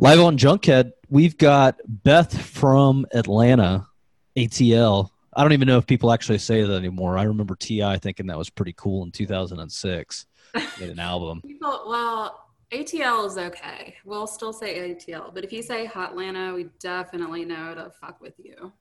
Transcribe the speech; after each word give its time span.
Live 0.00 0.20
on 0.20 0.38
Junkhead, 0.38 0.92
we've 1.08 1.36
got 1.36 1.80
Beth 1.88 2.40
from 2.40 3.04
Atlanta, 3.12 3.88
ATL. 4.36 5.10
I 5.34 5.42
don't 5.42 5.52
even 5.52 5.66
know 5.66 5.78
if 5.78 5.88
people 5.88 6.12
actually 6.12 6.38
say 6.38 6.62
that 6.62 6.72
anymore. 6.72 7.18
I 7.18 7.24
remember 7.24 7.56
T.I. 7.56 7.98
thinking 7.98 8.28
that 8.28 8.38
was 8.38 8.48
pretty 8.48 8.74
cool 8.76 9.02
in 9.02 9.10
2006. 9.10 10.26
Made 10.54 10.90
an 10.90 11.00
album. 11.00 11.42
People, 11.42 11.82
well, 11.88 12.48
ATL 12.72 13.26
is 13.26 13.38
okay. 13.38 13.96
We'll 14.04 14.28
still 14.28 14.52
say 14.52 14.94
ATL, 14.94 15.34
but 15.34 15.42
if 15.42 15.52
you 15.52 15.62
say 15.62 15.88
Hotlanta, 15.88 16.54
we 16.54 16.68
definitely 16.78 17.44
know 17.44 17.74
to 17.74 17.90
fuck 18.00 18.20
with 18.20 18.34
you. 18.38 18.72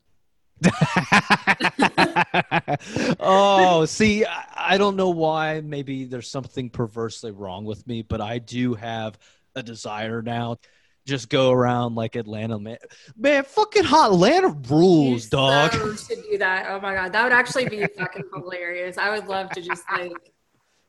oh, 3.19 3.85
see, 3.85 4.23
I, 4.23 4.43
I 4.55 4.77
don't 4.77 4.95
know 4.95 5.09
why. 5.09 5.61
Maybe 5.61 6.05
there's 6.05 6.29
something 6.29 6.69
perversely 6.69 7.31
wrong 7.31 7.65
with 7.65 7.87
me, 7.87 8.03
but 8.03 8.21
I 8.21 8.37
do 8.37 8.75
have 8.75 9.17
a 9.55 9.63
desire 9.63 10.21
now. 10.21 10.57
Just 11.07 11.29
go 11.29 11.51
around 11.51 11.95
like 11.95 12.15
Atlanta, 12.17 12.59
man. 12.59 12.77
Man, 13.17 13.43
fucking 13.45 13.85
hot 13.85 14.11
Atlanta 14.11 14.49
rules, 14.69 15.23
You 15.23 15.29
dog. 15.31 15.71
So 15.71 15.95
should 15.95 16.23
do 16.29 16.37
that. 16.37 16.67
Oh 16.69 16.79
my 16.81 16.93
god, 16.93 17.13
that 17.13 17.23
would 17.23 17.31
actually 17.33 17.67
be 17.69 17.85
fucking 17.97 18.25
hilarious. 18.35 18.97
I 18.97 19.09
would 19.11 19.27
love 19.27 19.49
to 19.51 19.61
just 19.61 19.83
like. 19.91 20.11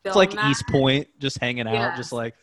It's 0.05 0.17
like 0.17 0.31
that. 0.31 0.51
East 0.51 0.65
Point, 0.69 1.09
just 1.19 1.39
hanging 1.39 1.67
out, 1.67 1.75
Yes. 1.75 1.97
just 1.99 2.13
like, 2.13 2.35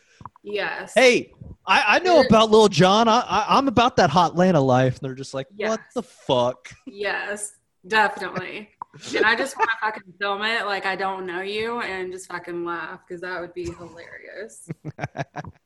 Yes. 0.44 0.92
hey, 0.94 1.32
I, 1.66 1.96
I 1.96 1.98
know 2.00 2.16
You're- 2.16 2.26
about 2.28 2.50
Lil 2.50 2.68
Jon. 2.68 3.08
I, 3.08 3.20
I, 3.20 3.58
I'm 3.58 3.66
about 3.66 3.96
that 3.96 4.08
hot 4.08 4.32
Atlanta 4.32 4.60
life. 4.60 4.98
And 4.98 5.00
they're 5.08 5.14
just 5.16 5.34
like, 5.34 5.48
what 5.56 5.80
the 5.94 6.02
fuck? 6.02 6.68
Yes, 6.86 7.54
definitely. 7.86 8.70
and 9.16 9.24
I 9.26 9.34
just 9.34 9.56
want 9.58 9.68
to 9.70 9.76
fucking 9.80 10.12
film 10.20 10.42
it 10.42 10.64
like 10.66 10.86
I 10.86 10.94
don't 10.96 11.26
know 11.26 11.40
you 11.40 11.80
and 11.80 12.12
just 12.12 12.28
fucking 12.28 12.64
laugh 12.64 13.00
because 13.06 13.20
that 13.22 13.40
would 13.40 13.52
be 13.54 13.64
hilarious. 13.72 14.68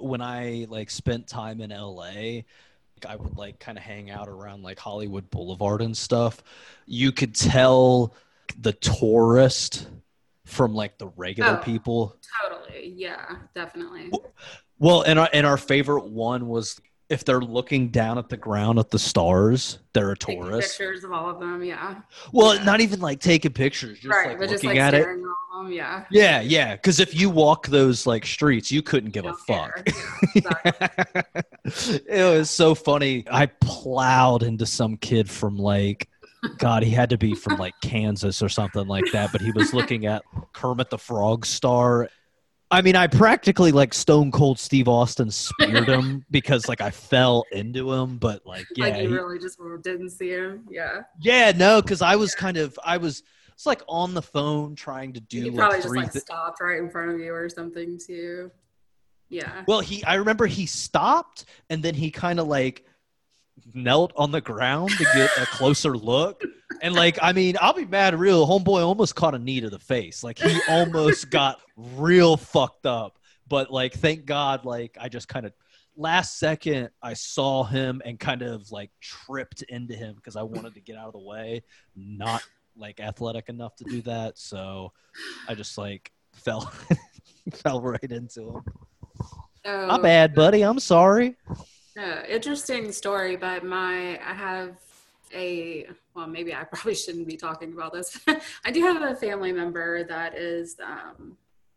when 0.00 0.20
I 0.20 0.66
like 0.68 0.90
spent 0.90 1.26
time 1.26 1.60
in 1.60 1.70
LA, 1.70 2.42
I 3.08 3.16
would 3.16 3.36
like 3.36 3.58
kind 3.58 3.78
of 3.78 3.84
hang 3.84 4.10
out 4.10 4.28
around 4.28 4.62
like 4.62 4.78
Hollywood 4.78 5.30
Boulevard 5.30 5.80
and 5.82 5.96
stuff. 5.96 6.42
You 6.86 7.12
could 7.12 7.34
tell 7.34 8.14
the 8.60 8.72
tourist 8.72 9.88
from 10.44 10.74
like 10.74 10.98
the 10.98 11.08
regular 11.16 11.58
Oh. 11.60 11.64
people. 11.64 12.16
Totally. 12.42 12.92
Yeah, 12.96 13.36
definitely. 13.54 14.10
Well, 14.78 15.02
and 15.02 15.18
our 15.18 15.28
and 15.32 15.46
our 15.46 15.56
favorite 15.56 16.06
one 16.06 16.48
was 16.48 16.80
if 17.10 17.24
they're 17.24 17.40
looking 17.40 17.88
down 17.88 18.16
at 18.18 18.28
the 18.28 18.36
ground 18.36 18.78
at 18.78 18.88
the 18.90 18.98
stars, 18.98 19.80
they're 19.92 20.12
a 20.12 20.16
Taking 20.16 20.42
tourist. 20.44 20.78
pictures 20.78 21.02
of 21.04 21.12
all 21.12 21.28
of 21.28 21.40
them. 21.40 21.62
Yeah. 21.64 21.96
Well, 22.32 22.54
Yeah. 22.54 22.62
not 22.64 22.80
even 22.80 23.00
like 23.00 23.20
taking 23.20 23.52
pictures, 23.52 23.98
just 23.98 24.14
right. 24.14 24.28
like 24.28 24.38
looking 24.38 24.52
just 24.54 24.64
like 24.64 24.78
at 24.78 24.94
it. 24.94 25.02
staring 25.02 25.20
at 25.20 25.26
all 25.52 25.60
of 25.62 25.66
them. 25.66 25.72
Yeah. 25.74 26.04
Yeah, 26.10 26.40
yeah. 26.40 26.76
Because 26.76 27.00
if 27.00 27.14
you 27.18 27.28
walk 27.28 27.66
those 27.66 28.06
like 28.06 28.24
streets, 28.24 28.70
you 28.70 28.80
couldn't 28.80 29.10
give 29.10 29.26
a 29.26 29.34
fuck. 29.34 29.86
Yeah, 30.34 30.50
exactly. 30.64 31.42
it 32.08 32.22
was 32.38 32.48
so 32.48 32.74
funny. 32.76 33.24
I 33.30 33.46
plowed 33.46 34.44
into 34.44 34.64
some 34.64 34.96
kid 34.96 35.28
from 35.28 35.58
like, 35.58 36.08
God, 36.58 36.82
he 36.84 36.90
had 36.90 37.10
to 37.10 37.18
be 37.18 37.34
from 37.34 37.58
like 37.58 37.74
Kansas 37.82 38.40
or 38.40 38.48
something 38.48 38.86
like 38.86 39.04
that, 39.12 39.32
but 39.32 39.40
he 39.40 39.50
was 39.50 39.74
looking 39.74 40.06
at 40.06 40.22
Kermit 40.52 40.88
the 40.90 40.98
Frog 40.98 41.44
star. 41.44 42.08
I 42.72 42.82
mean, 42.82 42.94
I 42.94 43.08
practically 43.08 43.72
like 43.72 43.92
Stone 43.92 44.30
Cold 44.30 44.58
Steve 44.58 44.86
Austin 44.86 45.30
speared 45.30 45.88
him 45.88 46.24
because 46.30 46.68
like 46.68 46.80
I 46.80 46.90
fell 46.90 47.44
into 47.50 47.92
him, 47.92 48.16
but 48.18 48.46
like, 48.46 48.64
yeah, 48.76 48.84
like 48.84 49.02
you 49.02 49.08
he- 49.08 49.14
really 49.14 49.38
just 49.38 49.58
didn't 49.82 50.10
see 50.10 50.30
him. 50.30 50.66
Yeah. 50.70 51.02
yeah, 51.20 51.52
no, 51.56 51.82
because 51.82 52.00
I 52.00 52.14
was 52.16 52.34
kind 52.34 52.56
of, 52.56 52.78
I 52.84 52.98
was, 52.98 53.22
it's 53.54 53.66
like 53.66 53.82
on 53.88 54.14
the 54.14 54.22
phone 54.22 54.74
trying 54.76 55.12
to 55.14 55.20
do 55.20 55.42
He 55.42 55.50
like 55.50 55.58
probably 55.58 55.82
just 55.82 55.96
like 55.96 56.12
thi- 56.12 56.20
stopped 56.20 56.60
right 56.60 56.78
in 56.78 56.88
front 56.90 57.10
of 57.10 57.18
you 57.18 57.34
or 57.34 57.48
something 57.48 57.98
too. 57.98 58.50
Yeah. 59.28 59.64
Well, 59.66 59.80
he 59.80 60.02
I 60.04 60.14
remember 60.14 60.46
he 60.46 60.66
stopped 60.66 61.44
and 61.68 61.82
then 61.82 61.94
he 61.94 62.10
kind 62.10 62.40
of 62.40 62.46
like 62.46 62.84
knelt 63.74 64.12
on 64.16 64.30
the 64.30 64.40
ground 64.40 64.90
to 64.90 65.04
get 65.14 65.30
a 65.38 65.46
closer 65.46 65.96
look. 65.96 66.42
And 66.82 66.94
like, 66.94 67.18
I 67.20 67.32
mean, 67.32 67.56
I'll 67.60 67.74
be 67.74 67.84
mad 67.84 68.18
real. 68.18 68.46
Homeboy 68.46 68.84
almost 68.84 69.14
caught 69.14 69.34
a 69.34 69.38
knee 69.38 69.60
to 69.60 69.70
the 69.70 69.78
face. 69.78 70.24
Like 70.24 70.38
he 70.38 70.60
almost 70.68 71.30
got 71.30 71.60
real 71.76 72.36
fucked 72.36 72.86
up. 72.86 73.18
But 73.48 73.70
like, 73.70 73.94
thank 73.94 74.26
God, 74.26 74.64
like 74.64 74.96
I 75.00 75.08
just 75.08 75.28
kind 75.28 75.46
of 75.46 75.52
last 75.96 76.38
second 76.38 76.90
I 77.02 77.14
saw 77.14 77.64
him 77.64 78.00
and 78.04 78.18
kind 78.18 78.42
of 78.42 78.70
like 78.70 78.90
tripped 79.00 79.62
into 79.62 79.94
him 79.94 80.14
because 80.14 80.36
I 80.36 80.42
wanted 80.42 80.74
to 80.74 80.80
get 80.80 80.96
out 80.96 81.06
of 81.06 81.12
the 81.12 81.18
way. 81.18 81.62
Not 81.96 82.42
like 82.76 83.00
athletic 83.00 83.48
enough 83.48 83.76
to 83.76 83.84
do 83.84 84.02
that. 84.02 84.38
So 84.38 84.92
I 85.48 85.54
just 85.54 85.76
like 85.76 86.12
fell 86.32 86.72
fell 87.52 87.82
right 87.82 88.02
into 88.02 88.48
him. 88.48 88.62
So, 89.64 89.86
My 89.86 89.98
bad, 89.98 90.34
buddy. 90.34 90.62
I'm 90.62 90.78
sorry. 90.78 91.36
Uh, 91.98 92.22
interesting 92.28 92.92
story, 92.92 93.36
but 93.36 93.64
my 93.64 94.18
I 94.24 94.32
have 94.32 94.76
a 95.34 95.88
well, 96.14 96.26
maybe 96.26 96.54
I 96.54 96.64
probably 96.64 96.94
shouldn't 96.94 97.26
be 97.26 97.36
talking 97.36 97.72
about 97.72 97.92
this. 97.92 98.18
I 98.64 98.70
do 98.70 98.82
have 98.82 99.02
a 99.02 99.14
family 99.16 99.52
member 99.52 100.04
that 100.04 100.36
is 100.36 100.76
um, 100.84 101.36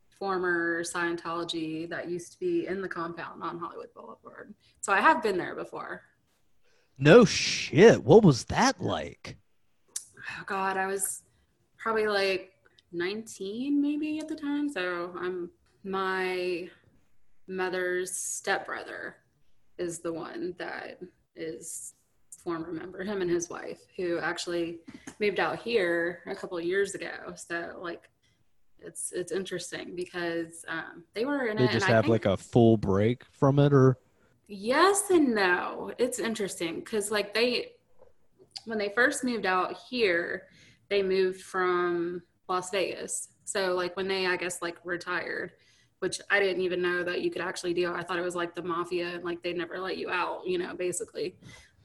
former 0.10 0.84
Scientology 0.84 1.90
that 1.90 2.10
used 2.10 2.34
to 2.34 2.40
be 2.40 2.68
in 2.68 2.82
the 2.82 2.88
compound 2.88 3.42
on 3.44 3.58
Hollywood 3.60 3.94
Boulevard. 3.96 4.54
So 4.82 4.94
I 4.94 5.02
have 5.02 5.24
been 5.24 5.38
there 5.38 5.56
before. 5.56 6.02
No 6.98 7.26
shit. 7.26 8.04
What 8.04 8.24
was 8.24 8.46
that 8.46 8.80
like? 8.80 9.38
Oh 10.18 10.44
God, 10.46 10.78
I 10.78 10.86
was 10.86 11.24
probably 11.78 12.08
like 12.08 12.52
19 12.92 13.82
maybe 13.82 14.20
at 14.20 14.28
the 14.28 14.36
time. 14.36 14.70
So 14.70 15.14
I'm 15.20 15.50
my 15.84 16.70
mother's 17.48 18.16
stepbrother 18.16 19.18
is 19.78 20.00
the 20.00 20.14
one 20.14 20.56
that 20.58 21.00
is 21.36 21.94
former 22.44 22.72
member, 22.72 23.04
him 23.04 23.22
and 23.22 23.30
his 23.30 23.50
wife, 23.50 23.80
who 23.96 24.20
actually 24.20 24.80
moved 25.20 25.40
out 25.40 25.60
here 25.60 26.22
a 26.28 26.36
couple 26.36 26.58
of 26.58 26.64
years 26.64 26.94
ago. 26.96 27.34
So 27.36 27.78
like 27.82 28.10
it's 28.80 29.12
it's 29.14 29.32
interesting 29.32 29.96
because 29.96 30.66
um, 30.68 31.04
they 31.14 31.26
were 31.26 31.48
in 31.48 31.58
They 31.58 31.64
it. 31.66 31.72
just 31.72 31.86
have 31.86 32.06
think- 32.06 32.12
like 32.12 32.26
a 32.26 32.38
full 32.38 32.78
break 32.78 33.24
from 33.32 33.60
it, 33.60 33.74
or 33.74 33.98
Yes 34.48 35.10
and 35.10 35.34
no. 35.34 35.94
It's 35.98 36.20
interesting 36.20 36.80
because 36.80 37.10
like 37.12 37.34
they 37.34 37.72
when 38.66 38.78
they 38.78 38.90
first 38.90 39.24
moved 39.24 39.46
out 39.46 39.78
here, 39.90 40.44
they 40.90 41.02
moved 41.02 41.42
from 41.42 42.22
Las 42.50 42.70
Vegas. 42.70 43.30
So 43.46 43.74
like 43.74 43.96
when 43.96 44.08
they 44.08 44.28
I 44.28 44.36
guess 44.36 44.62
like 44.62 44.78
retired, 44.84 45.54
which 46.04 46.20
I 46.30 46.38
didn't 46.42 46.62
even 46.62 46.82
know 46.82 47.02
that 47.06 47.22
you 47.22 47.32
could 47.32 47.42
actually 47.42 47.74
do. 47.74 47.94
I 47.94 48.04
thought 48.04 48.20
it 48.20 48.24
was 48.24 48.36
like 48.36 48.54
the 48.54 48.62
mafia 48.62 49.08
and 49.08 49.24
like 49.24 49.42
they 49.42 49.54
never 49.54 49.80
let 49.80 49.98
you 49.98 50.10
out, 50.10 50.46
you 50.46 50.58
know, 50.58 50.76
basically. 50.76 51.34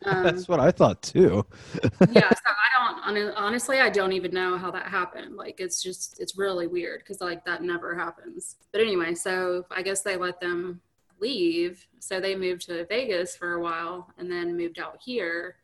Um, 0.04 0.24
that's 0.24 0.48
what 0.48 0.58
I 0.58 0.72
thought 0.72 1.00
too. 1.02 1.46
yeah, 2.10 2.28
so 2.28 2.50
I 2.50 3.14
don't 3.14 3.32
honestly 3.36 3.78
I 3.78 3.90
don't 3.90 4.10
even 4.12 4.32
know 4.32 4.58
how 4.58 4.72
that 4.72 4.88
happened. 4.88 5.36
Like 5.36 5.60
it's 5.60 5.80
just 5.80 6.18
it's 6.18 6.36
really 6.36 6.66
weird 6.66 6.98
because 6.98 7.20
like 7.20 7.44
that 7.44 7.62
never 7.62 7.94
happens. 7.94 8.56
But 8.72 8.80
anyway, 8.80 9.14
so 9.14 9.64
I 9.70 9.82
guess 9.82 10.02
they 10.02 10.16
let 10.16 10.40
them 10.40 10.80
leave. 11.20 11.86
So 12.00 12.18
they 12.18 12.34
moved 12.34 12.62
to 12.66 12.86
Vegas 12.86 13.36
for 13.36 13.52
a 13.52 13.60
while 13.60 14.12
and 14.18 14.28
then 14.28 14.56
moved 14.56 14.80
out 14.80 14.98
here 15.00 15.58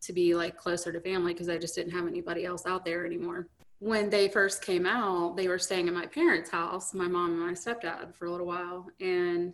to 0.00 0.12
be 0.12 0.34
like 0.34 0.56
closer 0.56 0.90
to 0.90 1.00
family 1.00 1.32
because 1.32 1.48
I 1.48 1.58
just 1.58 1.76
didn't 1.76 1.92
have 1.92 2.08
anybody 2.08 2.44
else 2.44 2.66
out 2.66 2.84
there 2.84 3.06
anymore. 3.06 3.46
When 3.84 4.08
they 4.08 4.28
first 4.28 4.62
came 4.62 4.86
out, 4.86 5.36
they 5.36 5.46
were 5.46 5.58
staying 5.58 5.88
at 5.88 5.92
my 5.92 6.06
parents' 6.06 6.48
house, 6.48 6.94
my 6.94 7.06
mom 7.06 7.32
and 7.32 7.40
my 7.40 7.52
stepdad 7.52 8.14
for 8.14 8.24
a 8.24 8.30
little 8.30 8.46
while. 8.46 8.86
And 8.98 9.52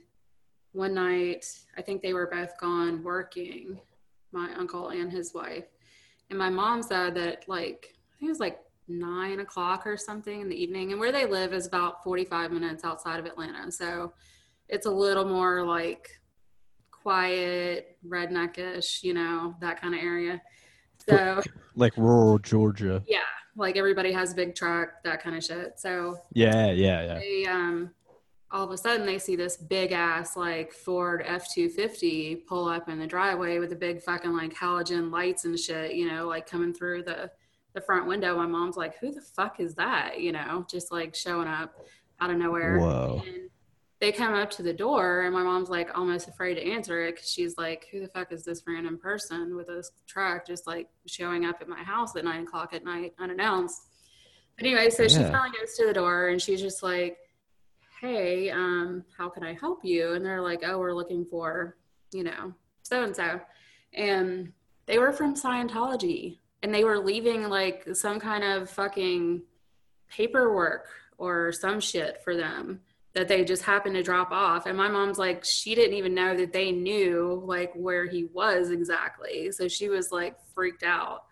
one 0.71 0.95
night, 0.95 1.45
I 1.77 1.83
think 1.83 2.01
they 2.01 2.13
were 2.13 2.29
both 2.29 2.57
gone 2.61 3.03
working, 3.03 3.81
my 4.31 4.55
uncle 4.57 4.91
and 4.91 5.11
his 5.11 5.35
wife. 5.35 5.65
And 6.29 6.39
my 6.39 6.49
mom 6.49 6.81
said 6.81 7.17
that 7.17 7.49
like 7.49 7.89
I 7.93 8.21
think 8.21 8.29
it 8.29 8.29
was 8.29 8.39
like 8.39 8.61
nine 8.87 9.41
o'clock 9.41 9.85
or 9.85 9.97
something 9.97 10.43
in 10.43 10.49
the 10.49 10.55
evening. 10.55 10.93
And 10.93 11.01
where 11.01 11.11
they 11.11 11.27
live 11.27 11.53
is 11.53 11.67
about 11.67 12.05
45 12.05 12.53
minutes 12.53 12.85
outside 12.85 13.19
of 13.19 13.27
Atlanta. 13.27 13.73
So 13.73 14.13
it's 14.69 14.87
a 14.87 14.93
little 14.93 15.25
more 15.25 15.65
like 15.67 16.09
quiet, 16.93 17.99
redneckish, 18.07 19.03
you 19.03 19.13
know, 19.13 19.57
that 19.61 19.81
kind 19.81 19.93
of 19.93 20.01
area. 20.01 20.41
So 21.05 21.43
Like 21.75 21.97
rural 21.97 22.39
Georgia. 22.39 23.03
yeah, 23.09 23.19
like 23.57 23.77
everybody 23.77 24.13
has 24.13 24.33
a 24.33 24.35
big 24.37 24.55
truck, 24.55 25.03
that 25.05 25.23
kind 25.23 25.37
of 25.37 25.45
shit. 25.45 25.79
So 25.79 26.19
Yeah, 26.33 26.71
yeah, 26.71 27.03
yeah. 27.03 27.19
they 27.19 27.47
um 27.47 27.91
all 28.53 28.65
of 28.65 28.71
a 28.71 28.77
sudden 28.77 29.07
they 29.07 29.19
see 29.19 29.37
this 29.37 29.57
big 29.57 29.93
ass 29.93 30.37
like 30.37 30.73
Ford 30.73 31.23
F 31.25 31.53
two 31.53 31.69
fifty 31.69 32.37
pull 32.37 32.69
up 32.69 32.89
in 32.89 32.99
the 32.99 33.07
driveway 33.07 33.59
with 33.59 33.71
the 33.71 33.77
big 33.77 34.03
fucking 34.03 34.33
like 34.37 34.55
halogen 34.55 35.13
lights 35.13 35.45
and 35.45 35.59
shit, 35.59 35.95
you 35.95 36.09
know, 36.09 36.27
like 36.27 36.49
coming 36.49 36.73
through 36.73 37.03
the 37.05 37.31
the 37.75 37.81
front 37.81 38.07
window. 38.07 38.37
My 38.37 38.47
mom's 38.47 38.77
like, 38.77 38.99
"Who 38.99 39.13
the 39.13 39.21
fuck 39.21 39.61
is 39.61 39.75
that?" 39.77 40.21
You 40.21 40.33
know, 40.33 40.67
just 40.69 40.91
like 40.91 41.15
showing 41.15 41.47
up 41.47 41.75
out 42.21 42.31
of 42.31 42.37
nowhere. 42.39 42.79
Whoa. 42.79 43.23
And 43.25 43.50
they 44.01 44.13
come 44.13 44.35
up 44.35 44.51
to 44.53 44.63
the 44.63 44.73
door, 44.73 45.23
and 45.23 45.35
my 45.35 45.43
mom's 45.43 45.69
like 45.69 45.97
almost 45.97 46.29
afraid 46.29 46.55
to 46.55 46.67
answer 46.67 47.05
it 47.05 47.17
because 47.17 47.31
she's 47.31 47.57
like, 47.59 47.87
"Who 47.93 48.01
the 48.01 48.09
fuck 48.09 48.33
is 48.33 48.45
this 48.45 48.63
random 48.67 48.99
person 48.99 49.57
with 49.57 49.67
this 49.67 49.91
truck 50.07 50.47
just 50.47 50.67
like 50.67 50.89
showing 51.07 51.45
up 51.45 51.59
at 51.61 51.69
my 51.69 51.83
house 51.83 52.17
at 52.17 52.25
nine 52.25 52.45
o'clock 52.45 52.73
at 52.73 52.85
night 52.85 53.15
unannounced?" 53.19 53.83
But 54.57 54.67
anyway, 54.67 54.91
so 54.91 55.07
she 55.07 55.19
finally 55.19 55.51
goes 55.59 55.75
to 55.77 55.87
the 55.87 55.93
door, 55.93 56.29
and 56.29 56.41
she's 56.41 56.61
just 56.61 56.83
like, 56.83 57.19
"Hey, 58.01 58.51
um, 58.51 59.05
how 59.17 59.29
can 59.29 59.43
I 59.43 59.55
help 59.55 59.85
you?" 59.85 60.15
And 60.15 60.25
they're 60.25 60.43
like, 60.43 60.63
"Oh, 60.65 60.79
we're 60.79 60.95
looking 60.95 61.25
for 61.27 61.77
you 62.13 62.25
know, 62.25 62.55
so 62.83 63.03
and 63.03 63.15
so. 63.15 63.41
And 63.93 64.53
they 64.87 64.99
were 64.99 65.13
from 65.13 65.35
Scientology 65.35 66.39
and 66.63 66.75
they 66.75 66.85
were 66.85 66.99
leaving 66.99 67.49
like 67.49 67.87
some 67.95 68.21
kind 68.21 68.45
of 68.45 68.71
fucking 68.71 69.43
paperwork 70.09 70.89
or 71.19 71.53
some 71.53 71.81
shit 71.81 72.23
for 72.23 72.37
them 72.37 72.81
that 73.15 73.27
they 73.29 73.45
just 73.45 73.63
happened 73.63 73.95
to 73.95 74.03
drop 74.03 74.31
off 74.31 74.67
and 74.67 74.77
my 74.77 74.89
mom's 74.89 75.19
like 75.19 75.45
she 75.45 75.75
didn't 75.75 75.97
even 75.97 76.15
know 76.15 76.37
that 76.37 76.53
they 76.53 76.71
knew 76.71 77.43
like 77.45 77.73
where 77.75 78.07
he 78.07 78.25
was 78.27 78.71
exactly 78.71 79.51
so 79.51 79.67
she 79.69 79.89
was 79.89 80.13
like 80.13 80.37
freaked 80.55 80.83
out 80.83 81.25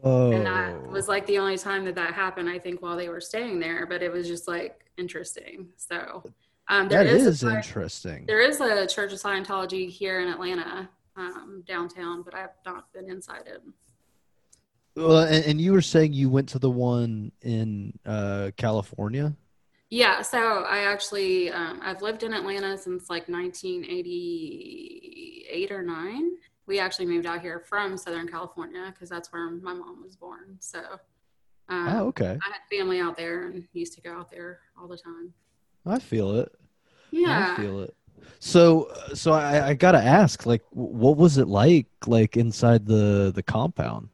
Whoa. 0.00 0.32
and 0.32 0.46
that 0.46 0.90
was 0.90 1.08
like 1.08 1.26
the 1.26 1.38
only 1.38 1.58
time 1.58 1.84
that 1.84 1.94
that 1.94 2.14
happened 2.14 2.48
i 2.48 2.58
think 2.58 2.82
while 2.82 2.96
they 2.96 3.08
were 3.08 3.20
staying 3.20 3.60
there 3.60 3.86
but 3.86 4.02
it 4.02 4.10
was 4.10 4.26
just 4.26 4.48
like 4.48 4.80
interesting 4.96 5.68
so 5.76 6.24
um 6.68 6.88
there 6.88 7.04
that 7.04 7.12
is, 7.14 7.26
is, 7.26 7.44
a, 7.44 7.56
interesting. 7.56 8.24
there 8.26 8.40
is 8.40 8.60
a 8.60 8.86
church 8.86 9.12
of 9.12 9.20
scientology 9.20 9.88
here 9.88 10.20
in 10.20 10.28
atlanta 10.28 10.88
um 11.16 11.62
downtown 11.66 12.22
but 12.22 12.34
i've 12.34 12.50
not 12.66 12.92
been 12.92 13.08
inside 13.08 13.42
it 13.46 13.62
Well, 14.96 15.20
and, 15.20 15.44
and 15.44 15.60
you 15.60 15.72
were 15.72 15.82
saying 15.82 16.12
you 16.12 16.28
went 16.28 16.48
to 16.50 16.58
the 16.58 16.70
one 16.70 17.30
in 17.42 17.92
uh, 18.04 18.50
California. 18.56 19.34
Yeah, 19.90 20.22
so 20.22 20.62
I 20.62 20.84
actually 20.84 21.50
um, 21.50 21.80
I've 21.82 22.00
lived 22.00 22.22
in 22.22 22.32
Atlanta 22.32 22.78
since 22.78 23.10
like 23.10 23.28
1988 23.28 25.72
or 25.72 25.82
nine. 25.82 26.30
We 26.66 26.78
actually 26.78 27.06
moved 27.06 27.26
out 27.26 27.40
here 27.40 27.64
from 27.68 27.96
Southern 27.96 28.28
California 28.28 28.92
because 28.92 29.08
that's 29.08 29.32
where 29.32 29.50
my 29.50 29.74
mom 29.74 30.00
was 30.02 30.14
born. 30.14 30.56
So 30.60 30.78
um, 31.68 31.88
oh, 31.88 32.06
okay. 32.08 32.38
I 32.40 32.52
had 32.52 32.60
family 32.70 33.00
out 33.00 33.16
there 33.16 33.48
and 33.48 33.66
used 33.72 33.94
to 33.94 34.00
go 34.00 34.12
out 34.12 34.30
there 34.30 34.60
all 34.80 34.86
the 34.86 34.96
time. 34.96 35.34
I 35.84 35.98
feel 35.98 36.36
it. 36.36 36.52
Yeah, 37.10 37.52
I 37.52 37.56
feel 37.60 37.80
it. 37.80 37.96
So, 38.38 38.84
uh, 38.84 39.14
so 39.14 39.32
I, 39.32 39.68
I 39.68 39.74
gotta 39.74 40.02
ask, 40.02 40.46
like, 40.46 40.62
what 40.70 41.16
was 41.16 41.38
it 41.38 41.48
like, 41.48 41.86
like 42.06 42.36
inside 42.36 42.86
the 42.86 43.32
the 43.34 43.42
compound? 43.42 44.10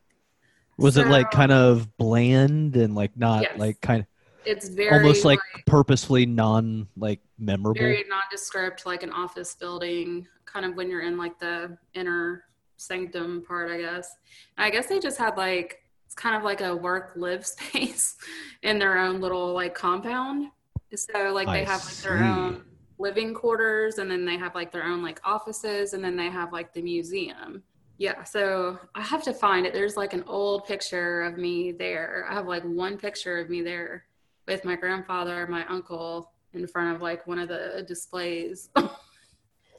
Was 0.78 0.96
it 0.96 1.08
like 1.08 1.30
kind 1.30 1.52
of 1.52 1.96
bland 1.96 2.76
and 2.76 2.94
like 2.94 3.16
not 3.16 3.42
Yes. 3.42 3.58
like 3.58 3.80
kind 3.80 4.00
of 4.00 4.06
it's 4.46 4.68
very 4.68 4.96
almost 4.96 5.24
like, 5.24 5.40
purposefully 5.66 6.26
non 6.26 6.86
like 6.96 7.20
memorable? 7.38 7.80
very 7.80 8.04
nondescript, 8.08 8.86
like 8.86 9.02
an 9.02 9.10
office 9.10 9.54
building, 9.54 10.26
kind 10.44 10.64
of 10.64 10.74
when 10.76 10.90
you're 10.90 11.02
in 11.02 11.18
like 11.18 11.38
the 11.38 11.76
inner 11.94 12.44
sanctum 12.76 13.44
part, 13.46 13.70
I 13.70 13.78
guess. 13.78 14.16
I 14.56 14.70
guess 14.70 14.86
they 14.86 14.98
just 14.98 15.18
had 15.18 15.36
like 15.36 15.82
it's 16.06 16.14
kind 16.14 16.36
of 16.36 16.42
like 16.42 16.60
a 16.60 16.74
work 16.74 17.12
live 17.16 17.46
space 17.46 18.16
in 18.62 18.78
their 18.78 18.98
own 18.98 19.20
little 19.20 19.52
like 19.52 19.74
compound. 19.74 20.48
So 20.94 21.32
like 21.32 21.48
they 21.48 21.62
I 21.62 21.64
have 21.64 21.84
like 21.84 21.96
their 21.96 22.18
see. 22.18 22.24
own 22.24 22.62
living 22.98 23.34
quarters 23.34 23.98
and 23.98 24.10
then 24.10 24.24
they 24.24 24.38
have 24.38 24.54
like 24.54 24.72
their 24.72 24.84
own 24.84 25.02
like 25.02 25.20
offices 25.24 25.92
and 25.92 26.02
then 26.02 26.16
they 26.16 26.30
have 26.30 26.52
like 26.52 26.72
the 26.72 26.80
museum. 26.80 27.62
Yeah, 27.98 28.24
so 28.24 28.78
I 28.94 29.02
have 29.02 29.22
to 29.24 29.32
find 29.32 29.66
it. 29.66 29.72
There's 29.72 29.96
like 29.96 30.12
an 30.12 30.22
old 30.26 30.66
picture 30.66 31.22
of 31.22 31.38
me 31.38 31.72
there. 31.72 32.26
I 32.28 32.34
have 32.34 32.46
like 32.46 32.62
one 32.62 32.98
picture 32.98 33.38
of 33.38 33.48
me 33.48 33.62
there 33.62 34.04
with 34.46 34.64
my 34.64 34.76
grandfather, 34.76 35.46
my 35.46 35.66
uncle 35.66 36.32
in 36.52 36.66
front 36.66 36.94
of 36.94 37.02
like 37.02 37.26
one 37.26 37.38
of 37.38 37.48
the 37.48 37.84
displays. 37.86 38.70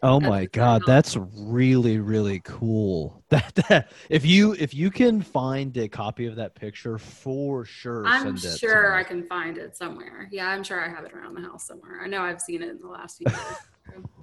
Oh 0.03 0.19
my 0.19 0.45
god, 0.45 0.83
that's 0.85 1.17
really 1.17 1.99
really 1.99 2.39
cool. 2.41 3.23
That, 3.29 3.55
that 3.67 3.91
if 4.09 4.25
you 4.25 4.53
if 4.53 4.73
you 4.73 4.89
can 4.89 5.21
find 5.21 5.75
a 5.75 5.89
copy 5.89 6.27
of 6.27 6.37
that 6.37 6.55
picture 6.55 6.97
for 6.97 7.65
sure, 7.65 8.05
I'm 8.05 8.37
send 8.37 8.53
it 8.53 8.57
sure. 8.57 8.93
I 8.93 9.03
can 9.03 9.23
find 9.23 9.57
it 9.57 9.75
somewhere. 9.75 10.29
Yeah, 10.31 10.47
I'm 10.47 10.63
sure 10.63 10.79
I 10.79 10.87
have 10.87 11.03
it 11.03 11.13
around 11.13 11.33
the 11.33 11.41
house 11.41 11.67
somewhere. 11.67 11.99
I 12.01 12.07
know 12.07 12.21
I've 12.21 12.39
seen 12.39 12.61
it 12.61 12.69
in 12.69 12.79
the 12.79 12.87
last 12.87 13.17
few 13.17 13.25
years. 13.29 13.57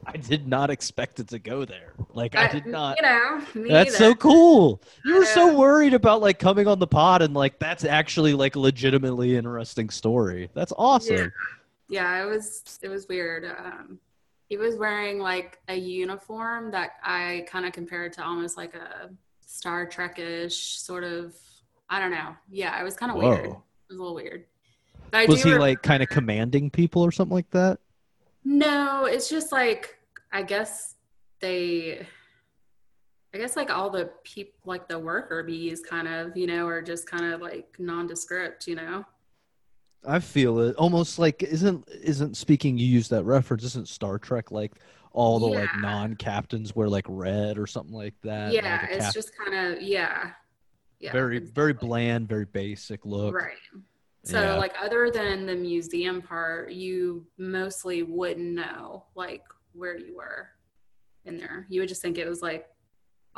I 0.06 0.18
did 0.18 0.46
not 0.46 0.70
expect 0.70 1.18
it 1.18 1.28
to 1.28 1.38
go 1.38 1.64
there. 1.64 1.94
Like 2.12 2.36
I 2.36 2.48
did 2.48 2.66
not. 2.66 2.96
You 2.98 3.02
know, 3.02 3.42
me 3.54 3.70
That's 3.70 3.94
either. 3.96 4.10
so 4.10 4.14
cool. 4.14 4.82
You 5.04 5.16
were 5.18 5.24
so 5.24 5.56
worried 5.56 5.94
about 5.94 6.20
like 6.20 6.38
coming 6.38 6.66
on 6.66 6.78
the 6.78 6.86
pod 6.86 7.22
and 7.22 7.32
like 7.34 7.58
that's 7.58 7.84
actually 7.84 8.34
like 8.34 8.54
legitimately 8.54 9.34
interesting 9.36 9.88
story. 9.90 10.50
That's 10.54 10.72
awesome. 10.76 11.32
yeah 11.88 12.22
it 12.22 12.26
was 12.26 12.78
it 12.82 12.88
was 12.88 13.06
weird 13.08 13.44
um 13.44 13.98
he 14.48 14.56
was 14.56 14.76
wearing 14.76 15.18
like 15.18 15.58
a 15.68 15.74
uniform 15.76 16.70
that 16.70 16.92
i 17.02 17.44
kind 17.46 17.66
of 17.66 17.72
compared 17.72 18.10
to 18.10 18.24
almost 18.24 18.56
like 18.56 18.74
a 18.74 19.10
star 19.44 19.84
trek-ish 19.86 20.78
sort 20.78 21.04
of 21.04 21.34
i 21.90 22.00
don't 22.00 22.10
know 22.10 22.34
yeah 22.50 22.80
it 22.80 22.82
was 22.82 22.96
kind 22.96 23.12
of 23.12 23.18
weird 23.18 23.44
it 23.44 23.56
was 23.90 23.98
a 23.98 24.00
little 24.00 24.14
weird 24.14 24.46
but 25.10 25.18
I 25.18 25.24
Was 25.26 25.42
he 25.42 25.52
re- 25.52 25.58
like 25.58 25.82
kind 25.82 26.02
of 26.02 26.08
commanding 26.08 26.70
people 26.70 27.02
or 27.02 27.12
something 27.12 27.34
like 27.34 27.50
that? 27.50 27.78
No 28.44 29.06
it's 29.06 29.28
just 29.28 29.52
like 29.52 29.96
i 30.32 30.42
guess 30.42 30.94
they 31.40 32.06
i 33.34 33.38
guess 33.38 33.56
like 33.56 33.70
all 33.70 33.90
the 33.90 34.10
people 34.22 34.58
like 34.64 34.88
the 34.88 34.98
worker 34.98 35.42
bees 35.42 35.80
kind 35.80 36.08
of 36.08 36.36
you 36.36 36.46
know 36.46 36.66
are 36.66 36.82
just 36.82 37.06
kind 37.06 37.32
of 37.32 37.40
like 37.40 37.74
nondescript 37.78 38.66
you 38.66 38.74
know 38.74 39.04
I 40.06 40.20
feel 40.20 40.60
it. 40.60 40.76
Almost 40.76 41.18
like 41.18 41.42
isn't 41.42 41.88
isn't 41.88 42.36
speaking 42.36 42.76
you 42.76 42.86
use 42.86 43.08
that 43.08 43.24
reference, 43.24 43.64
isn't 43.64 43.88
Star 43.88 44.18
Trek 44.18 44.50
like 44.50 44.72
all 45.12 45.38
the 45.38 45.46
like 45.46 45.70
non 45.78 46.14
captains 46.16 46.74
wear 46.74 46.88
like 46.88 47.06
red 47.08 47.58
or 47.58 47.66
something 47.66 47.94
like 47.94 48.14
that? 48.22 48.52
yeah 48.52 48.80
like 48.82 48.90
it's 48.90 49.04
cap- 49.06 49.14
just 49.14 49.30
kind 49.36 49.54
of 49.54 49.82
yeah 49.82 50.30
yeah 51.00 51.12
very 51.12 51.38
it's 51.38 51.50
very 51.50 51.72
bland, 51.72 52.28
very 52.28 52.44
basic 52.44 53.06
look. 53.06 53.34
Right. 53.34 53.56
So 54.24 54.40
Yeah. 54.40 54.54
like 54.56 54.74
other 54.80 55.10
than 55.10 55.46
the 55.46 55.54
museum 55.54 56.22
part, 56.22 56.72
you 56.72 57.26
mostly 57.38 58.02
wouldn't 58.02 58.54
know 58.54 59.04
like 59.14 59.42
where 59.74 59.98
you 59.98 60.16
were 60.16 60.48
in 61.24 61.36
there. 61.36 61.66
You 61.68 61.80
would 61.80 61.88
just 61.88 62.00
think 62.02 62.16
it 62.18 62.28
was 62.28 62.40
like 62.42 62.66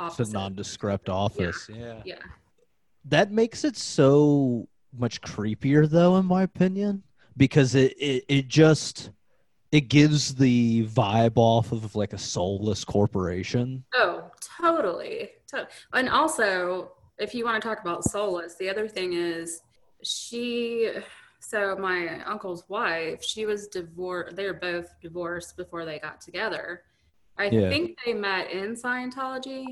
It's 0.00 0.20
a 0.20 0.32
nondescript 0.32 1.08
office. 1.08 1.68
yeah. 1.72 2.02
yeah. 2.04 2.18
that 3.06 3.30
makes 3.32 3.64
it 3.64 3.76
so 3.76 4.68
much 4.96 5.20
creepier 5.20 5.88
though 5.88 6.16
in 6.16 6.24
my 6.26 6.42
opinion 6.42 7.02
because 7.36 7.74
it, 7.74 7.92
it 7.98 8.24
it 8.28 8.48
just 8.48 9.10
it 9.72 9.88
gives 9.88 10.34
the 10.34 10.86
vibe 10.86 11.32
off 11.36 11.70
of 11.72 11.94
like 11.96 12.12
a 12.12 12.18
soulless 12.18 12.84
corporation 12.84 13.84
Oh, 13.94 14.30
totally. 14.60 15.30
To- 15.48 15.68
and 15.92 16.08
also, 16.08 16.92
if 17.18 17.34
you 17.34 17.44
want 17.44 17.60
to 17.62 17.68
talk 17.68 17.80
about 17.80 18.04
soulless, 18.04 18.54
the 18.56 18.68
other 18.70 18.88
thing 18.88 19.12
is 19.14 19.60
she 20.02 20.90
so 21.40 21.76
my 21.76 22.22
uncle's 22.24 22.68
wife, 22.68 23.22
she 23.22 23.46
was 23.46 23.68
divorced. 23.68 24.34
They 24.36 24.46
were 24.46 24.54
both 24.54 24.88
divorced 25.00 25.56
before 25.56 25.84
they 25.84 25.98
got 26.00 26.20
together. 26.20 26.82
I 27.38 27.44
Yeah. 27.46 27.68
think 27.68 27.96
they 28.04 28.14
met 28.14 28.50
in 28.50 28.74
Scientology. 28.74 29.66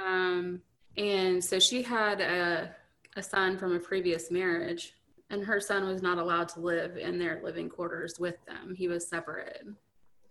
Um, 0.00 0.60
and 0.96 1.42
so 1.42 1.58
she 1.58 1.82
had 1.82 2.20
a, 2.20 2.74
a 3.16 3.22
son 3.22 3.58
from 3.58 3.74
a 3.74 3.80
previous 3.80 4.30
marriage, 4.30 4.94
and 5.30 5.42
her 5.44 5.58
son 5.60 5.86
was 5.88 6.02
not 6.02 6.18
allowed 6.18 6.48
to 6.50 6.60
live 6.60 6.96
in 6.96 7.18
their 7.18 7.40
living 7.42 7.68
quarters 7.68 8.20
with 8.20 8.36
them. 8.46 8.74
He 8.76 8.86
was 8.86 9.08
separated. 9.08 9.74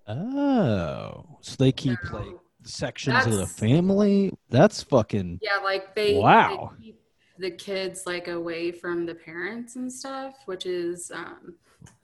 oh 0.07 1.25
so 1.41 1.55
they 1.59 1.71
keep 1.71 1.99
So- 2.09 2.17
like 2.17 2.35
sections 2.63 3.25
of 3.25 3.33
the 3.33 3.47
family 3.47 4.31
that's 4.49 4.83
fucking 4.83 5.39
Yeah, 5.41 5.57
like 5.63 5.95
they, 5.95 6.15
Wow. 6.15 6.73
they 6.79 6.85
keep 6.85 7.01
the 7.39 7.51
kids 7.51 8.03
like 8.05 8.27
away 8.27 8.71
from 8.71 9.05
the 9.05 9.15
parents 9.15 9.75
and 9.75 9.91
stuff, 9.91 10.35
which 10.45 10.65
is 10.65 11.11
um 11.11 11.55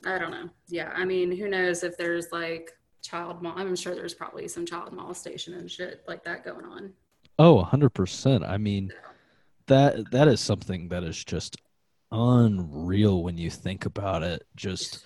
I 0.06 0.18
don't 0.18 0.32
know. 0.32 0.50
Yeah, 0.68 0.92
I 0.96 1.04
mean, 1.06 1.32
who 1.36 1.48
knows 1.50 1.84
if 1.84 1.98
there's 1.98 2.32
like 2.32 2.72
child 3.02 3.42
mol 3.42 3.54
I'm 3.58 3.76
sure 3.76 3.96
there's 3.96 4.14
probably 4.14 4.48
some 4.48 4.66
child 4.66 4.94
molestation 4.94 5.56
and 5.56 5.70
shit 5.70 6.04
like 6.08 6.24
that 6.24 6.46
going 6.46 6.64
on. 6.66 6.94
oh 7.38 7.68
100% 7.70 8.48
i 8.48 8.58
mean 8.58 8.94
that 9.68 10.10
that 10.12 10.28
is 10.30 10.40
something 10.40 10.88
that 10.88 11.04
is 11.04 11.22
just 11.22 11.58
unreal 12.14 13.22
when 13.24 13.38
you 13.38 13.50
think 13.50 13.86
about 13.86 14.24
it 14.24 14.46
just 14.56 15.04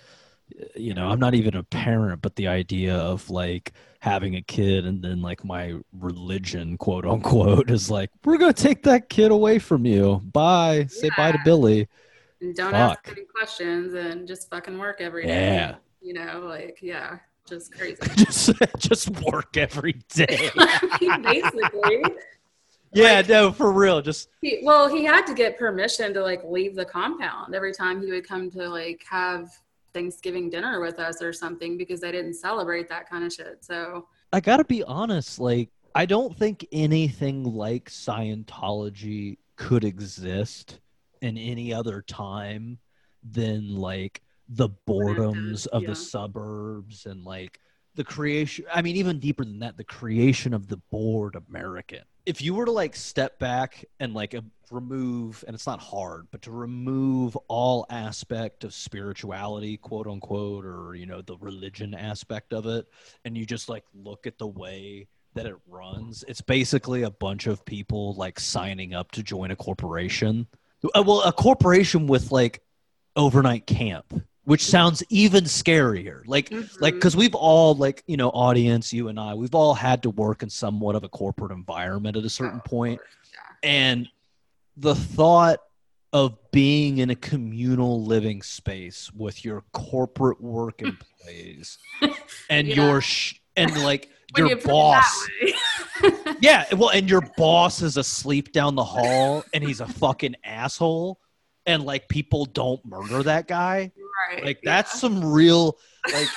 you 0.74 0.94
know 0.94 1.06
i'm 1.08 1.18
not 1.20 1.34
even 1.34 1.54
a 1.56 1.62
parent 1.62 2.20
but 2.22 2.34
the 2.36 2.46
idea 2.48 2.96
of 2.96 3.28
like 3.30 3.72
having 4.00 4.36
a 4.36 4.42
kid 4.42 4.86
and 4.86 5.02
then 5.02 5.20
like 5.20 5.44
my 5.44 5.74
religion 5.92 6.76
quote 6.78 7.04
unquote 7.06 7.70
is 7.70 7.90
like 7.90 8.10
we're 8.24 8.38
gonna 8.38 8.52
take 8.52 8.82
that 8.82 9.08
kid 9.08 9.30
away 9.30 9.58
from 9.58 9.84
you 9.84 10.20
bye 10.32 10.86
say 10.88 11.10
bye 11.16 11.32
to 11.32 11.38
billy 11.44 11.88
And 12.40 12.54
don't 12.54 12.70
Fuck. 12.72 13.06
ask 13.06 13.08
any 13.16 13.26
questions 13.26 13.94
and 13.94 14.26
just 14.28 14.48
fucking 14.48 14.78
work 14.78 15.00
every 15.00 15.26
day. 15.26 15.54
Yeah. 15.56 15.74
You 16.00 16.14
know, 16.14 16.42
like 16.48 16.78
yeah, 16.80 17.18
just 17.48 17.72
crazy. 17.76 17.96
just 18.16 18.52
just 18.78 19.10
work 19.22 19.56
every 19.56 19.94
day 20.08 20.48
I 20.56 20.98
mean, 21.00 21.22
basically. 21.22 22.02
yeah 22.92 23.14
Like- 23.16 23.28
no 23.28 23.50
for 23.50 23.72
real 23.72 24.00
just 24.00 24.28
He, 24.40 24.60
well, 24.62 24.88
he 24.88 25.04
had 25.04 25.26
to 25.26 25.34
get 25.34 25.58
permission 25.58 26.14
to 26.14 26.22
like 26.22 26.42
leave 26.44 26.76
the 26.76 26.84
compound 26.84 27.56
every 27.56 27.72
time 27.72 28.00
he 28.00 28.12
would 28.12 28.26
come 28.28 28.48
to 28.52 28.68
like 28.68 29.04
have 29.10 29.50
Thanksgiving 29.92 30.50
dinner 30.50 30.80
with 30.80 30.98
us 30.98 31.22
or 31.22 31.32
something 31.32 31.76
because 31.76 32.00
they 32.00 32.12
didn't 32.12 32.34
celebrate 32.34 32.88
that 32.88 33.08
kind 33.08 33.24
of 33.24 33.32
shit. 33.32 33.64
So 33.64 34.06
I 34.32 34.40
gotta 34.40 34.64
be 34.64 34.82
honest, 34.84 35.38
like 35.38 35.70
I 35.94 36.06
don't 36.06 36.36
think 36.36 36.66
anything 36.72 37.44
like 37.44 37.90
Scientology 37.90 39.38
could 39.56 39.84
exist 39.84 40.80
in 41.20 41.36
any 41.36 41.74
other 41.74 42.02
time 42.02 42.78
than 43.22 43.74
like 43.74 44.22
the 44.48 44.68
boredoms 44.86 45.66
of 45.68 45.82
yeah. 45.82 45.88
the 45.88 45.94
suburbs 45.94 47.06
and 47.06 47.24
like 47.24 47.60
the 47.96 48.04
creation 48.04 48.64
i 48.72 48.80
mean 48.80 48.96
even 48.96 49.18
deeper 49.18 49.44
than 49.44 49.58
that 49.58 49.76
the 49.76 49.84
creation 49.84 50.54
of 50.54 50.68
the 50.68 50.78
bored 50.90 51.36
american 51.48 52.00
if 52.28 52.42
you 52.42 52.52
were 52.52 52.66
to 52.66 52.70
like 52.70 52.94
step 52.94 53.38
back 53.38 53.86
and 54.00 54.12
like 54.12 54.34
uh, 54.34 54.42
remove 54.70 55.42
and 55.46 55.54
it's 55.54 55.66
not 55.66 55.80
hard 55.80 56.26
but 56.30 56.42
to 56.42 56.50
remove 56.50 57.34
all 57.48 57.86
aspect 57.88 58.64
of 58.64 58.74
spirituality 58.74 59.78
quote 59.78 60.06
unquote 60.06 60.66
or 60.66 60.94
you 60.94 61.06
know 61.06 61.22
the 61.22 61.38
religion 61.38 61.94
aspect 61.94 62.52
of 62.52 62.66
it 62.66 62.86
and 63.24 63.36
you 63.36 63.46
just 63.46 63.70
like 63.70 63.84
look 63.94 64.26
at 64.26 64.36
the 64.36 64.46
way 64.46 65.08
that 65.34 65.46
it 65.46 65.54
runs 65.66 66.22
it's 66.28 66.42
basically 66.42 67.02
a 67.02 67.10
bunch 67.10 67.46
of 67.46 67.64
people 67.64 68.14
like 68.14 68.38
signing 68.38 68.92
up 68.92 69.10
to 69.10 69.22
join 69.22 69.50
a 69.50 69.56
corporation. 69.56 70.46
Uh, 70.94 71.02
well 71.06 71.22
a 71.22 71.32
corporation 71.32 72.06
with 72.06 72.30
like 72.30 72.62
overnight 73.16 73.66
camp 73.66 74.22
which 74.48 74.64
sounds 74.64 75.02
even 75.10 75.44
scarier. 75.44 76.22
Like 76.26 76.50
like 76.80 76.94
Mhm. 76.94 76.96
because 76.96 77.14
we've 77.14 77.34
all 77.34 77.74
like 77.74 78.02
you 78.06 78.16
know 78.16 78.30
audience 78.30 78.92
you 78.94 79.08
and 79.08 79.20
i 79.20 79.34
we've 79.34 79.54
all 79.54 79.74
had 79.74 80.02
to 80.04 80.10
work 80.10 80.42
in 80.42 80.48
somewhat 80.48 80.94
of 80.96 81.04
a 81.04 81.08
corporate 81.08 81.52
environment 81.52 82.16
at 82.16 82.24
a 82.24 82.30
certain 82.30 82.60
Oh, 82.64 82.68
point. 82.68 82.98
course, 82.98 83.10
and 83.62 84.08
the 84.78 84.94
thought 84.94 85.60
of 86.14 86.38
being 86.50 86.96
in 86.98 87.10
a 87.10 87.14
communal 87.14 88.02
living 88.02 88.40
space 88.40 89.10
with 89.12 89.44
your 89.44 89.64
corporate 89.74 90.40
work 90.40 90.80
employees 90.90 91.76
and 92.48 92.66
Yeah. 92.68 92.74
your 92.74 93.00
sh- 93.02 93.34
and 93.54 93.76
like 93.82 94.08
your 94.38 94.48
you 94.48 94.56
boss 94.56 95.26
yeah 96.40 96.64
well 96.74 96.90
and 96.90 97.10
your 97.10 97.20
boss 97.36 97.82
is 97.82 97.96
asleep 97.98 98.52
down 98.52 98.74
the 98.74 98.84
hall 98.84 99.44
and 99.52 99.62
he's 99.64 99.80
a 99.80 99.86
fucking 99.86 100.36
asshole 100.44 101.18
and 101.66 101.84
like 101.84 102.08
people 102.08 102.46
don't 102.46 102.82
murder 102.86 103.22
that 103.22 103.46
guy 103.46 103.90
right. 104.28 104.44
like 104.44 104.60
that's 104.62 104.98
some 105.00 105.24
real 105.24 105.78
like 106.12 106.28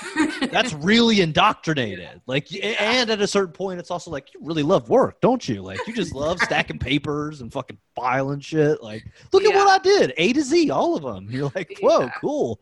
that's 0.52 0.74
really 0.74 1.22
indoctrinated. 1.22 2.22
Like, 2.26 2.48
y- 2.52 2.60
and 2.80 3.10
at 3.10 3.22
a 3.22 3.28
certain 3.28 3.54
point, 3.54 3.80
it's 3.80 3.92
also 3.92 4.12
like 4.12 4.34
you 4.34 4.40
really 4.44 4.64
love 4.64 4.90
work, 4.90 5.22
don't 5.22 5.48
you? 5.48 5.62
Like, 5.62 5.80
you 5.88 5.94
just 5.94 6.14
love 6.14 6.40
stacking 6.44 6.80
papers 6.80 7.42
and 7.42 7.52
fucking 7.54 7.78
filing 7.96 8.40
shit. 8.42 8.82
Like, 8.84 9.06
look 9.32 9.44
at 9.44 9.54
what 9.54 9.70
I 9.70 9.78
did, 9.82 10.14
A 10.18 10.34
to 10.34 10.42
Z, 10.42 10.70
all 10.72 10.96
of 10.96 11.04
them. 11.04 11.28
You're 11.30 11.52
like, 11.56 11.78
whoa, 11.82 12.02
Yeah. 12.02 12.12
cool. 12.20 12.60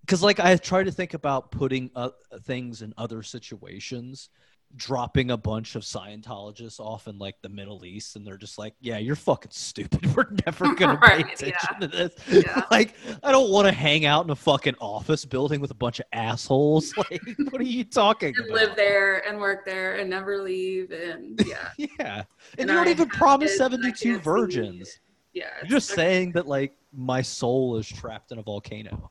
Because 0.00 0.22
like 0.22 0.40
I 0.40 0.56
try 0.56 0.82
to 0.84 0.92
think 0.92 1.14
about 1.14 1.50
putting 1.50 1.90
uh, 1.94 2.10
things 2.44 2.82
in 2.82 2.94
other 2.96 3.22
situations. 3.22 4.28
Dropping 4.76 5.30
a 5.30 5.36
bunch 5.36 5.76
of 5.76 5.82
Scientologists 5.82 6.80
off 6.80 7.06
in 7.06 7.16
like 7.18 7.36
the 7.42 7.48
Middle 7.48 7.84
East, 7.84 8.16
and 8.16 8.26
they're 8.26 8.36
just 8.36 8.58
like, 8.58 8.74
"Yeah, 8.80 8.98
you're 8.98 9.14
fucking 9.14 9.52
stupid. 9.52 10.04
We're 10.16 10.26
never 10.44 10.74
gonna 10.76 10.98
pay 10.98 11.20
attention 11.20 11.52
yeah. 11.52 11.78
to 11.78 11.86
this." 11.86 12.12
Yeah. 12.44 12.62
like 12.72 12.94
I 13.22 13.30
don't 13.30 13.50
want 13.50 13.68
to 13.68 13.72
hang 13.72 14.04
out 14.04 14.24
in 14.24 14.30
a 14.30 14.34
fucking 14.36 14.74
office 14.80 15.24
building 15.24 15.60
with 15.60 15.70
a 15.70 15.74
bunch 15.74 16.00
of 16.00 16.06
assholes. 16.12 16.92
Like, 16.96 17.22
what 17.50 17.60
are 17.60 17.64
you 17.64 17.84
talking 17.84 18.34
and 18.36 18.46
about? 18.46 18.54
live 18.68 18.76
there 18.76 19.26
and 19.28 19.38
work 19.38 19.64
there 19.64 19.94
and 19.96 20.10
never 20.10 20.42
leave 20.42 20.90
and 20.90 21.40
yeah 21.46 21.68
Yeah, 21.78 21.88
and, 21.98 22.26
And 22.58 22.70
you 22.70 22.74
don't 22.74 22.88
even 22.88 23.08
promise 23.10 23.52
kids 23.52 23.60
and 23.60 23.74
I 23.74 23.76
seventy-two 23.92 24.18
virgins. 24.18 24.98
yeah 25.34 25.50
You're 25.62 25.70
just 25.78 25.90
so- 25.90 25.94
saying 25.94 26.32
that 26.32 26.48
like 26.48 26.76
my 26.92 27.22
soul 27.22 27.76
is 27.76 27.86
trapped 27.88 28.32
in 28.32 28.38
a 28.38 28.42
volcano. 28.42 29.10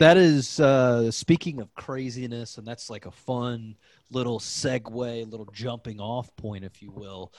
That 0.00 0.16
is 0.16 0.58
uh 0.58 1.10
speaking 1.10 1.60
of 1.60 1.72
craziness, 1.74 2.56
and 2.56 2.66
that's 2.66 2.88
like 2.88 3.04
a 3.06 3.10
fun 3.10 3.76
little 4.12 4.38
segue, 4.38 5.30
little 5.30 5.48
jumping 5.52 6.00
off 6.00 6.34
point, 6.36 6.64
if 6.64 6.82
you 6.82 6.90
will. 6.90 7.32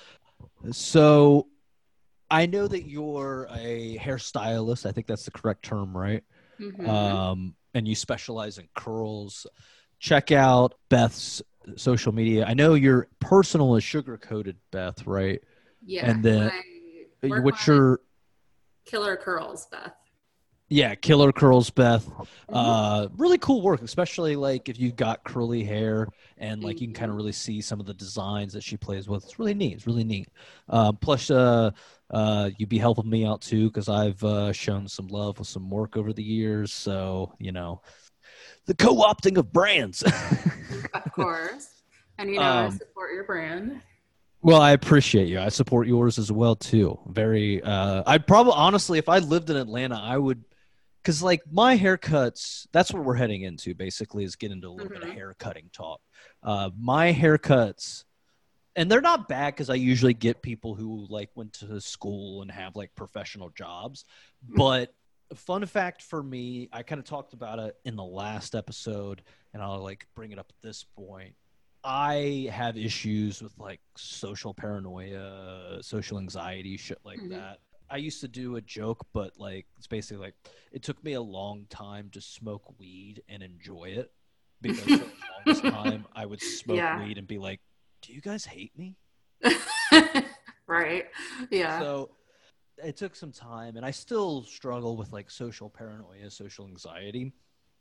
So 0.72 1.48
I 2.30 2.46
know 2.46 2.68
that 2.68 2.88
you're 2.89 3.48
a 3.51 3.98
hairstylist. 4.00 4.86
I 4.86 4.92
think 4.92 5.08
that's 5.08 5.25
the 5.25 5.32
correct 5.32 5.63
term, 5.63 5.96
right? 5.96 6.24
Mhm. 6.60 6.88
um, 6.88 7.56
and 7.74 7.88
you 7.88 7.96
specialize 7.96 8.58
in 8.60 8.68
curls. 8.75 9.48
Check 10.00 10.32
out 10.32 10.75
Beth's 10.89 11.42
social 11.75 12.12
media. 12.13 12.46
I 12.46 12.53
know 12.53 12.75
your 12.75 13.08
personal 13.20 13.75
is 13.75 13.84
sugar 13.84 14.18
coated, 14.18 14.58
Beth, 14.72 15.06
right? 15.08 15.42
yeah 15.86 16.10
and 16.10 16.24
then- 16.24 16.51
What's 17.44 17.68
your 17.68 18.00
killer 18.86 19.18
curls 19.18 19.65
beth 19.68 19.94
yeah, 20.74 20.96
Killer 20.96 21.32
Curls, 21.32 21.70
Beth. 21.70 22.06
Mm-hmm. 22.08 22.56
Uh, 22.56 23.08
really 23.18 23.38
cool 23.38 23.62
work, 23.62 23.82
especially 23.82 24.36
like 24.36 24.70
if 24.70 24.80
you've 24.80 24.96
got 24.96 25.24
curly 25.24 25.63
hair 25.63 26.08
and 26.38 26.63
like 26.63 26.82
you 26.82 26.88
can 26.88 26.94
kind 26.94 27.12
of 27.12 27.18
really 27.18 27.32
see 27.32 27.62
some 27.62 27.80
of 27.80 27.86
the 27.86 27.94
designs 27.94 28.53
that 28.53 28.63
she 28.63 28.77
plays 28.77 29.08
with. 29.08 29.24
It's 29.24 29.39
really 29.39 29.53
neat. 29.53 29.74
It's 29.74 29.88
really 29.88 30.03
neat. 30.03 30.30
Um, 30.70 30.98
plus, 30.98 31.30
uh, 31.30 31.72
uh, 32.10 32.50
you'd 32.58 32.70
be 32.70 32.77
helping 32.77 33.10
me 33.10 33.25
out 33.25 33.42
too 33.42 33.70
because 33.70 33.89
I've 33.89 34.24
uh, 34.24 34.51
shown 34.51 34.88
some 34.88 35.08
love 35.08 35.39
with 35.39 35.48
some 35.48 35.70
work 35.70 35.96
over 35.98 36.13
the 36.13 36.24
years. 36.24 36.74
So 36.74 37.34
you 37.39 37.51
know, 37.51 37.82
the 38.65 38.74
co-opting 38.74 39.38
of 39.38 39.51
brands. 39.51 40.03
of 40.94 41.12
course 41.12 41.70
and 42.18 42.30
you 42.30 42.36
know 42.39 42.44
i 42.44 42.65
Um, 42.65 42.72
support 42.72 43.13
your 43.13 43.24
brand 43.24 43.82
Well, 44.42 44.62
I 44.62 44.72
appreciate 44.72 45.30
you. 45.30 45.39
I 45.39 45.50
support 45.50 45.88
yours 45.88 46.20
as 46.20 46.30
well 46.30 46.56
too. 46.56 47.00
Very. 47.08 47.63
Uh, 47.63 48.03
I'd 48.06 48.27
probably 48.27 48.51
honestly, 48.56 49.00
if 49.00 49.08
I 49.08 49.20
lived 49.20 49.50
in 49.50 49.56
Atlanta, 49.56 49.98
I 49.98 50.18
would, 50.18 50.44
because 51.03 51.22
like 51.22 51.41
my 51.51 51.77
haircuts. 51.77 52.65
That's 52.72 52.91
what 52.93 53.03
we're 53.03 53.15
heading 53.15 53.41
into. 53.41 53.75
Basically, 53.75 54.24
is 54.24 54.36
get 54.36 54.51
into 54.51 54.69
a 54.69 54.72
little 54.72 54.89
bit 54.89 55.03
of 55.03 55.10
Mhm. 55.10 55.13
hair 55.13 55.36
cutting 55.38 55.69
talk. 55.74 56.01
Uh, 56.41 56.69
my 56.79 57.13
haircuts, 57.13 58.05
and 58.75 58.89
they're 58.89 59.01
not 59.01 59.27
bad 59.27 59.53
because 59.53 59.69
I 59.69 59.75
usually 59.75 60.13
get 60.13 60.41
people 60.41 60.75
who 60.75 61.05
like 61.10 61.29
went 61.36 61.53
to 61.55 61.79
school 61.81 62.41
and 62.41 62.50
have 62.51 62.75
like 62.75 62.95
professional 62.95 63.50
jobs. 63.50 64.05
Mhm. 64.50 64.55
But 64.55 64.95
fun 65.36 65.65
fact 65.65 66.01
for 66.01 66.24
me, 66.24 66.69
I 66.72 66.83
kind 66.83 67.00
of 67.00 67.05
talked 67.05 67.33
about 67.33 67.60
it 67.60 67.75
in 67.86 67.95
the 67.95 68.03
last 68.03 68.55
episode, 68.55 69.24
and 69.53 69.62
I'll 69.62 69.79
like 69.81 70.07
bring 70.15 70.31
it 70.31 70.39
up 70.39 70.48
at 70.50 70.62
this 70.62 70.83
point. 70.83 71.36
I 71.83 72.48
have 72.50 72.77
issues 72.77 73.41
with 73.41 73.57
like 73.60 73.81
social 73.98 74.53
paranoia, 74.53 75.83
social 75.83 76.17
anxiety, 76.17 76.77
shit 76.77 77.00
like 77.03 77.19
Mhm. 77.19 77.29
that. 77.31 77.60
I 77.94 77.98
used 77.98 78.22
to 78.22 78.28
do 78.28 78.56
a 78.56 78.62
joke, 78.62 79.06
but 79.14 79.34
like 79.38 79.68
it's 79.78 79.86
basically 79.86 80.26
like 80.26 80.34
it 80.72 80.82
took 80.82 81.04
me 81.04 81.14
a 81.14 81.22
long 81.22 81.68
time 81.70 82.10
to 82.14 82.22
smoke 82.22 82.80
weed 82.80 83.22
and 83.30 83.44
enjoy 83.44 83.90
it 83.90 84.12
because 84.62 84.86
for 84.86 85.06
the 85.06 85.12
longest 85.38 85.64
time 85.70 86.08
I 86.16 86.26
would 86.26 86.42
smoke 86.42 86.78
Yeah. 86.78 86.98
weed 86.98 87.20
and 87.20 87.28
be 87.28 87.38
like, 87.38 87.62
"Do 88.02 88.12
you 88.12 88.20
guys 88.20 88.46
hate 88.46 88.76
me?" 88.76 88.98
right 90.68 91.06
yeah 91.52 91.80
So 91.80 92.10
it 92.84 92.98
took 92.98 93.16
some 93.16 93.32
time, 93.32 93.78
and 93.78 93.86
I 93.86 93.92
still 93.92 94.42
struggle 94.44 94.98
with 94.98 95.14
like 95.14 95.30
social 95.30 95.70
paranoia, 95.70 96.32
social 96.32 96.66
anxiety. 96.68 97.32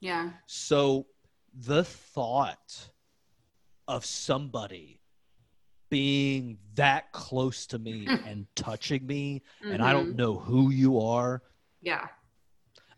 yeah 0.00 0.30
So 0.46 1.06
the 1.54 1.84
thought 1.84 2.90
of 3.88 4.04
somebody 4.04 5.00
being 5.92 6.56
that 6.74 7.12
close 7.12 7.66
to 7.66 7.78
me 7.78 8.08
and 8.24 8.46
touching 8.56 9.06
me, 9.06 9.42
and 9.70 9.82
I 9.82 9.92
don't 9.92 10.12
Mhm. 10.12 10.16
know 10.16 10.38
who 10.38 10.70
you 10.70 10.98
are, 10.98 11.42
yeah 11.82 12.08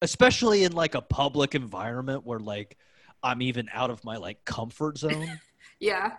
especially 0.00 0.62
in 0.64 0.72
like 0.72 0.94
a 0.94 1.00
public 1.02 1.54
environment 1.54 2.24
where 2.24 2.38
like 2.38 2.76
I'm 3.22 3.42
even 3.42 3.68
out 3.72 3.90
of 3.90 4.04
my 4.04 4.16
like 4.16 4.44
comfort 4.44 4.98
zone. 4.98 5.40
yeah 5.80 6.12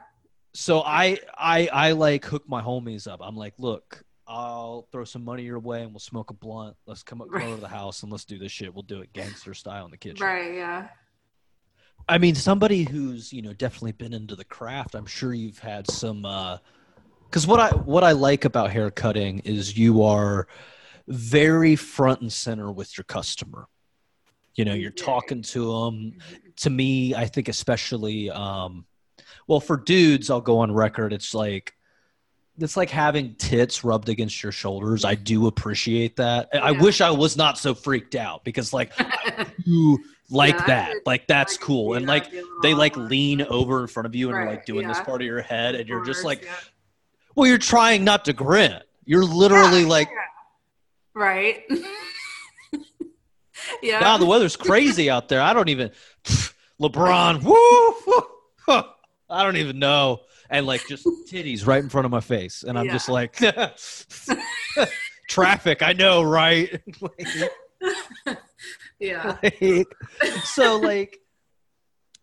so 0.53 0.81
I 0.81 1.17
I 1.37 1.67
I 1.71 1.91
like 1.93 2.25
hook 2.25 2.43
my 2.47 2.61
homies 2.61 3.07
up. 3.09 3.19
I'm 3.23 3.35
like, 3.37 3.53
look, 3.57 4.03
I'll 4.27 4.87
throw 4.91 5.05
some 5.05 5.23
money 5.23 5.43
your 5.43 5.59
way 5.59 5.83
and 5.83 5.91
we'll 5.91 5.99
smoke 5.99 6.29
a 6.31 6.33
blunt. 6.33 6.75
Let's 6.87 7.03
come 7.03 7.21
up 7.21 7.27
come 7.29 7.37
Right. 7.37 7.45
over 7.47 7.55
to 7.55 7.61
the 7.61 7.67
house 7.69 8.03
and 8.03 8.11
let's 8.11 8.25
do 8.25 8.37
this 8.37 8.51
shit. 8.51 8.73
We'll 8.73 8.83
do 8.83 8.99
it 9.01 9.13
gangster 9.13 9.53
style 9.53 9.85
in 9.85 9.91
the 9.91 9.97
kitchen. 9.97 10.25
right 10.25 10.55
yeah 10.55 10.87
I 12.07 12.17
mean, 12.17 12.35
somebody 12.35 12.83
who's 12.83 13.33
you 13.33 13.41
know 13.41 13.53
definitely 13.53 13.93
been 13.93 14.13
into 14.13 14.35
the 14.35 14.45
craft. 14.45 14.95
I'm 14.95 15.05
sure 15.05 15.33
you've 15.33 15.59
had 15.59 15.89
some. 15.89 16.21
Because 17.29 17.47
what 17.47 17.59
I 17.59 17.69
what 17.71 18.03
I 18.03 18.11
like 18.11 18.45
about 18.45 18.71
hair 18.71 18.91
cutting 18.91 19.39
is 19.39 19.77
you 19.77 20.03
are 20.03 20.47
very 21.07 21.75
front 21.75 22.21
and 22.21 22.31
center 22.31 22.71
with 22.71 22.97
your 22.97 23.03
customer. 23.05 23.67
You 24.55 24.65
know, 24.65 24.73
you're 24.73 24.91
talking 24.91 25.41
to 25.41 25.83
them. 25.85 26.17
To 26.57 26.69
me, 26.69 27.13
I 27.13 27.25
think 27.25 27.49
especially, 27.49 28.29
um, 28.29 28.85
well, 29.47 29.59
for 29.59 29.75
dudes, 29.75 30.29
I'll 30.29 30.39
go 30.41 30.59
on 30.59 30.71
record. 30.71 31.11
It's 31.11 31.33
like 31.33 31.73
it's 32.57 32.77
like 32.77 32.89
having 32.89 33.35
tits 33.35 33.83
rubbed 33.83 34.07
against 34.07 34.41
your 34.41 34.53
shoulders. 34.53 35.03
I 35.03 35.15
do 35.15 35.47
appreciate 35.47 36.15
that. 36.17 36.47
I- 36.53 36.57
I 36.59 36.71
wish 36.71 37.01
I 37.01 37.11
was 37.11 37.35
not 37.35 37.57
so 37.57 37.73
freaked 37.73 38.15
out 38.15 38.45
because 38.45 38.71
like 38.71 38.93
you 39.65 39.99
like 40.29 40.57
Yeah, 40.57 40.65
that. 40.67 40.95
Like 41.05 41.27
that's 41.27 41.57
cool. 41.57 41.93
And 41.93 42.05
like 42.05 42.31
they 42.61 42.73
like 42.73 42.95
lean 42.97 43.41
over 43.41 43.81
in 43.81 43.87
front 43.87 44.05
of 44.07 44.15
you 44.15 44.29
and 44.29 44.37
are 44.37 44.45
like 44.45 44.57
Right, 44.59 44.65
doing 44.65 44.87
this 44.87 44.99
part 45.01 45.21
of 45.21 45.25
your 45.27 45.41
head 45.41 45.75
and 45.75 45.87
you're 45.87 46.01
just 46.01 46.23
like 46.23 46.41
course, 46.41 46.71
well 47.35 47.47
you're 47.47 47.57
trying 47.57 48.03
not 48.03 48.25
to 48.25 48.33
grin. 48.33 48.79
You're 49.05 49.23
literally 49.23 49.81
Yeah, 49.83 49.87
like 49.89 50.09
yeah. 50.09 51.21
right. 51.21 51.63
Yeah. 53.81 54.01
Wow 54.01 54.17
the 54.17 54.25
weather's 54.25 54.55
crazy 54.55 55.09
out 55.09 55.29
there. 55.29 55.41
I 55.41 55.53
don't 55.53 55.69
even 55.69 55.91
lebron 56.81 57.41
woo, 57.43 57.95
woo, 58.05 58.23
huh, 58.65 58.83
i 59.29 59.43
don't 59.43 59.57
even 59.57 59.79
know. 59.79 60.21
And 60.49 60.65
like 60.65 60.85
just 60.85 61.05
titties 61.31 61.65
right 61.65 61.81
in 61.83 61.89
front 61.89 62.05
of 62.05 62.11
my 62.11 62.19
face. 62.19 62.63
And 62.63 62.77
i'm 62.77 62.85
Yeah. 62.85 62.93
just 62.93 63.09
like 63.09 63.39
traffic 65.27 65.81
i 65.81 65.91
know 65.93 66.21
right 66.21 66.81
yeah 68.99 69.37
Like, 69.43 69.87
so 70.43 70.77
like 70.79 71.19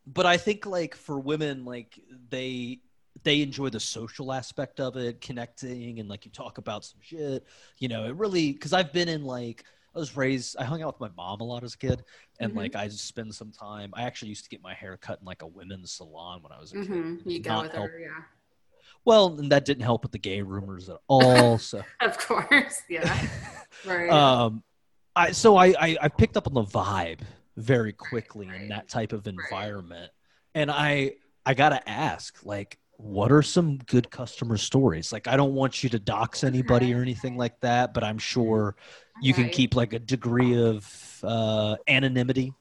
but 0.07 0.26
I 0.26 0.37
think 0.37 0.67
like 0.67 0.95
for 0.97 1.19
women, 1.19 1.64
like 1.64 1.99
they 2.29 2.81
they 3.25 3.41
enjoy 3.43 3.69
the 3.69 3.79
social 3.81 4.33
aspect 4.33 4.81
of 4.81 4.97
it, 4.97 5.21
connecting, 5.21 6.00
and 6.00 6.09
like 6.09 6.25
you 6.25 6.31
talk 6.33 6.59
about 6.59 6.85
some 6.85 6.99
shit. 7.00 7.47
You 7.79 7.88
know, 7.88 8.07
it 8.07 8.17
really 8.17 8.52
because 8.52 8.73
I've 8.73 8.93
been 8.93 9.09
in 9.09 9.25
like 9.25 9.64
I 9.95 9.99
was 9.99 10.17
raised. 10.17 10.57
I 10.59 10.64
hung 10.64 10.83
out 10.83 10.99
with 10.99 11.11
my 11.11 11.14
mom 11.23 11.41
a 11.41 11.45
lot 11.45 11.62
as 11.62 11.75
a 11.75 11.79
kid, 11.79 12.02
and 12.41 12.52
Mhm. 12.52 12.57
like 12.57 12.75
I 12.76 12.88
just 12.88 13.07
spend 13.07 13.33
some 13.35 13.52
time. 13.52 13.91
I 13.95 14.02
actually 14.02 14.31
used 14.31 14.43
to 14.45 14.50
get 14.50 14.62
my 14.62 14.75
hair 14.75 14.97
cut 14.97 15.21
in 15.21 15.26
like 15.26 15.43
a 15.43 15.47
women's 15.47 15.93
salon 15.93 16.43
when 16.43 16.50
I 16.52 16.59
was 16.59 16.73
a 16.73 16.76
kid. 16.79 16.87
hmm 16.88 17.17
You 17.25 17.38
go 17.41 17.61
with 17.62 17.73
help- 17.73 17.91
her, 17.91 17.99
yeah. 18.00 18.23
Well, 19.05 19.38
and 19.38 19.52
that 19.52 19.64
didn't 19.64 19.83
help 19.85 20.02
with 20.02 20.12
the 20.12 20.19
gay 20.19 20.43
rumors 20.43 20.88
at 20.88 20.99
all. 21.07 21.59
So, 21.59 21.83
Of 22.00 22.19
course, 22.19 22.83
yeah. 22.88 23.26
Right. 23.87 24.11
um, 24.11 24.62
I 25.14 25.33
so 25.33 25.57
I, 25.57 25.75
I 25.78 25.97
I 26.02 26.09
picked 26.09 26.37
up 26.37 26.47
on 26.47 26.54
the 26.54 26.64
vibe 26.64 27.21
very 27.57 27.92
quickly 27.92 28.49
right. 28.49 28.62
in 28.62 28.69
that 28.69 28.88
type 28.88 29.12
of 29.12 29.26
environment, 29.26 30.11
and 30.54 30.71
I 30.71 31.12
I 31.47 31.54
gotta 31.54 31.88
ask 31.88 32.45
like. 32.45 32.78
What 32.99 33.33
are 33.33 33.42
some 33.42 33.78
good 33.78 34.12
customer 34.12 34.57
stories? 34.57 35.12
Like, 35.12 35.26
I 35.26 35.37
don't 35.37 35.54
want 35.54 35.83
you 35.83 35.88
to 35.88 35.99
dox 35.99 36.45
anybody 36.45 36.95
or 36.95 37.02
anything 37.02 37.37
like 37.37 37.59
that, 37.59 37.95
but 37.95 38.04
I'm 38.04 38.19
sure 38.19 38.76
you 39.21 39.35
can 39.35 39.49
keep 39.49 39.75
like 39.75 39.92
a 39.92 39.99
degree 39.99 40.57
of 40.57 41.19
uh, 41.25 41.76
anonymity, 41.88 42.52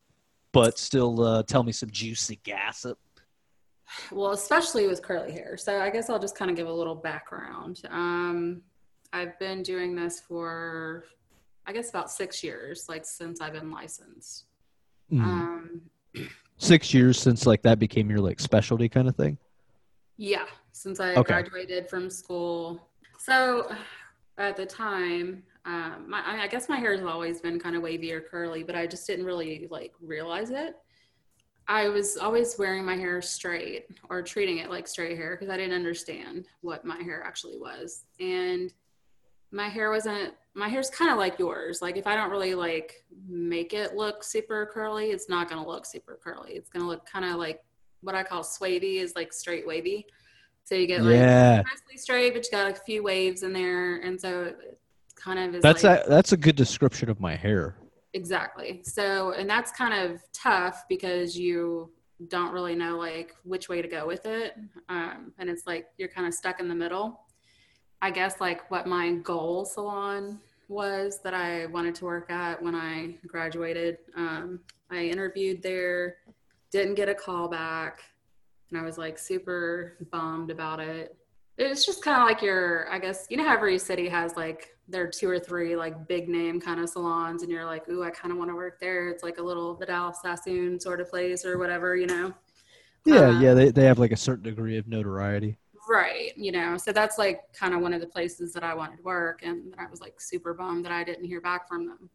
but 0.52 0.80
still 0.80 1.22
uh, 1.22 1.44
tell 1.44 1.62
me 1.62 1.72
some 1.72 1.92
juicy 1.92 2.40
gossip. 2.44 2.98
Well, 4.12 4.32
especially 4.32 4.88
with 4.88 5.04
curly 5.04 5.32
hair. 5.32 5.58
So 5.58 5.80
I 5.80 5.92
guess 5.92 6.10
I'll 6.10 6.18
just 6.18 6.36
kind 6.36 6.50
of 6.50 6.58
give 6.58 6.68
a 6.68 6.74
little 6.74 6.96
background. 6.96 7.84
Um, 7.92 8.64
I've 9.14 9.38
been 9.38 9.62
doing 9.62 9.96
this 9.96 10.22
for, 10.22 11.04
I 11.66 11.74
guess, 11.74 11.90
about 11.90 12.12
six 12.12 12.44
years, 12.44 12.86
like 12.90 13.06
since 13.06 13.40
I've 13.42 13.54
been 13.54 13.72
licensed. 13.72 14.46
Mm. 15.12 15.24
Um, 15.24 15.82
Six 16.58 16.94
years 16.94 17.20
since 17.20 17.46
like 17.48 17.62
that 17.64 17.80
became 17.80 18.10
your 18.10 18.20
like 18.20 18.40
specialty 18.40 18.88
kind 18.88 19.08
of 19.08 19.16
thing. 19.16 19.38
yeah, 20.18 20.46
since 20.74 21.00
I 21.00 21.16
Okay. 21.16 21.34
graduated 21.34 21.90
from 21.90 22.10
school. 22.10 22.88
So 23.18 23.74
at 24.38 24.56
the 24.56 24.66
time, 24.66 25.44
um, 25.66 26.06
my, 26.08 26.22
I, 26.22 26.32
mean, 26.34 26.42
I 26.42 26.48
guess 26.48 26.70
my 26.70 26.78
hair 26.78 26.96
has 26.96 27.04
always 27.04 27.42
been 27.42 27.60
kind 27.60 27.76
of 27.76 27.82
wavy 27.82 28.12
or 28.14 28.22
curly, 28.22 28.64
but 28.64 28.76
I 28.76 28.86
just 28.88 29.08
didn't 29.08 29.26
really 29.26 29.68
like 29.72 29.94
realize 30.02 30.52
it. 30.52 30.76
I 31.68 31.88
was 31.90 32.18
always 32.18 32.58
wearing 32.60 32.84
my 32.86 32.96
hair 32.96 33.22
straight 33.22 33.86
or 34.10 34.22
treating 34.22 34.58
it 34.60 34.70
like 34.70 34.88
straight 34.88 35.18
hair 35.18 35.32
because 35.36 35.50
I 35.50 35.58
didn't 35.58 35.76
understand 35.76 36.46
what 36.62 36.86
my 36.86 37.02
hair 37.02 37.24
actually 37.24 37.58
was. 37.58 38.06
And 38.20 38.72
my 39.52 39.70
hair 39.70 39.90
wasn't, 39.90 40.34
my 40.54 40.68
hair's 40.68 40.90
kind 40.90 41.12
of 41.12 41.18
like 41.18 41.40
yours. 41.40 41.82
Like 41.82 41.98
if 41.98 42.08
I 42.08 42.16
don't 42.16 42.30
really 42.30 42.56
like 42.56 43.06
make 43.28 43.74
it 43.74 43.96
look 43.96 44.24
super 44.24 44.70
curly, 44.74 45.12
it's 45.12 45.30
not 45.30 45.50
going 45.50 45.62
to 45.64 45.68
look 45.68 45.86
super 45.86 46.20
curly. 46.22 46.54
It's 46.54 46.70
going 46.70 46.84
to 46.84 46.88
look 46.88 47.06
kind 47.06 47.26
of 47.26 47.36
like 47.36 47.62
what 48.02 48.16
I 48.16 48.24
call 48.24 48.44
swavy 48.44 48.98
is 48.98 49.16
like 49.16 49.32
straight 49.32 49.66
wavy. 49.66 50.06
So 50.64 50.76
you 50.76 50.88
get 50.88 51.02
like 51.02 51.16
yeah, 51.16 51.64
mostly 51.70 51.98
straight, 51.98 52.34
but 52.34 52.46
you 52.46 52.52
got 52.52 52.66
like 52.66 52.78
a 52.78 52.82
few 52.82 53.04
waves 53.04 53.44
in 53.44 53.54
there. 53.54 53.98
And 53.98 54.20
so 54.20 54.44
it 54.44 54.80
kind 55.16 55.40
of 55.40 55.56
is 55.56 55.62
that's 55.62 55.84
like, 55.84 56.06
a 56.06 56.10
that's 56.10 56.32
a 56.34 56.38
good 56.38 56.56
description 56.56 57.10
of 57.10 57.20
my 57.20 57.36
hair. 57.36 57.78
Exactly. 58.14 58.82
So, 58.84 59.32
and 59.32 59.50
that's 59.50 59.72
kind 59.72 59.94
of 59.94 60.22
tough 60.34 60.84
because 60.90 61.38
you 61.38 61.92
don't 62.28 62.52
really 62.52 62.76
know 62.76 62.98
like 62.98 63.34
which 63.44 63.70
way 63.70 63.82
to 63.82 63.88
go 63.88 64.06
with 64.06 64.26
it. 64.26 64.56
Um, 64.90 65.34
and 65.40 65.50
it's 65.50 65.66
like 65.66 65.88
you're 65.98 66.10
kind 66.10 66.28
of 66.28 66.34
stuck 66.34 66.60
in 66.60 66.68
the 66.68 66.76
middle. 66.76 67.22
I 68.02 68.12
guess 68.12 68.40
like 68.40 68.70
what 68.70 68.88
my 68.88 69.14
goal 69.14 69.66
salon 69.66 70.40
was 70.72 71.20
that 71.24 71.34
I 71.34 71.66
wanted 71.68 71.94
to 71.96 72.06
work 72.06 72.32
at 72.32 72.62
when 72.62 72.74
I 72.74 73.18
graduated. 73.28 73.98
Um, 74.16 74.62
I 74.90 75.04
interviewed 75.04 75.62
there, 75.62 76.16
didn't 76.72 76.96
get 76.96 77.10
a 77.10 77.14
call 77.16 77.48
back, 77.48 78.00
and 78.70 78.80
I 78.80 78.84
was 78.84 78.98
like 78.98 79.20
super 79.20 79.98
bummed 80.12 80.50
about 80.50 80.80
it. 80.80 81.16
It's 81.58 81.86
just 81.86 82.04
kind 82.04 82.22
of 82.22 82.28
like 82.28 82.42
your, 82.42 82.90
I 82.90 82.98
guess, 82.98 83.28
you 83.30 83.38
know 83.38 83.44
how 83.44 83.54
every 83.54 83.78
city 83.78 84.08
has 84.10 84.36
like 84.36 84.70
their 84.88 85.08
two 85.10 85.30
or 85.30 85.40
three 85.40 85.76
like 85.76 86.08
big 86.08 86.30
name 86.30 86.60
kind 86.60 86.80
of 86.80 86.90
salons, 86.90 87.44
and 87.44 87.52
you're 87.52 87.66
like, 87.66 87.88
ooh, 87.90 88.04
I 88.04 88.10
kind 88.10 88.32
of 88.32 88.38
want 88.38 88.50
to 88.50 88.56
work 88.56 88.80
there. 88.80 89.10
It's 89.10 89.24
like 89.24 89.38
a 89.38 89.44
little 89.44 89.76
Vidal 89.76 90.14
Sassoon 90.14 90.80
sort 90.80 91.02
of 91.02 91.10
place 91.10 91.46
or 91.46 91.58
whatever, 91.58 91.96
you 91.96 92.08
know? 92.08 92.34
Yeah, 93.06 93.30
Um, 93.30 93.42
yeah, 93.42 93.54
they 93.54 93.72
they 93.72 93.86
have 93.86 94.00
like 94.00 94.12
a 94.12 94.18
certain 94.18 94.44
degree 94.44 94.78
of 94.78 94.88
notoriety. 94.88 95.58
Right. 95.92 96.32
You 96.38 96.54
know, 96.54 96.78
so 96.78 96.94
that's 96.94 97.18
like 97.18 97.52
kind 97.52 97.74
of 97.74 97.82
one 97.82 97.94
of 97.94 98.00
the 98.00 98.08
places 98.08 98.54
that 98.54 98.64
I 98.64 98.74
wanted 98.74 98.98
to 98.98 99.04
work. 99.04 99.42
And 99.44 99.76
I 99.78 99.88
was 99.92 100.00
like 100.00 100.22
super 100.22 100.54
bummed 100.54 100.86
that 100.86 100.92
I 100.94 101.04
didn't 101.04 101.26
hear 101.26 101.42
back 101.42 101.68
from 101.68 101.86
them. 101.86 102.10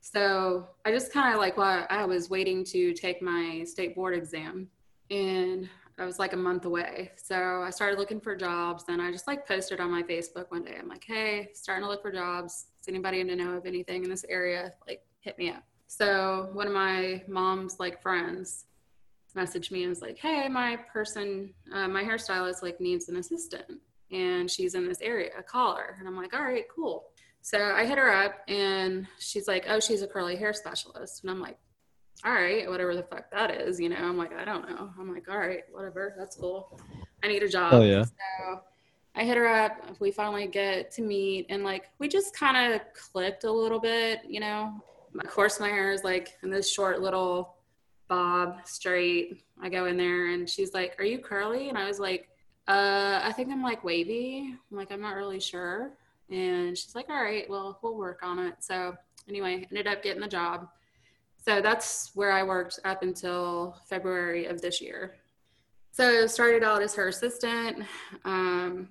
So 0.00 0.68
I 0.84 0.92
just 0.92 1.12
kind 1.12 1.34
of 1.34 1.40
like 1.40 1.56
while 1.56 1.84
I 1.90 2.04
was 2.04 2.30
waiting 2.30 2.62
to 2.66 2.94
take 2.94 3.20
my 3.20 3.64
state 3.64 3.96
board 3.96 4.14
exam 4.14 4.68
and 5.10 5.68
I 5.98 6.04
was 6.04 6.20
like 6.20 6.32
a 6.32 6.36
month 6.36 6.64
away. 6.64 7.10
So 7.16 7.60
I 7.60 7.70
started 7.70 7.98
looking 7.98 8.20
for 8.20 8.36
jobs 8.36 8.84
and 8.88 9.02
I 9.02 9.10
just 9.10 9.26
like 9.26 9.48
posted 9.48 9.80
on 9.80 9.90
my 9.90 10.04
Facebook 10.04 10.52
one 10.52 10.62
day. 10.62 10.76
I'm 10.78 10.88
like, 10.88 11.02
hey, 11.04 11.48
starting 11.54 11.82
to 11.82 11.88
look 11.88 12.02
for 12.02 12.12
jobs. 12.12 12.66
Does 12.78 12.86
anybody 12.86 13.24
know 13.24 13.54
of 13.56 13.66
anything 13.66 14.04
in 14.04 14.10
this 14.10 14.24
area? 14.28 14.74
Like, 14.86 15.02
hit 15.18 15.36
me 15.38 15.50
up. 15.50 15.64
So 15.88 16.50
one 16.52 16.68
of 16.68 16.72
my 16.72 17.24
mom's 17.26 17.80
like 17.80 18.00
friends 18.00 18.66
messaged 19.36 19.70
me 19.70 19.82
and 19.82 19.90
was 19.90 20.00
like, 20.00 20.18
"Hey, 20.18 20.48
my 20.48 20.76
person, 20.92 21.54
uh, 21.72 21.88
my 21.88 22.02
hairstylist, 22.02 22.62
like 22.62 22.80
needs 22.80 23.08
an 23.08 23.16
assistant, 23.16 23.80
and 24.10 24.50
she's 24.50 24.74
in 24.74 24.86
this 24.86 25.00
area. 25.00 25.30
Call 25.46 25.76
her." 25.76 25.96
And 25.98 26.08
I'm 26.08 26.16
like, 26.16 26.34
"All 26.34 26.42
right, 26.42 26.64
cool." 26.74 27.10
So 27.40 27.58
I 27.58 27.84
hit 27.86 27.98
her 27.98 28.12
up, 28.12 28.42
and 28.48 29.06
she's 29.18 29.48
like, 29.48 29.66
"Oh, 29.68 29.80
she's 29.80 30.02
a 30.02 30.06
curly 30.06 30.36
hair 30.36 30.52
specialist," 30.52 31.22
and 31.22 31.30
I'm 31.30 31.40
like, 31.40 31.58
"All 32.24 32.32
right, 32.32 32.68
whatever 32.68 32.94
the 32.94 33.04
fuck 33.04 33.30
that 33.30 33.50
is, 33.50 33.80
you 33.80 33.88
know." 33.88 33.96
I'm 33.96 34.16
like, 34.18 34.32
"I 34.32 34.44
don't 34.44 34.68
know." 34.68 34.90
I'm 34.98 35.12
like, 35.12 35.28
"All 35.28 35.38
right, 35.38 35.62
whatever, 35.70 36.14
that's 36.18 36.36
cool. 36.36 36.80
I 37.22 37.28
need 37.28 37.42
a 37.42 37.48
job." 37.48 37.74
Oh 37.74 37.82
yeah. 37.82 38.04
So 38.04 38.60
I 39.14 39.24
hit 39.24 39.36
her 39.36 39.48
up. 39.48 40.00
We 40.00 40.10
finally 40.10 40.46
get 40.46 40.90
to 40.92 41.02
meet, 41.02 41.46
and 41.48 41.64
like 41.64 41.90
we 41.98 42.08
just 42.08 42.34
kind 42.34 42.72
of 42.72 42.80
clicked 42.94 43.44
a 43.44 43.52
little 43.52 43.80
bit, 43.80 44.20
you 44.26 44.40
know. 44.40 44.72
Of 45.18 45.30
course, 45.30 45.58
my 45.58 45.68
hair 45.68 45.90
is 45.90 46.04
like 46.04 46.36
in 46.42 46.50
this 46.50 46.70
short 46.72 47.00
little 47.00 47.57
bob 48.08 48.60
straight. 48.64 49.42
I 49.60 49.68
go 49.68 49.86
in 49.86 49.96
there, 49.96 50.28
and 50.28 50.48
she's 50.48 50.74
like, 50.74 50.96
"Are 50.98 51.04
you 51.04 51.18
curly?" 51.18 51.68
And 51.68 51.78
I 51.78 51.86
was 51.86 52.00
like, 52.00 52.28
"Uh, 52.66 53.20
I 53.22 53.32
think 53.32 53.50
I'm 53.50 53.62
like 53.62 53.84
wavy." 53.84 54.54
I'm 54.70 54.76
like, 54.76 54.90
"I'm 54.90 55.00
not 55.00 55.16
really 55.16 55.40
sure." 55.40 55.92
And 56.30 56.76
she's 56.76 56.94
like, 56.94 57.08
"All 57.08 57.22
right, 57.22 57.48
well, 57.48 57.78
we'll 57.82 57.96
work 57.96 58.20
on 58.22 58.38
it." 58.38 58.56
So 58.60 58.96
anyway, 59.28 59.66
ended 59.70 59.86
up 59.86 60.02
getting 60.02 60.22
the 60.22 60.28
job. 60.28 60.68
So 61.44 61.60
that's 61.62 62.10
where 62.14 62.32
I 62.32 62.42
worked 62.42 62.80
up 62.84 63.02
until 63.02 63.76
February 63.88 64.46
of 64.46 64.60
this 64.60 64.80
year. 64.80 65.16
So 65.92 66.26
started 66.26 66.62
out 66.62 66.82
as 66.82 66.94
her 66.94 67.08
assistant, 67.08 67.84
um, 68.24 68.88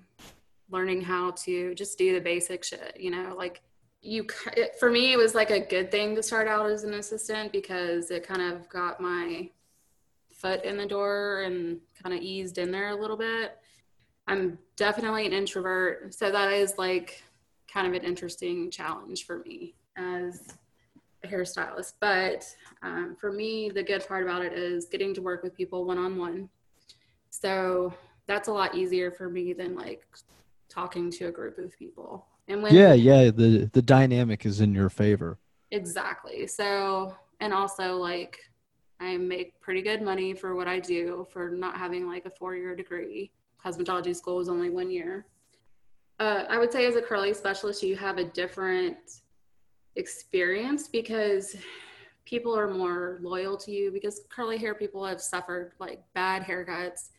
learning 0.70 1.02
how 1.02 1.30
to 1.32 1.74
just 1.74 1.96
do 1.98 2.12
the 2.12 2.20
basic 2.20 2.64
shit. 2.64 2.96
You 2.98 3.10
know, 3.10 3.34
like 3.36 3.62
you. 4.00 4.26
It, 4.56 4.76
for 4.78 4.90
me, 4.90 5.12
it 5.12 5.18
was 5.18 5.34
like 5.34 5.50
a 5.50 5.60
good 5.60 5.90
thing 5.90 6.14
to 6.14 6.22
start 6.22 6.48
out 6.48 6.70
as 6.70 6.84
an 6.84 6.94
assistant 6.94 7.52
because 7.52 8.10
it 8.10 8.26
kind 8.26 8.42
of 8.42 8.68
got 8.68 9.00
my 9.00 9.50
foot 10.32 10.64
in 10.64 10.76
the 10.76 10.86
door 10.86 11.42
and 11.42 11.80
kind 12.00 12.14
of 12.14 12.22
eased 12.22 12.58
in 12.58 12.70
there 12.70 12.90
a 12.90 13.00
little 13.00 13.16
bit. 13.16 13.58
I'm 14.26 14.58
definitely 14.76 15.26
an 15.26 15.32
introvert, 15.32 16.14
so 16.14 16.30
that 16.30 16.52
is 16.52 16.78
like 16.78 17.22
kind 17.72 17.86
of 17.86 17.94
an 17.94 18.06
interesting 18.06 18.70
challenge 18.70 19.24
for 19.24 19.38
me 19.40 19.74
as 19.96 20.54
a 21.24 21.28
hairstylist. 21.28 21.94
But 22.00 22.46
um, 22.82 23.16
for 23.18 23.32
me, 23.32 23.70
the 23.70 23.82
good 23.82 24.06
part 24.06 24.22
about 24.22 24.44
it 24.44 24.52
is 24.52 24.86
getting 24.86 25.14
to 25.14 25.22
work 25.22 25.42
with 25.42 25.56
people 25.56 25.84
one 25.84 25.98
on 25.98 26.16
one. 26.16 26.48
So 27.30 27.92
that's 28.26 28.48
a 28.48 28.52
lot 28.52 28.74
easier 28.74 29.10
for 29.10 29.28
me 29.28 29.52
than 29.52 29.74
like 29.74 30.06
talking 30.68 31.10
to 31.12 31.26
a 31.26 31.32
group 31.32 31.58
of 31.58 31.76
people. 31.76 32.26
And 32.48 32.62
when 32.62 32.74
Yeah, 32.74 32.94
yeah. 32.94 33.30
The 33.30 33.70
the 33.72 33.82
dynamic 33.82 34.46
is 34.46 34.60
in 34.60 34.74
your 34.74 34.90
favor. 34.90 35.38
Exactly. 35.70 36.46
So, 36.46 37.14
and 37.40 37.52
also 37.52 37.96
like 37.96 38.38
I 39.00 39.16
make 39.16 39.60
pretty 39.60 39.82
good 39.82 40.02
money 40.02 40.34
for 40.34 40.54
what 40.54 40.66
I 40.66 40.80
do 40.80 41.26
for 41.30 41.50
not 41.50 41.76
having 41.76 42.08
like 42.08 42.26
a 42.26 42.30
four 42.30 42.56
year 42.56 42.74
degree. 42.74 43.30
Cosmetology 43.64 44.16
school 44.16 44.40
is 44.40 44.48
only 44.48 44.70
one 44.70 44.90
year. 44.90 45.26
Uh, 46.18 46.44
I 46.48 46.58
would 46.58 46.72
say 46.72 46.86
as 46.86 46.96
a 46.96 47.02
curly 47.02 47.32
specialist, 47.32 47.82
you 47.82 47.96
have 47.96 48.18
a 48.18 48.24
different 48.24 48.96
experience 49.94 50.88
because 50.88 51.56
people 52.24 52.56
are 52.56 52.68
more 52.68 53.18
loyal 53.22 53.56
to 53.56 53.70
you 53.70 53.90
because 53.90 54.22
curly 54.28 54.58
hair 54.58 54.74
people 54.74 55.04
have 55.04 55.20
suffered 55.20 55.72
like 55.78 56.02
bad 56.14 56.42
haircuts 56.42 57.10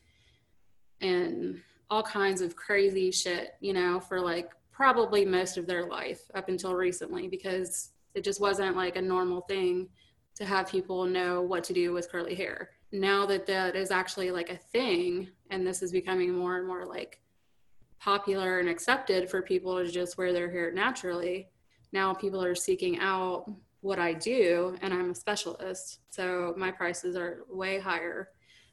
and 1.02 1.62
all 1.90 2.04
kinds 2.04 2.42
of 2.42 2.56
crazy 2.56 3.10
shit, 3.10 3.56
you 3.60 3.74
know, 3.74 4.00
for 4.00 4.20
like 4.20 4.52
probably 4.80 5.26
most 5.26 5.58
of 5.58 5.68
their 5.68 5.88
life 5.88 6.22
up 6.36 6.48
until 6.48 6.74
recently 6.74 7.28
because 7.28 7.90
it 8.16 8.24
just 8.24 8.40
wasn't 8.40 8.78
like 8.78 8.96
a 8.96 9.02
normal 9.02 9.42
thing 9.42 9.90
to 10.36 10.46
have 10.46 10.72
people 10.72 11.04
know 11.04 11.42
what 11.42 11.66
to 11.66 11.74
do 11.74 11.92
with 11.92 12.10
curly 12.10 12.34
hair. 12.34 12.70
Now 12.94 13.26
that 13.26 13.46
that 13.48 13.76
is 13.76 13.92
actually 13.92 14.32
like 14.32 14.50
a 14.50 14.56
thing 14.56 15.32
and 15.50 15.68
this 15.68 15.82
is 15.82 15.92
becoming 15.92 16.34
more 16.34 16.58
and 16.58 16.66
more 16.66 16.86
like 16.86 17.20
popular 18.00 18.60
and 18.60 18.70
accepted 18.70 19.30
for 19.30 19.42
people 19.42 19.84
to 19.84 19.92
just 19.92 20.18
wear 20.18 20.32
their 20.32 20.50
hair 20.50 20.72
naturally, 20.72 21.50
now 21.92 22.14
people 22.14 22.42
are 22.42 22.56
seeking 22.56 23.00
out 23.00 23.52
what 23.82 24.00
I 24.00 24.14
do 24.14 24.78
and 24.82 24.94
I'm 24.94 25.12
a 25.12 25.16
specialist. 25.16 26.00
So 26.10 26.54
my 26.56 26.72
prices 26.72 27.18
are 27.18 27.40
way 27.50 27.80
higher. 27.80 28.30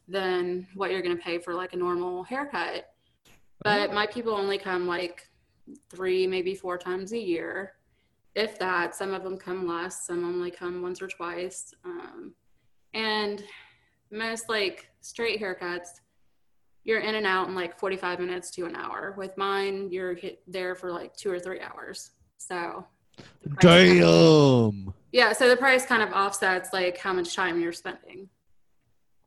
than 0.06 0.68
what 0.76 0.92
you're 0.92 1.02
going 1.02 1.16
to 1.16 1.20
pay 1.20 1.38
for 1.38 1.52
like 1.52 1.72
a 1.72 1.76
normal 1.76 2.22
haircut. 2.22 2.92
But 3.64 3.90
oh. 3.90 3.92
my 3.92 4.06
people 4.06 4.34
only 4.34 4.56
come 4.56 4.86
like 4.86 5.28
three, 5.90 6.26
maybe 6.26 6.54
four 6.54 6.78
times 6.78 7.12
a 7.12 7.18
year, 7.18 7.72
if 8.34 8.58
that. 8.58 8.94
Some 8.94 9.14
of 9.14 9.22
them 9.22 9.36
come 9.36 9.66
less, 9.66 10.06
some 10.06 10.24
only 10.24 10.50
come 10.50 10.82
once 10.82 11.00
or 11.02 11.08
twice. 11.08 11.72
Um, 11.84 12.34
and 12.94 13.42
most 14.10 14.48
like 14.48 14.88
straight 15.00 15.40
haircuts, 15.40 15.88
you're 16.84 17.00
in 17.00 17.16
and 17.16 17.26
out 17.26 17.48
in 17.48 17.54
like 17.54 17.78
45 17.78 18.20
minutes 18.20 18.50
to 18.52 18.64
an 18.66 18.76
hour. 18.76 19.14
With 19.16 19.36
mine, 19.36 19.88
you're 19.90 20.14
hit 20.14 20.40
there 20.46 20.74
for 20.74 20.92
like 20.92 21.16
two 21.16 21.30
or 21.30 21.40
three 21.40 21.60
hours. 21.60 22.10
So, 22.38 22.86
price 23.56 23.88
kind 23.88 24.02
of- 24.04 24.72
Damn. 24.72 24.94
yeah. 25.12 25.32
So 25.32 25.48
the 25.48 25.56
price 25.56 25.84
kind 25.84 26.02
of 26.02 26.10
offsets 26.12 26.72
like 26.72 26.98
how 26.98 27.12
much 27.12 27.34
time 27.34 27.60
you're 27.60 27.72
spending. 27.72 28.28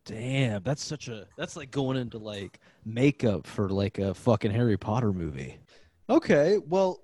Damn, 0.06 0.64
that's 0.64 0.84
such 0.84 1.08
a 1.08 1.28
that's 1.38 1.56
like 1.56 1.70
going 1.70 1.98
into 1.98 2.18
like 2.18 2.60
makeup 2.86 3.46
for 3.46 3.70
like 3.70 4.00
a 4.00 4.14
fucking 4.14 4.50
Harry 4.52 4.78
Potter 4.78 5.14
movie. 5.14 5.60
Okay, 6.10 6.58
well 6.68 7.02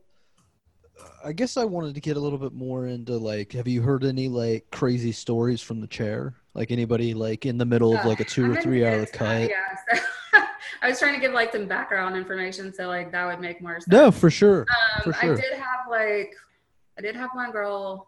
I 1.23 1.33
guess 1.33 1.57
I 1.57 1.65
wanted 1.65 1.95
to 1.95 2.01
get 2.01 2.17
a 2.17 2.19
little 2.19 2.37
bit 2.37 2.53
more 2.53 2.87
into 2.87 3.17
like 3.17 3.51
have 3.53 3.67
you 3.67 3.81
heard 3.81 4.03
any 4.03 4.27
like 4.27 4.69
crazy 4.71 5.11
stories 5.11 5.61
from 5.61 5.81
the 5.81 5.87
chair? 5.87 6.35
Like 6.53 6.71
anybody 6.71 7.13
like 7.13 7.45
in 7.45 7.57
the 7.57 7.65
middle 7.65 7.95
of 7.95 8.05
like 8.05 8.19
a 8.19 8.23
2 8.23 8.45
I'm 8.45 8.51
or 8.51 8.61
3 8.61 8.85
hour 8.85 9.05
cut? 9.07 9.49
Yeah. 9.49 9.75
So 9.93 10.01
I 10.81 10.89
was 10.89 10.99
trying 10.99 11.15
to 11.15 11.19
give 11.19 11.33
like 11.33 11.51
some 11.51 11.67
background 11.67 12.15
information, 12.15 12.73
so 12.73 12.87
like 12.87 13.11
that 13.11 13.25
would 13.25 13.39
make 13.39 13.61
more 13.61 13.79
sense. 13.79 13.87
No, 13.87 14.11
for 14.11 14.29
sure. 14.29 14.61
Um, 14.61 15.03
for 15.03 15.13
sure. 15.13 15.33
I 15.33 15.41
did 15.41 15.53
have 15.53 15.89
like, 15.89 16.35
I 16.97 17.01
did 17.01 17.15
have 17.15 17.31
one 17.33 17.51
girl 17.51 18.07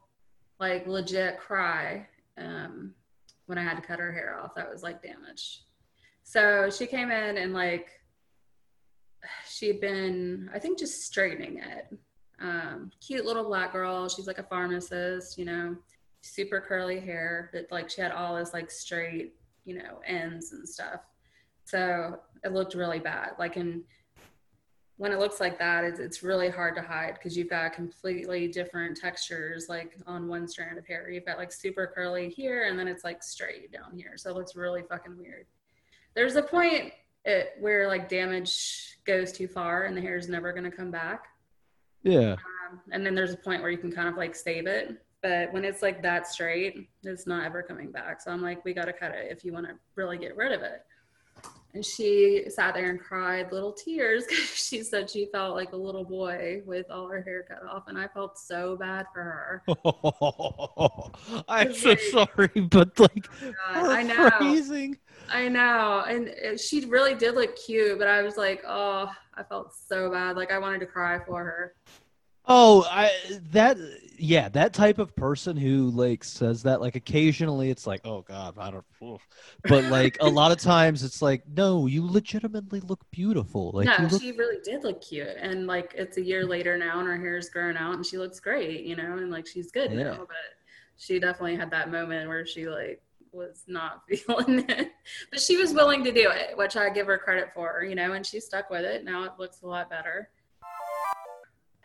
like 0.59 0.87
legit 0.87 1.39
cry 1.39 2.07
um, 2.37 2.93
when 3.47 3.57
I 3.57 3.63
had 3.63 3.75
to 3.75 3.81
cut 3.81 3.99
her 3.99 4.11
hair 4.11 4.39
off. 4.39 4.55
That 4.55 4.71
was 4.71 4.83
like 4.83 5.01
damaged. 5.01 5.61
So 6.23 6.69
she 6.69 6.87
came 6.87 7.11
in 7.11 7.37
and 7.37 7.53
like, 7.53 7.89
she'd 9.47 9.81
been, 9.81 10.49
I 10.53 10.59
think, 10.59 10.79
just 10.79 11.05
straightening 11.05 11.59
it. 11.59 11.97
Um, 12.39 12.91
cute 13.05 13.25
little 13.25 13.43
black 13.43 13.73
girl. 13.73 14.07
She's 14.09 14.27
like 14.27 14.37
a 14.37 14.43
pharmacist, 14.43 15.37
you 15.37 15.45
know, 15.45 15.75
super 16.21 16.61
curly 16.61 16.99
hair, 16.99 17.49
but 17.53 17.67
like 17.71 17.89
she 17.89 18.01
had 18.01 18.11
all 18.11 18.35
this 18.35 18.53
like 18.53 18.69
straight, 18.69 19.35
you 19.65 19.75
know, 19.75 20.01
ends 20.05 20.51
and 20.51 20.67
stuff. 20.67 21.01
So 21.65 22.19
it 22.43 22.53
looked 22.53 22.75
really 22.75 22.99
bad. 22.99 23.31
Like 23.39 23.57
in 23.57 23.83
when 24.97 25.11
it 25.11 25.19
looks 25.19 25.39
like 25.39 25.59
that, 25.59 25.83
it's, 25.83 25.99
it's 25.99 26.23
really 26.23 26.49
hard 26.49 26.75
to 26.75 26.81
hide 26.81 27.13
because 27.13 27.37
you've 27.37 27.49
got 27.49 27.71
completely 27.73 28.47
different 28.47 28.97
textures 28.97 29.67
like 29.69 29.95
on 30.07 30.27
one 30.27 30.47
strand 30.47 30.77
of 30.77 30.87
hair. 30.87 31.09
You've 31.11 31.25
got 31.25 31.37
like 31.37 31.51
super 31.51 31.91
curly 31.93 32.29
here 32.29 32.67
and 32.67 32.79
then 32.79 32.87
it's 32.87 33.03
like 33.03 33.21
straight 33.21 33.71
down 33.71 33.95
here. 33.95 34.13
So 34.15 34.31
it 34.31 34.35
looks 34.35 34.55
really 34.55 34.81
fucking 34.89 35.15
weird. 35.15 35.45
There's 36.15 36.35
a 36.35 36.41
point 36.41 36.93
it, 37.27 37.53
where 37.59 37.87
like 37.87 38.09
damage 38.09 38.97
goes 39.05 39.31
too 39.31 39.47
far 39.47 39.83
and 39.83 39.95
the 39.95 40.01
hair 40.01 40.17
is 40.17 40.27
never 40.29 40.51
going 40.53 40.63
to 40.63 40.75
come 40.75 40.89
back. 40.89 41.25
Yeah. 42.03 42.33
Um, 42.71 42.79
and 42.91 43.05
then 43.05 43.13
there's 43.13 43.33
a 43.33 43.37
point 43.37 43.61
where 43.61 43.69
you 43.69 43.77
can 43.77 43.91
kind 43.91 44.07
of 44.07 44.15
like 44.15 44.35
save 44.35 44.65
it. 44.65 45.03
But 45.21 45.51
when 45.51 45.65
it's 45.65 45.81
like 45.81 46.01
that 46.03 46.27
straight, 46.27 46.89
it's 47.03 47.27
not 47.27 47.45
ever 47.45 47.61
coming 47.61 47.91
back. 47.91 48.21
So 48.21 48.31
I'm 48.31 48.41
like, 48.41 48.63
we 48.63 48.73
got 48.73 48.85
to 48.85 48.93
cut 48.93 49.11
it 49.11 49.27
if 49.29 49.43
you 49.43 49.51
want 49.51 49.67
to 49.67 49.73
really 49.95 50.17
get 50.17 50.37
rid 50.37 50.51
of 50.53 50.61
it. 50.61 50.85
And 51.73 51.85
she 51.85 52.45
sat 52.49 52.73
there 52.73 52.89
and 52.89 52.99
cried 52.99 53.51
little 53.51 53.73
tears 53.73 54.25
because 54.29 54.55
she 54.55 54.83
said 54.83 55.09
she 55.09 55.25
felt 55.31 55.55
like 55.55 55.73
a 55.73 55.77
little 55.77 56.05
boy 56.05 56.61
with 56.65 56.89
all 56.89 57.07
her 57.09 57.21
hair 57.21 57.43
cut 57.47 57.61
off. 57.69 57.87
And 57.87 57.97
I 57.97 58.07
felt 58.07 58.37
so 58.37 58.77
bad 58.77 59.05
for 59.13 59.21
her. 59.21 59.63
I'm 61.49 61.73
so 61.73 61.89
like- 61.89 61.99
sorry, 61.99 62.61
but 62.71 62.97
like 62.99 63.27
God, 63.41 63.53
her 63.73 63.91
I 63.91 64.03
know. 64.03 64.29
phrasing. 64.37 64.97
I 65.29 65.47
know. 65.49 66.03
And 66.07 66.27
it- 66.27 66.59
she 66.59 66.85
really 66.85 67.15
did 67.15 67.35
look 67.35 67.55
cute, 67.55 67.97
but 67.99 68.07
I 68.07 68.21
was 68.21 68.37
like, 68.37 68.63
oh, 68.65 69.09
I 69.33 69.43
felt 69.43 69.73
so 69.73 70.11
bad. 70.11 70.35
Like 70.35 70.51
I 70.51 70.57
wanted 70.59 70.79
to 70.79 70.85
cry 70.85 71.19
for 71.25 71.43
her. 71.43 71.73
Oh, 72.49 72.87
I 72.89 73.11
that 73.51 73.77
yeah, 74.17 74.47
that 74.49 74.73
type 74.73 74.99
of 74.99 75.13
person 75.17 75.57
who 75.57 75.89
like 75.89 76.23
says 76.23 76.63
that 76.63 76.79
like 76.79 76.95
occasionally 76.95 77.69
it's 77.69 77.85
like, 77.85 77.99
"Oh 78.05 78.21
god, 78.21 78.55
I 78.57 78.71
don't 78.71 78.85
oof." 79.03 79.21
But 79.63 79.83
like 79.85 80.17
a 80.21 80.29
lot 80.29 80.51
of 80.53 80.57
times 80.57 81.03
it's 81.03 81.21
like, 81.21 81.43
"No, 81.45 81.87
you 81.87 82.09
legitimately 82.09 82.79
look 82.79 83.01
beautiful." 83.11 83.71
Like 83.73 83.89
you 83.99 84.07
look 84.07 84.21
she 84.21 84.31
really 84.31 84.59
did 84.63 84.85
look 84.85 85.01
cute. 85.01 85.27
And 85.37 85.67
like 85.67 85.93
it's 85.97 86.15
a 86.17 86.21
year 86.23 86.45
later 86.45 86.77
now 86.77 86.99
and 86.99 87.07
her 87.07 87.17
hair's 87.17 87.49
grown 87.49 87.75
out 87.75 87.95
and 87.95 88.05
she 88.05 88.17
looks 88.17 88.39
great, 88.39 88.85
you 88.85 88.95
know, 88.95 89.17
and 89.17 89.29
like 89.29 89.45
she's 89.45 89.69
good 89.71 89.91
Yeah. 89.91 90.03
now. 90.03 90.17
But 90.19 90.37
she 90.95 91.19
definitely 91.19 91.57
had 91.57 91.71
that 91.71 91.91
moment 91.91 92.29
where 92.29 92.45
she 92.45 92.67
like 92.69 93.01
was 93.31 93.63
not 93.67 94.03
feeling 94.09 94.65
it. 94.69 94.91
But 95.31 95.39
she 95.41 95.57
was 95.57 95.73
willing 95.73 96.03
to 96.03 96.11
do 96.11 96.29
it, 96.31 96.57
which 96.57 96.75
I 96.75 96.89
give 96.89 97.07
her 97.07 97.17
credit 97.17 97.49
for, 97.53 97.83
you 97.83 97.95
know, 97.95 98.13
and 98.13 98.25
she 98.25 98.39
stuck 98.39 98.69
with 98.69 98.83
it. 98.85 99.03
Now 99.03 99.23
it 99.23 99.33
looks 99.39 99.61
a 99.61 99.67
lot 99.67 99.89
better. 99.89 100.29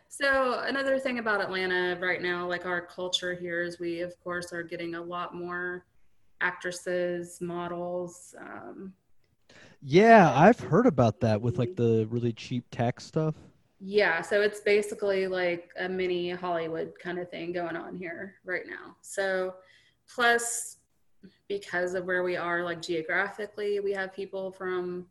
So 0.08 0.60
another 0.66 0.98
thing 0.98 1.18
about 1.18 1.40
Atlanta 1.40 1.98
right 2.00 2.20
now, 2.20 2.46
like 2.46 2.66
our 2.66 2.80
culture 2.82 3.34
here, 3.34 3.62
is 3.62 3.80
we 3.80 4.00
of 4.00 4.18
course 4.22 4.52
are 4.52 4.62
getting 4.62 4.94
a 4.94 5.02
lot 5.02 5.34
more 5.34 5.86
actresses, 6.40 7.40
models. 7.40 8.34
Um, 8.38 8.92
Yeah, 9.80 10.32
I've 10.34 10.60
heard 10.60 10.86
about 10.86 11.20
that 11.20 11.40
with 11.40 11.58
like 11.58 11.74
the 11.76 12.06
really 12.10 12.32
cheap 12.32 12.64
tax 12.70 13.04
stuff. 13.04 13.34
yeah, 13.80 14.20
so 14.22 14.40
it's 14.42 14.60
basically 14.60 15.26
like 15.26 15.70
a 15.78 15.88
mini 15.88 16.30
Hollywood 16.30 16.92
kind 17.02 17.18
of 17.18 17.28
thing 17.30 17.52
going 17.52 17.76
on 17.76 17.96
here 17.96 18.36
right 18.44 18.62
now. 18.66 18.96
So 19.00 19.54
plus 20.08 20.76
because 21.48 21.94
of 21.94 22.04
where 22.04 22.22
we 22.22 22.36
are 22.36 22.64
like 22.64 22.80
geographically, 22.82 23.80
we 23.80 23.92
have 23.92 24.12
people 24.12 24.52
from 24.52 25.06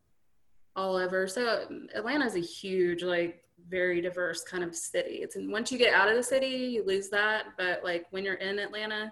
all 0.76 0.96
over. 0.96 1.28
So 1.28 1.68
Atlanta 1.94 2.26
is 2.26 2.36
a 2.36 2.40
huge 2.40 3.04
like 3.04 3.44
very 3.70 4.02
diverse 4.02 4.44
kind 4.44 4.64
of 4.64 4.76
city. 4.76 5.20
It's 5.22 5.36
and 5.36 5.52
once 5.52 5.72
you 5.72 5.78
get 5.78 5.94
out 5.94 6.10
of 6.10 6.16
the 6.16 6.24
city, 6.24 6.48
you 6.48 6.86
lose 6.86 7.10
that, 7.10 7.46
but 7.58 7.84
like 7.84 8.06
when 8.12 8.24
you're 8.24 8.36
in 8.36 8.60
Atlanta, 8.60 9.12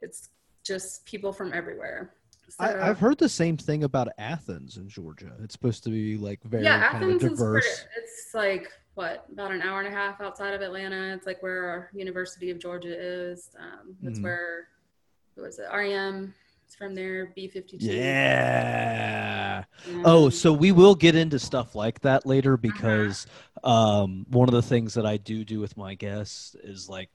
it's 0.00 0.30
just 0.64 1.04
people 1.04 1.32
from 1.32 1.52
everywhere. 1.52 2.14
So, 2.50 2.64
I, 2.64 2.88
I've 2.88 2.98
heard 2.98 3.18
the 3.18 3.28
same 3.28 3.58
thing 3.58 3.84
about 3.84 4.08
Athens 4.16 4.78
in 4.78 4.88
Georgia. 4.88 5.32
It's 5.42 5.52
supposed 5.52 5.84
to 5.84 5.90
be 5.90 6.16
like 6.16 6.42
very 6.44 6.64
yeah, 6.64 6.88
kind 6.90 7.04
Athens 7.04 7.24
of 7.24 7.32
is 7.32 7.38
pretty, 7.38 7.66
it's 7.96 8.30
like 8.34 8.70
what 8.94 9.26
about 9.30 9.52
an 9.52 9.62
hour 9.62 9.80
and 9.80 9.88
a 9.92 9.96
half 9.96 10.20
outside 10.20 10.54
of 10.54 10.62
Atlanta. 10.62 11.14
It's 11.14 11.26
like 11.26 11.42
where 11.42 11.64
our 11.66 11.90
University 11.94 12.50
of 12.50 12.58
Georgia 12.58 12.94
is. 12.98 13.50
Um, 13.58 13.96
that's 14.02 14.18
Mhm. 14.18 14.24
where 14.24 14.68
was 15.38 15.58
it? 15.58 15.66
REM. 15.72 16.34
It's 16.66 16.74
from 16.76 16.94
there. 16.94 17.32
B 17.34 17.48
fifty 17.48 17.78
two. 17.78 18.18
Yeah. 18.40 19.64
Oh, 20.04 20.30
so 20.30 20.52
we 20.52 20.72
will 20.72 20.94
get 20.94 21.14
into 21.14 21.38
stuff 21.38 21.74
like 21.74 22.00
that 22.00 22.26
later 22.26 22.56
Uh-huh. 22.68 22.96
because 22.96 23.26
um, 23.62 24.26
one 24.30 24.48
of 24.48 24.54
the 24.54 24.62
things 24.62 24.94
that 24.94 25.06
I 25.06 25.16
do 25.16 25.44
do 25.44 25.60
with 25.60 25.76
my 25.76 25.94
guests 25.94 26.56
is 26.62 26.88
like 26.88 27.10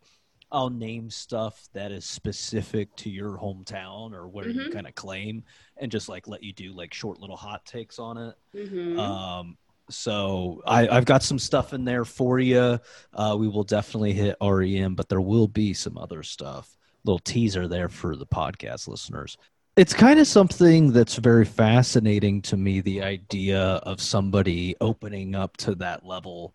I'll 0.52 0.70
name 0.70 1.10
stuff 1.10 1.68
that 1.74 1.92
is 1.92 2.06
specific 2.06 2.96
to 2.98 3.10
your 3.10 3.38
hometown 3.38 4.14
or 4.14 4.28
where 4.30 4.48
you 4.50 4.66
Mhm. 4.66 4.70
kind 4.70 4.88
of 4.88 4.96
claim, 4.96 5.44
and 5.78 5.92
just 5.92 6.08
like 6.10 6.28
let 6.28 6.44
you 6.44 6.54
do 6.54 6.74
like 6.74 6.94
short 6.94 7.20
little 7.20 7.38
hot 7.38 7.66
takes 7.66 8.00
on 8.00 8.18
it. 8.18 8.36
hmm 8.54 8.94
Um, 9.00 9.58
so 9.90 10.62
I, 10.66 10.88
I've 10.88 11.06
got 11.06 11.24
some 11.24 11.40
stuff 11.40 11.74
in 11.74 11.86
there 11.86 12.06
for 12.06 12.40
you. 12.40 12.80
Uh, 13.14 13.36
we 13.40 13.48
will 13.50 13.64
definitely 13.66 14.14
hit 14.14 14.38
REM, 14.42 14.96
but 14.96 15.10
there 15.10 15.22
will 15.22 15.48
be 15.48 15.74
some 15.74 15.98
other 15.98 16.24
stuff. 16.24 16.78
Little 17.06 17.20
teaser 17.20 17.68
there 17.68 17.90
for 17.90 18.16
the 18.16 18.26
podcast 18.26 18.88
listeners. 18.88 19.38
It's 19.76 19.94
kind 19.94 20.20
of 20.20 20.28
something 20.28 20.92
that's 20.92 21.16
very 21.16 21.46
fascinating 21.46 22.42
to 22.44 22.58
me. 22.58 22.82
The 22.82 23.02
idea 23.02 23.60
of 23.60 24.02
somebody 24.02 24.76
opening 24.80 25.36
up 25.36 25.58
to 25.58 25.76
that 25.76 26.06
level. 26.06 26.54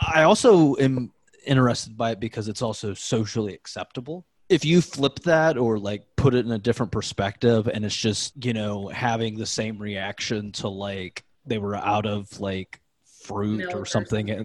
I 0.00 0.24
also 0.24 0.74
am 0.76 1.12
interested 1.46 1.96
by 1.96 2.12
it 2.12 2.20
because 2.20 2.48
it's 2.48 2.62
also 2.62 2.94
socially 2.94 3.54
acceptable. 3.54 4.26
If 4.48 4.64
you 4.64 4.80
flip 4.80 5.20
that 5.20 5.56
or 5.56 5.78
like 5.78 6.04
put 6.16 6.34
it 6.34 6.44
in 6.44 6.52
a 6.52 6.58
different 6.58 6.92
perspective 6.92 7.68
and 7.68 7.84
it's 7.84 7.96
just, 7.96 8.44
you 8.44 8.52
know, 8.52 8.88
having 8.88 9.38
the 9.38 9.46
same 9.46 9.78
reaction 9.78 10.52
to 10.52 10.68
like 10.68 11.24
they 11.46 11.58
were 11.58 11.76
out 11.76 12.06
of 12.06 12.40
like 12.40 12.80
fruit 13.22 13.58
Milk 13.58 13.74
or 13.74 13.86
something. 13.86 14.28
Yeah. 14.28 14.42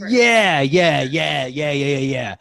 right. 0.00 0.10
yeah, 0.12 0.60
yeah, 0.60 1.02
yeah, 1.02 1.46
yeah, 1.46 1.46
yeah, 1.46 1.72
yeah, 1.72 1.98
yeah. 1.98 2.34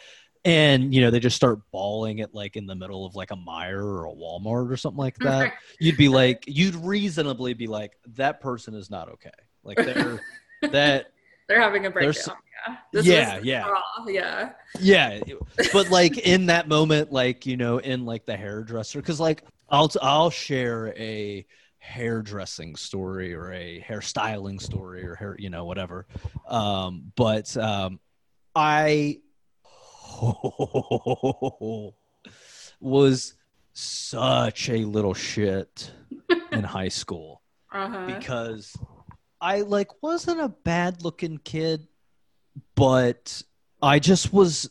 And 0.47 0.93
you 0.93 1.01
know, 1.01 1.11
they 1.11 1.19
just 1.19 1.35
start 1.35 1.59
bawling 1.71 2.19
it 2.19 2.33
like 2.33 2.55
in 2.55 2.65
the 2.67 2.75
middle 2.75 3.05
of 3.05 3.15
like 3.15 3.31
a 3.31 3.35
Meijer 3.35 3.83
or 3.83 4.05
a 4.05 4.13
Walmart 4.13 4.71
or 4.71 4.77
something 4.77 4.97
like 4.97 5.17
that. 5.19 5.53
You'd 5.79 5.97
be 5.97 6.07
like, 6.07 6.45
you'd 6.47 6.75
reasonably 6.75 7.53
be 7.53 7.67
like, 7.67 7.97
that 8.15 8.39
person 8.39 8.73
is 8.73 8.89
not 8.89 9.09
okay. 9.09 9.29
Like 9.63 9.75
they're 9.77 10.21
that 10.71 11.11
They're 11.49 11.59
having 11.59 11.85
a 11.85 11.91
breakdown. 11.91 12.35
Yeah. 12.67 12.75
This 12.93 13.05
Yeah, 13.05 13.39
yeah. 13.43 13.67
raw, 13.67 13.81
Yeah. 14.07 14.51
yeah 14.79 15.19
but 15.73 15.89
like 15.89 16.17
in 16.17 16.45
that 16.47 16.67
moment 16.67 17.11
like 17.11 17.45
you 17.45 17.55
know 17.57 17.77
in 17.77 18.05
like 18.05 18.25
the 18.25 18.35
hairdresser 18.35 18.99
because 18.99 19.19
like 19.19 19.43
i'll 19.69 19.91
i'll 20.01 20.29
share 20.31 20.93
a 20.97 21.45
hairdressing 21.77 22.75
story 22.75 23.33
or 23.33 23.51
a 23.53 23.83
hairstyling 23.87 24.59
story 24.61 25.05
or 25.05 25.15
hair 25.15 25.35
you 25.39 25.49
know 25.49 25.65
whatever 25.65 26.07
um 26.47 27.11
but 27.15 27.55
um 27.57 27.99
i 28.55 29.19
was 32.79 33.33
such 33.73 34.69
a 34.69 34.85
little 34.85 35.13
shit 35.13 35.91
in 36.51 36.63
high 36.77 36.87
school 36.89 37.41
Uh-huh. 37.71 38.05
because 38.07 38.75
I 39.39 39.61
like 39.61 40.01
wasn't 40.01 40.41
a 40.41 40.49
bad 40.49 41.03
looking 41.03 41.37
kid, 41.37 41.87
but 42.75 43.41
I 43.81 43.99
just 43.99 44.33
was 44.33 44.69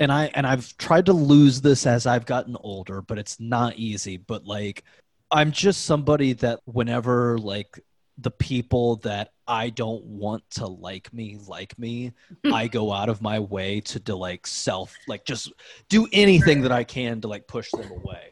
and 0.00 0.10
I 0.12 0.30
and 0.34 0.46
I've 0.46 0.76
tried 0.78 1.06
to 1.06 1.12
lose 1.12 1.60
this 1.60 1.86
as 1.86 2.06
I've 2.06 2.26
gotten 2.26 2.56
older, 2.60 3.02
but 3.02 3.18
it's 3.18 3.38
not 3.40 3.76
easy. 3.76 4.16
But 4.16 4.44
like 4.46 4.84
I'm 5.30 5.52
just 5.52 5.84
somebody 5.84 6.32
that 6.34 6.60
whenever 6.64 7.38
like 7.38 7.78
the 8.18 8.30
people 8.30 8.96
that 8.96 9.32
I 9.46 9.70
don't 9.70 10.04
want 10.04 10.42
to 10.52 10.66
like 10.66 11.12
me 11.12 11.38
like 11.46 11.78
me, 11.78 12.12
I 12.44 12.66
go 12.66 12.92
out 12.92 13.08
of 13.08 13.20
my 13.20 13.38
way 13.38 13.80
to, 13.82 14.00
to 14.00 14.16
like 14.16 14.46
self 14.46 14.94
like 15.06 15.24
just 15.24 15.52
do 15.88 16.08
anything 16.12 16.62
that 16.62 16.72
I 16.72 16.84
can 16.84 17.20
to 17.20 17.28
like 17.28 17.46
push 17.46 17.70
them 17.70 17.90
away. 17.90 18.30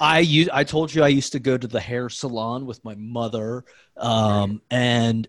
I 0.00 0.20
use 0.20 0.48
I 0.52 0.64
told 0.64 0.94
you 0.94 1.02
I 1.02 1.08
used 1.08 1.32
to 1.32 1.38
go 1.38 1.56
to 1.56 1.66
the 1.66 1.80
hair 1.80 2.08
salon 2.08 2.66
with 2.66 2.84
my 2.84 2.94
mother 2.96 3.64
um 3.96 4.60
and 4.70 5.28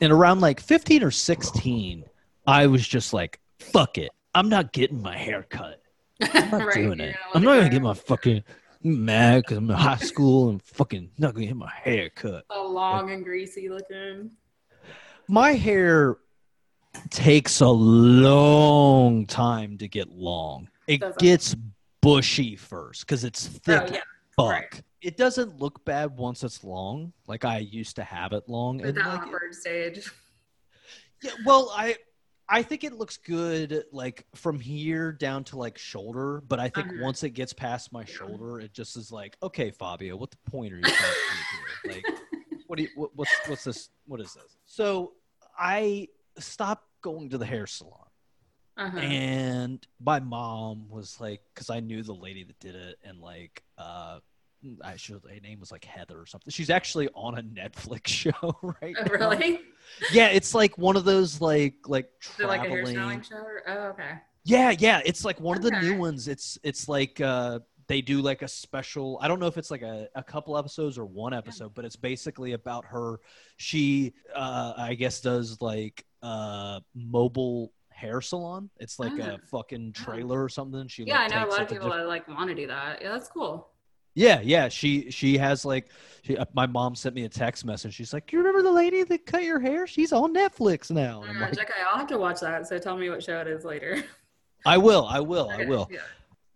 in 0.00 0.10
around 0.10 0.40
like 0.40 0.60
15 0.60 1.02
or 1.02 1.10
16 1.10 2.04
I 2.46 2.66
was 2.66 2.86
just 2.86 3.12
like 3.12 3.40
fuck 3.58 3.98
it. 3.98 4.10
I'm 4.34 4.48
not 4.48 4.72
getting 4.72 5.02
my 5.02 5.16
hair 5.16 5.44
cut. 5.48 5.82
I'm 6.22 6.50
not 6.50 6.64
Right, 6.66 6.74
doing 6.74 7.00
it. 7.00 7.16
I'm 7.34 7.42
not 7.42 7.56
gonna 7.58 7.68
get 7.70 7.82
my 7.82 7.94
fucking 7.94 8.42
mad 8.82 9.42
because 9.42 9.58
I'm 9.58 9.70
in 9.70 9.76
high 9.76 9.96
school 9.96 10.50
and 10.50 10.62
fucking 10.62 11.10
not 11.18 11.34
gonna 11.34 11.46
get 11.46 11.56
my 11.56 11.70
hair 11.70 12.10
cut. 12.10 12.44
So 12.50 12.66
long 12.66 13.10
and 13.10 13.24
greasy 13.24 13.68
looking. 13.68 14.30
My 15.28 15.52
hair 15.52 16.16
takes 17.10 17.60
a 17.60 17.68
long 17.68 19.26
time 19.26 19.78
to 19.78 19.88
get 19.88 20.10
long. 20.10 20.68
It 20.86 21.00
Does 21.00 21.14
it? 21.14 21.20
gets 21.20 21.56
bushy 22.00 22.56
first 22.56 23.06
because 23.06 23.24
it's 23.24 23.46
oh, 23.46 23.58
thick. 23.62 23.82
Oh 23.82 23.94
yeah. 23.94 24.00
fuck. 24.36 24.50
right. 24.50 24.82
It 25.00 25.16
doesn't 25.16 25.60
look 25.60 25.84
bad 25.84 26.16
once 26.16 26.42
it's 26.42 26.64
long. 26.64 27.12
Like 27.26 27.44
I 27.44 27.58
used 27.58 27.96
to 27.96 28.04
have 28.04 28.32
it 28.32 28.48
long. 28.48 28.80
At 28.80 28.94
the 28.94 29.00
like, 29.00 29.20
awkward 29.20 29.54
stage. 29.54 30.10
yeah, 31.22 31.32
well, 31.46 31.72
I 31.74 31.96
I 32.50 32.62
think 32.62 32.82
it 32.84 32.94
looks 32.94 33.16
good 33.18 33.84
like 33.92 34.26
from 34.34 34.58
here 34.58 35.12
down 35.12 35.44
to 35.44 35.58
like 35.58 35.76
shoulder, 35.78 36.42
but 36.48 36.58
I 36.58 36.68
think 36.68 36.88
Uh-huh. 36.88 37.02
once 37.02 37.22
it 37.22 37.30
gets 37.30 37.52
past 37.52 37.92
my 37.92 38.04
shoulder, 38.04 38.58
it 38.60 38.72
just 38.72 38.96
is 38.96 39.12
like, 39.12 39.36
okay, 39.42 39.70
Fabio, 39.70 40.16
what 40.16 40.30
the 40.30 40.38
point 40.50 40.72
are 40.72 40.76
you 40.76 40.82
trying 40.82 40.96
to 40.96 41.04
do 41.04 41.56
here? 41.56 42.04
Like, 42.04 42.04
what 42.66 42.76
do 42.76 42.82
you 42.84 42.88
what, 42.96 43.10
what's 43.16 43.30
what's 43.48 43.64
this? 43.64 43.90
What 44.06 44.20
is 44.20 44.32
this? 44.34 44.56
So 44.66 45.12
I 45.58 46.08
stopped 46.38 46.86
going 47.02 47.30
to 47.30 47.38
the 47.38 47.46
hair 47.46 47.66
salon. 47.66 48.04
Uh-huh. 48.76 48.96
and 48.98 49.84
my 49.98 50.20
mom 50.20 50.88
was 50.88 51.20
like 51.20 51.42
because 51.52 51.68
i 51.68 51.80
knew 51.80 52.00
the 52.04 52.14
lady 52.14 52.44
that 52.44 52.60
did 52.60 52.76
it 52.76 52.96
and 53.02 53.18
like 53.18 53.64
uh 53.76 54.20
i 54.82 54.96
should 54.96 55.14
her 55.22 55.40
name 55.42 55.60
was 55.60 55.70
like 55.70 55.84
heather 55.84 56.18
or 56.20 56.26
something 56.26 56.50
she's 56.50 56.70
actually 56.70 57.08
on 57.14 57.38
a 57.38 57.42
netflix 57.42 58.06
show 58.22 58.32
right 58.82 58.94
Oh, 58.98 59.04
now. 59.04 59.30
really? 59.30 59.60
yeah 60.12 60.28
it's 60.28 60.54
like 60.54 60.76
one 60.78 60.96
of 60.96 61.04
those 61.04 61.40
like 61.40 61.74
like 61.86 62.10
Is 62.22 62.40
it 62.40 62.46
like 62.46 62.62
a 62.62 62.66
traveling 62.68 62.96
hairstyling 62.96 63.24
show? 63.28 63.36
Or, 63.36 63.62
oh, 63.68 63.78
okay. 63.90 64.12
yeah 64.44 64.70
yeah 64.78 65.00
it's 65.04 65.24
like 65.24 65.40
one 65.40 65.56
of 65.56 65.62
the 65.62 65.70
new 65.80 65.96
ones 65.96 66.28
it's 66.28 66.58
it's 66.62 66.88
like 66.88 67.20
uh 67.20 67.60
they 67.86 68.02
do 68.02 68.20
like 68.20 68.42
a 68.42 68.48
special 68.48 69.18
i 69.22 69.28
don't 69.28 69.40
know 69.40 69.46
if 69.46 69.56
it's 69.56 69.70
like 69.70 69.82
a, 69.82 70.08
a 70.14 70.22
couple 70.22 70.58
episodes 70.58 70.98
or 70.98 71.06
one 71.06 71.32
episode 71.32 71.72
but 71.74 71.84
it's 71.86 71.96
basically 71.96 72.52
about 72.52 72.84
her 72.84 73.18
she 73.56 74.12
uh 74.34 74.74
i 74.76 74.92
guess 74.94 75.20
does 75.20 75.60
like 75.62 76.04
uh 76.22 76.80
mobile 76.94 77.72
hair 77.90 78.20
salon 78.20 78.68
it's 78.78 78.98
like 78.98 79.12
Ah. 79.20 79.36
a 79.36 79.38
fucking 79.50 79.92
trailer 79.92 80.42
or 80.44 80.48
something 80.48 80.86
she 80.86 81.02
Yeah, 81.04 81.20
I 81.20 81.26
know 81.28 81.46
a 81.46 81.50
lot 81.50 81.62
of 81.62 81.68
people 81.68 81.88
that 81.90 82.06
like 82.06 82.28
want 82.28 82.48
to 82.48 82.54
do 82.54 82.66
that. 82.68 83.00
Yeah, 83.02 83.10
that's 83.12 83.28
cool. 83.28 83.68
Yeah 84.18 84.40
yeah 84.42 84.68
she 84.68 85.10
she 85.10 85.38
has 85.38 85.64
like 85.64 85.90
she, 86.22 86.36
uh, 86.36 86.44
my 86.52 86.66
mom 86.66 86.94
sent 86.96 87.14
me 87.14 87.24
a 87.24 87.28
text 87.28 87.64
message 87.64 87.94
she's 87.94 88.12
like 88.12 88.32
you 88.32 88.38
remember 88.38 88.62
the 88.62 88.72
lady 88.72 89.02
that 89.04 89.24
cut 89.26 89.44
your 89.44 89.60
hair 89.60 89.86
she's 89.86 90.12
on 90.12 90.34
netflix 90.34 90.90
now 90.90 91.22
and 91.22 91.30
I'm 91.38 91.42
Uh, 91.44 91.46
like, 91.46 91.58
okay, 91.60 91.72
I'll 91.90 91.98
have 91.98 92.08
to 92.08 92.18
watch 92.18 92.40
that. 92.40 92.66
So 92.66 92.78
tell 92.78 92.96
me 92.96 93.08
what 93.10 93.22
show 93.22 93.40
it 93.40 93.46
is 93.46 93.64
later. 93.64 94.02
i 94.66 94.76
will 94.76 95.06
i 95.06 95.20
will 95.20 95.48
i 95.50 95.64
will 95.64 95.88
Yeah. 95.90 96.00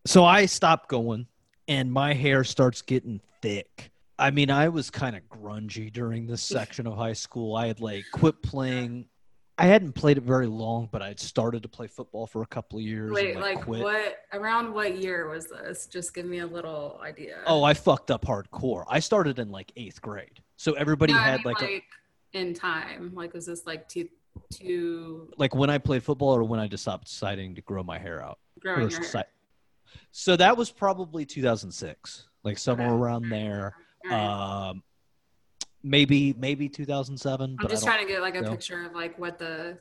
So 0.05 0.25
I 0.25 0.47
stopped 0.47 0.89
going 0.89 1.29
and 1.69 1.93
my 1.93 2.13
hair 2.13 2.43
starts 2.43 2.83
getting 2.83 3.21
thick. 3.41 3.93
I 4.19 4.33
mean, 4.33 4.51
I 4.51 4.69
was 4.69 4.91
kind 4.91 5.15
of 5.15 5.23
grungy 5.29 5.93
during 5.93 6.27
this 6.27 6.43
section 6.57 6.89
of 6.89 6.97
high 6.97 7.13
school. 7.13 7.55
I 7.55 7.69
had 7.69 7.81
like 7.81 8.05
quit 8.13 8.43
playing. 8.43 9.07
I 9.59 9.67
hadn't 9.67 9.93
played 9.93 10.17
it 10.17 10.23
very 10.25 10.47
long, 10.47 10.89
but 10.91 11.03
I'd 11.03 11.21
started 11.21 11.63
to 11.63 11.69
play 11.69 11.87
football 11.87 12.27
for 12.27 12.43
a 12.43 12.47
couple 12.47 12.79
of 12.79 12.85
years. 12.85 13.13
Wait, 13.13 13.39
like 13.39 13.61
quit. 13.63 13.83
what? 13.83 14.17
Around 14.33 14.73
what 14.73 14.97
year 14.97 15.29
was 15.29 15.49
this? 15.49 15.87
Just 15.87 16.15
give 16.15 16.25
me 16.27 16.39
a 16.39 16.47
little 16.47 16.99
idea. 17.03 17.39
Oh, 17.47 17.63
I 17.63 17.75
fucked 17.75 18.11
up 18.11 18.25
hardcore. 18.25 18.85
I 18.89 18.99
started 19.01 19.39
in 19.39 19.51
like 19.51 19.71
eighth 19.77 20.01
grade. 20.01 20.41
So 20.57 20.73
everybody 20.73 21.13
No, 21.13 21.19
I 21.19 21.23
had 21.23 21.45
mean, 21.45 21.55
like, 21.61 21.63
a, 21.63 21.83
in 22.33 22.55
time. 22.55 23.13
Like, 23.15 23.35
was 23.35 23.47
this 23.47 23.67
like 23.67 23.89
two, 23.89 24.09
two 24.51 25.31
like 25.37 25.55
when 25.55 25.69
I 25.69 25.79
played 25.79 26.03
football 26.03 26.35
or 26.35 26.45
when 26.45 26.59
I 26.59 26.67
just 26.67 26.85
stopped 26.85 27.05
deciding 27.05 27.55
to 27.57 27.61
grow 27.61 27.83
my 27.83 27.99
hair 27.99 28.23
out. 28.23 28.39
growing 28.61 28.89
your 28.91 29.01
hair? 29.05 29.25
So 30.13 30.37
that 30.37 30.57
was 30.57 30.71
probably 30.71 31.27
2006, 31.27 32.29
like 32.43 32.57
somewhere 32.57 32.89
Okay. 32.89 32.97
around 32.97 33.29
there. 33.29 33.75
Right. 34.09 34.69
Um, 34.71 34.83
maybe 35.83 36.35
maybe 36.39 36.69
2007. 36.69 37.57
I'm 37.61 37.69
just 37.69 37.85
trying 37.85 38.05
to 38.05 38.11
get 38.11 38.21
like 38.21 38.35
a 38.37 38.45
so. 38.45 38.51
picture 38.51 38.85
of 38.87 38.95
like 38.95 39.19
what 39.19 39.39
the 39.39 39.79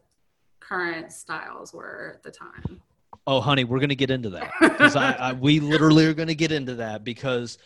current 0.60 1.12
styles 1.12 1.74
were 1.74 2.14
at 2.16 2.24
the 2.24 2.32
time. 2.32 2.82
Oh, 3.28 3.40
honey, 3.40 3.64
we're 3.64 3.80
gonna 3.80 3.96
get 3.96 4.10
into 4.12 4.30
that 4.32 4.52
because 4.62 4.96
I, 4.96 5.12
I 5.14 5.34
we 5.34 5.60
literally 5.60 6.06
are 6.06 6.14
gonna 6.14 6.34
get 6.34 6.52
into 6.52 6.76
that 6.76 7.04
because 7.04 7.58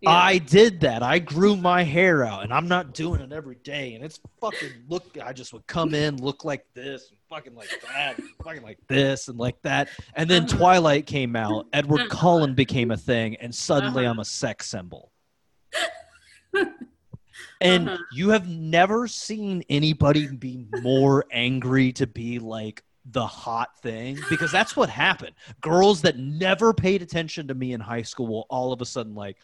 Yeah. 0.00 0.10
I 0.10 0.38
did 0.38 0.80
that. 0.80 1.02
I 1.02 1.18
grew 1.18 1.56
my 1.56 1.82
hair 1.82 2.24
out, 2.24 2.44
and 2.44 2.54
I'm 2.54 2.68
not 2.68 2.94
doing 2.94 3.20
it 3.20 3.32
every 3.32 3.56
day. 3.56 3.94
And 3.94 4.04
it's 4.04 4.20
fucking 4.40 4.70
look. 4.88 5.18
I 5.22 5.32
just 5.32 5.52
would 5.52 5.66
come 5.66 5.92
in, 5.94 6.16
look 6.22 6.44
like 6.44 6.64
this, 6.72 7.10
and 7.10 7.18
fucking 7.28 7.54
like 7.56 7.68
that, 7.92 8.16
and 8.18 8.28
fucking 8.44 8.62
like 8.62 8.78
this, 8.88 9.26
and 9.28 9.36
like 9.38 9.60
that. 9.62 9.88
And 10.14 10.30
then 10.30 10.44
Uh-huh. 10.44 10.56
Twilight 10.56 11.06
came 11.06 11.34
out. 11.36 11.66
Edward 11.72 12.02
Uh-huh. 12.02 12.08
Cullen 12.16 12.54
became 12.54 12.92
a 12.92 12.96
thing, 12.96 13.36
and 13.36 13.52
suddenly 13.54 14.04
Uh-huh. 14.04 14.12
I'm 14.12 14.20
a 14.20 14.24
sex 14.24 14.70
symbol. 14.70 15.10
And 17.60 17.88
Uh-huh. 17.88 18.02
you 18.12 18.28
have 18.30 18.48
never 18.48 19.08
seen 19.08 19.62
anybody 19.68 20.28
be 20.28 20.66
more 20.82 21.24
angry 21.32 21.92
to 21.94 22.06
be 22.06 22.38
like 22.38 22.82
the 23.10 23.26
hot 23.26 23.70
thing 23.80 24.18
because 24.28 24.52
that's 24.52 24.76
what 24.76 24.90
happened. 24.90 25.34
Girls 25.60 26.02
that 26.02 26.18
never 26.18 26.72
paid 26.74 27.02
attention 27.02 27.48
to 27.48 27.54
me 27.54 27.72
in 27.72 27.80
high 27.80 28.02
school 28.02 28.26
will 28.26 28.46
all 28.50 28.72
of 28.72 28.80
a 28.82 28.86
sudden 28.86 29.14
like, 29.14 29.38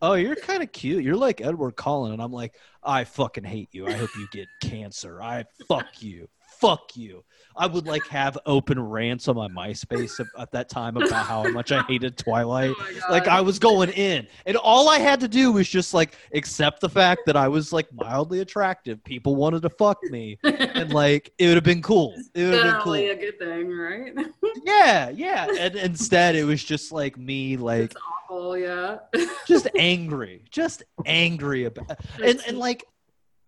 "Oh, 0.00 0.14
you're 0.14 0.34
kind 0.36 0.62
of 0.62 0.72
cute. 0.72 1.04
You're 1.04 1.16
like 1.16 1.40
Edward 1.40 1.76
Cullen." 1.76 2.12
And 2.12 2.22
I'm 2.22 2.32
like, 2.32 2.54
"I 2.82 3.04
fucking 3.04 3.44
hate 3.44 3.68
you. 3.72 3.86
I 3.86 3.92
hope 3.92 4.10
you 4.16 4.26
get 4.32 4.48
cancer. 4.62 5.22
I 5.22 5.44
fuck 5.68 6.02
you. 6.02 6.28
Fuck 6.60 6.96
you." 6.96 7.24
I 7.56 7.66
would 7.66 7.86
like 7.86 8.06
have 8.08 8.36
open 8.44 8.78
rants 8.78 9.28
on 9.28 9.36
my 9.36 9.48
MySpace 9.48 10.20
at, 10.20 10.26
at 10.38 10.52
that 10.52 10.68
time 10.68 10.96
about 10.96 11.26
how 11.26 11.48
much 11.50 11.72
I 11.72 11.82
hated 11.82 12.18
Twilight 12.18 12.74
Oh 12.80 13.00
like 13.10 13.28
I 13.28 13.40
was 13.40 13.58
going 13.58 13.90
in, 13.90 14.26
and 14.44 14.56
all 14.56 14.88
I 14.88 14.98
had 14.98 15.20
to 15.20 15.28
do 15.28 15.52
was 15.52 15.68
just 15.68 15.94
like 15.94 16.16
accept 16.34 16.80
the 16.80 16.88
fact 16.88 17.22
that 17.26 17.36
I 17.36 17.48
was 17.48 17.72
like 17.72 17.86
mildly 17.92 18.40
attractive. 18.40 19.02
People 19.04 19.36
wanted 19.36 19.62
to 19.62 19.70
fuck 19.70 19.98
me, 20.04 20.38
and 20.42 20.92
like 20.92 21.32
it 21.38 21.46
would 21.46 21.56
have 21.56 21.64
been 21.64 21.82
cool. 21.82 22.14
It 22.34 22.44
would 22.44 22.54
have 22.54 22.62
been 22.62 22.82
cool. 22.82 22.94
Definitely 22.94 23.08
a 23.10 23.16
good 23.16 23.38
thing, 23.38 23.70
right? 23.70 24.12
Yeah, 24.64 25.10
yeah. 25.10 25.46
And 25.58 25.76
instead, 25.76 26.34
it 26.34 26.44
was 26.44 26.64
just 26.64 26.90
like 26.90 27.16
me, 27.18 27.56
like 27.56 27.92
awful, 28.24 28.56
yeah. 28.56 28.98
just 29.46 29.68
angry, 29.76 30.44
just 30.50 30.82
angry 31.04 31.64
about, 31.64 32.00
and 32.22 32.40
and 32.46 32.58
like 32.58 32.84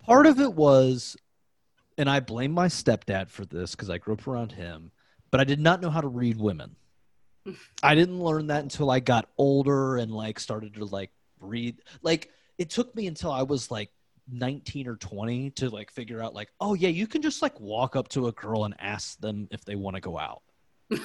part 0.00 0.26
of 0.26 0.38
it 0.38 0.52
was, 0.52 1.16
and 1.98 2.08
I 2.08 2.20
blame 2.20 2.52
my 2.52 2.68
stepdad 2.68 3.28
for 3.28 3.44
this 3.44 3.72
because 3.72 3.90
I 3.90 3.98
grew 3.98 4.14
up 4.14 4.26
around 4.26 4.52
him, 4.52 4.92
but 5.30 5.40
I 5.40 5.44
did 5.44 5.60
not 5.60 5.82
know 5.82 5.90
how 5.90 6.00
to 6.00 6.08
read 6.08 6.38
women. 6.38 6.76
I 7.82 7.94
didn't 7.94 8.20
learn 8.20 8.46
that 8.46 8.62
until 8.62 8.90
I 8.90 9.00
got 9.00 9.28
older 9.36 9.98
and 9.98 10.10
like 10.12 10.38
started 10.38 10.74
to 10.74 10.84
like 10.84 11.10
read. 11.40 11.82
Like 12.02 12.30
it 12.56 12.70
took 12.70 12.94
me 12.94 13.06
until 13.08 13.32
I 13.32 13.42
was 13.42 13.70
like 13.70 13.90
19 14.30 14.86
or 14.86 14.96
20 14.96 15.50
to 15.50 15.70
like 15.70 15.90
figure 15.90 16.22
out 16.22 16.34
like, 16.34 16.50
oh 16.60 16.74
yeah, 16.74 16.88
you 16.88 17.06
can 17.06 17.20
just 17.20 17.42
like 17.42 17.58
walk 17.60 17.96
up 17.96 18.08
to 18.10 18.28
a 18.28 18.32
girl 18.32 18.64
and 18.64 18.74
ask 18.78 19.18
them 19.20 19.48
if 19.50 19.64
they 19.64 19.74
want 19.74 19.96
to 19.96 20.00
go 20.00 20.16
out. 20.16 20.42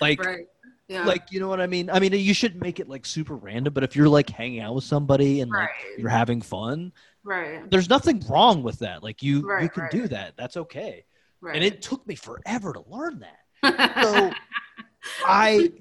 Like 0.00 0.24
right. 0.24 0.46
Yeah. 0.88 1.04
like 1.04 1.30
you 1.30 1.40
know 1.40 1.48
what 1.48 1.60
I 1.60 1.66
mean? 1.66 1.88
I 1.90 2.00
mean 2.00 2.12
you 2.12 2.34
should 2.34 2.60
make 2.60 2.80
it 2.80 2.88
like 2.88 3.06
super 3.06 3.36
random, 3.36 3.72
but 3.72 3.84
if 3.84 3.96
you're 3.96 4.08
like 4.08 4.28
hanging 4.28 4.60
out 4.60 4.74
with 4.74 4.84
somebody 4.84 5.40
and 5.40 5.50
like 5.50 5.70
you're 5.96 6.10
having 6.10 6.42
fun, 6.42 6.92
right. 7.24 7.68
there's 7.70 7.88
nothing 7.88 8.22
wrong 8.28 8.62
with 8.62 8.80
that. 8.80 9.02
Like 9.02 9.22
you 9.22 9.36
you 9.60 9.68
can 9.68 9.84
right. 9.84 9.90
do 9.90 10.08
that. 10.08 10.34
That's 10.36 10.56
okay. 10.56 11.04
Right. 11.40 11.56
And 11.56 11.64
it 11.64 11.82
took 11.82 12.06
me 12.06 12.14
forever 12.14 12.72
to 12.72 12.84
learn 12.88 13.20
that. 13.20 14.02
So 14.02 14.30
I 15.26 15.72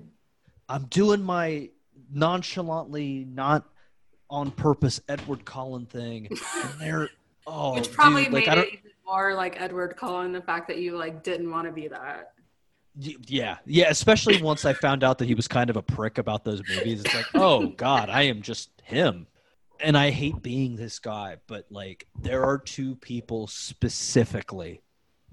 I'm 0.69 0.85
doing 0.85 1.21
my 1.21 1.69
nonchalantly 2.11 3.25
not 3.25 3.65
on 4.29 4.51
purpose 4.51 5.01
Edward 5.09 5.45
Cullen 5.45 5.85
thing 5.85 6.27
and 6.29 6.79
they're 6.79 7.09
oh 7.47 7.73
Which 7.73 7.91
probably 7.91 8.25
dude, 8.25 8.33
like, 8.33 8.45
made 8.45 8.51
I 8.51 8.55
don't, 8.55 8.67
it 8.67 8.73
even 8.73 8.91
more 9.05 9.33
like 9.33 9.59
Edward 9.59 9.97
Cullen, 9.97 10.31
the 10.31 10.41
fact 10.41 10.67
that 10.69 10.77
you 10.77 10.97
like 10.97 11.23
didn't 11.23 11.51
want 11.51 11.67
to 11.67 11.73
be 11.73 11.87
that. 11.89 12.33
Yeah, 12.97 13.58
yeah. 13.65 13.89
Especially 13.89 14.41
once 14.41 14.65
I 14.65 14.73
found 14.73 15.04
out 15.04 15.17
that 15.19 15.25
he 15.25 15.36
was 15.36 15.47
kind 15.47 15.69
of 15.69 15.77
a 15.77 15.82
prick 15.82 16.17
about 16.17 16.43
those 16.43 16.62
movies. 16.67 17.01
It's 17.04 17.15
like, 17.15 17.27
oh 17.36 17.67
god, 17.67 18.10
I 18.10 18.23
am 18.23 18.41
just 18.41 18.69
him. 18.84 19.27
and 19.80 19.97
I 19.97 20.10
hate 20.12 20.41
being 20.43 20.75
this 20.75 20.99
guy, 20.99 21.38
but 21.47 21.65
like 21.71 22.08
there 22.21 22.43
are 22.43 22.58
two 22.58 22.95
people 22.95 23.47
specifically 23.47 24.82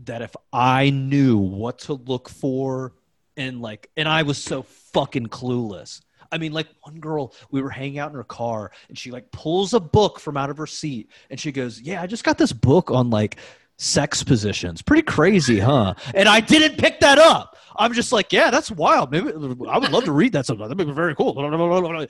that 0.05 0.23
if 0.23 0.35
I 0.53 0.90
knew 0.90 1.37
what 1.38 1.81
to 1.81 1.94
look 1.94 2.29
for 2.29 2.94
and 3.37 3.61
like 3.61 3.90
and 3.97 4.09
I 4.09 4.23
was 4.23 4.42
so 4.42 4.62
fucking 4.62 5.27
clueless. 5.27 6.01
I 6.31 6.37
mean, 6.38 6.53
like 6.53 6.68
one 6.83 7.01
girl, 7.01 7.35
we 7.51 7.62
were 7.62 7.71
hanging 7.71 7.99
out 7.99 8.11
in 8.11 8.16
her 8.16 8.25
car 8.25 8.71
and 8.88 8.99
she 8.99 9.11
like 9.11 9.31
pulls 9.33 9.73
a 9.75 9.81
book 9.81 10.21
from 10.21 10.37
out 10.37 10.51
of 10.51 10.59
her 10.59 10.66
seat 10.66 11.11
and 11.31 11.40
she 11.40 11.53
goes, 11.53 11.81
Yeah, 11.81 12.03
I 12.03 12.07
just 12.07 12.25
got 12.25 12.38
this 12.38 12.53
book 12.53 12.90
on 12.90 13.11
like 13.11 13.37
sex 13.79 14.23
positions. 14.23 14.83
Pretty 14.83 15.03
crazy, 15.03 15.59
huh? 15.61 15.95
And 16.14 16.29
I 16.29 16.41
didn't 16.41 16.79
pick 16.79 17.01
that 17.01 17.19
up. 17.19 17.57
I'm 17.77 17.93
just 17.93 18.12
like, 18.12 18.33
yeah, 18.33 18.51
that's 18.51 18.71
wild. 18.73 19.12
Maybe 19.12 19.31
I 19.31 19.79
would 19.79 19.93
love 19.93 20.05
to 20.05 20.12
read 20.12 20.33
that 20.33 20.47
sometime. 20.47 20.69
That'd 20.69 20.85
be 20.85 20.93
very 20.93 21.14
cool. 21.14 21.35
Can 21.35 21.45
I 21.45 21.57
borrow 21.57 21.79
it? 21.79 22.09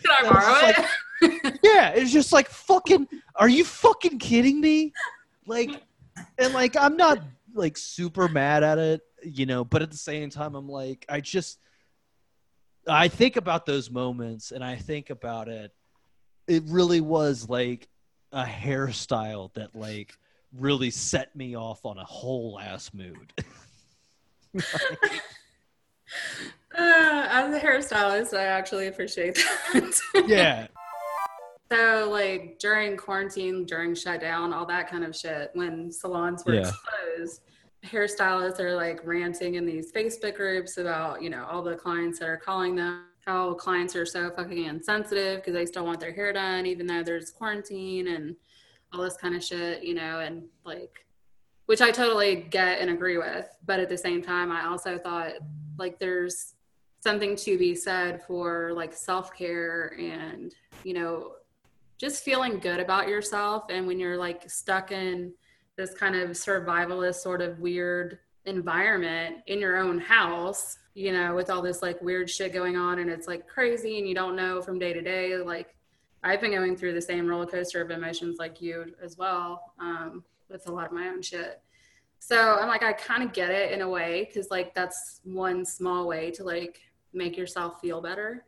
Like, 1.21 1.61
yeah, 1.63 1.91
it's 1.91 2.11
just 2.11 2.33
like 2.33 2.49
fucking. 2.49 3.07
Are 3.37 3.49
you 3.49 3.65
fucking 3.65 4.19
kidding 4.19 4.61
me? 4.61 4.95
Like, 5.47 5.83
and 6.39 6.55
like 6.55 6.75
I'm 6.77 6.97
not 6.97 7.19
like 7.55 7.77
super 7.77 8.29
mad 8.29 8.63
at 8.63 8.79
it, 8.79 9.03
you 9.23 9.45
know, 9.45 9.65
but 9.65 9.83
at 9.83 9.91
the 9.91 9.97
same 9.97 10.31
time, 10.31 10.55
I'm 10.55 10.69
like, 10.69 11.05
I 11.09 11.21
just, 11.21 11.59
I 12.87 13.09
think 13.09 13.37
about 13.37 13.67
those 13.67 13.91
moments 13.91 14.53
and 14.53 14.65
I 14.65 14.77
think 14.77 15.11
about 15.11 15.49
it. 15.49 15.73
It 16.47 16.63
really 16.67 17.03
was 17.03 17.49
like 17.49 17.89
a 18.33 18.45
hairstyle 18.45 19.53
that 19.55 19.75
like 19.75 20.17
really 20.57 20.91
set 20.91 21.35
me 21.37 21.57
off 21.57 21.85
on 21.85 21.99
a 21.99 22.05
whole 22.05 22.59
ass 22.61 22.93
mood. 22.95 23.33
Uh, 26.77 27.27
as 27.31 27.55
a 27.55 27.61
hairstylist, 27.61 28.37
I 28.37 28.45
actually 28.45 28.87
appreciate 28.87 29.35
that. 29.73 30.01
yeah. 30.27 30.67
So, 31.73 32.09
like 32.11 32.59
during 32.59 32.97
quarantine, 32.97 33.65
during 33.67 33.95
shutdown, 33.95 34.53
all 34.53 34.65
that 34.67 34.89
kind 34.89 35.05
of 35.05 35.17
shit, 35.17 35.51
when 35.55 35.91
salons 35.91 36.45
were 36.47 36.55
Yeah. 36.55 36.71
closed, 37.17 37.43
hairstylists 37.85 38.61
are 38.61 38.75
like 38.75 39.05
ranting 39.05 39.57
in 39.57 39.67
these 39.67 39.93
Facebook 39.93 40.37
groups 40.37 40.79
about, 40.79 41.21
you 41.23 41.31
know, 41.31 41.47
all 41.51 41.63
the 41.63 41.75
clients 41.75 42.21
that 42.21 42.29
are 42.29 42.37
calling 42.37 42.77
them, 42.77 43.07
how 43.27 43.55
clients 43.55 43.97
are 43.97 44.07
so 44.07 44.31
fucking 44.31 44.65
insensitive 44.65 45.37
because 45.41 45.55
they 45.55 45.67
still 45.67 45.85
want 45.85 46.01
their 46.01 46.13
hair 46.13 46.33
done, 46.33 46.65
even 46.65 46.87
though 46.87 47.03
there's 47.03 47.31
quarantine 47.31 48.09
and 48.09 48.37
all 48.92 49.03
this 49.03 49.16
kind 49.16 49.35
of 49.35 49.44
shit, 49.44 49.83
you 49.83 49.94
know, 49.94 50.20
and 50.20 50.44
like, 50.64 51.07
which 51.66 51.81
I 51.81 51.90
totally 51.90 52.37
get 52.37 52.81
and 52.81 52.90
agree 52.90 53.18
with. 53.18 53.46
But 53.66 53.81
at 53.81 53.88
the 53.88 53.98
same 53.98 54.22
time, 54.22 54.51
I 54.51 54.66
also 54.66 54.98
thought 54.98 55.33
like 55.79 55.98
there's 55.98 56.55
something 57.01 57.37
to 57.37 57.59
be 57.59 57.74
said 57.74 58.22
for 58.22 58.72
like 58.74 58.92
self 58.92 59.35
care 59.35 59.94
and, 59.98 60.55
you 60.85 60.94
know, 60.94 61.33
just 61.98 62.22
feeling 62.22 62.59
good 62.59 62.81
about 62.81 63.09
yourself. 63.09 63.64
And 63.70 63.87
when 63.87 63.98
you're 63.98 64.16
like 64.16 64.48
stuck 64.48 64.92
in 64.92 65.33
this 65.77 65.94
kind 65.94 66.16
of 66.16 66.31
survivalist 66.31 67.16
sort 67.16 67.42
of 67.42 67.59
weird 67.61 68.18
environment 68.46 69.37
in 69.46 69.61
your 69.61 69.77
own 69.77 69.98
house, 69.98 70.79
you 70.94 71.12
know, 71.12 71.35
with 71.35 71.51
all 71.51 71.62
this 71.62 71.83
like 71.83 72.01
weird 72.03 72.29
shit 72.31 72.53
going 72.53 72.77
on 72.77 72.98
and 72.98 73.11
it's 73.11 73.29
like 73.29 73.46
crazy 73.46 73.98
and 73.98 74.09
you 74.09 74.14
don't 74.14 74.37
know 74.37 74.61
from 74.61 74.79
day 74.79 74.92
to 74.92 75.03
day, 75.03 75.37
like 75.37 75.77
I've 76.23 76.41
been 76.41 76.51
going 76.51 76.77
through 76.77 76.95
the 76.95 77.03
same 77.03 77.27
roller 77.27 77.47
coaster 77.47 77.81
of 77.81 77.91
emotions 77.91 78.37
like 78.39 78.61
you 78.61 78.95
as 79.03 79.17
well, 79.17 79.73
um, 79.79 80.25
with 80.49 80.69
a 80.69 80.73
lot 80.73 80.87
of 80.87 80.93
my 80.93 81.09
own 81.09 81.23
shit. 81.23 81.61
So 82.19 82.37
I'm 82.61 82.69
like, 82.69 82.83
I 82.83 82.93
kind 82.93 83.23
of 83.23 83.33
get 83.33 83.51
it 83.51 83.73
in 83.73 83.81
a 83.83 83.89
way 83.89 84.25
because 84.25 84.51
like 84.51 84.75
that's 84.75 85.21
one 85.23 85.65
small 85.65 86.09
way 86.09 86.31
to 86.33 86.45
like 86.45 86.81
make 87.13 87.37
yourself 87.37 87.81
feel 87.81 88.01
better. 88.01 88.45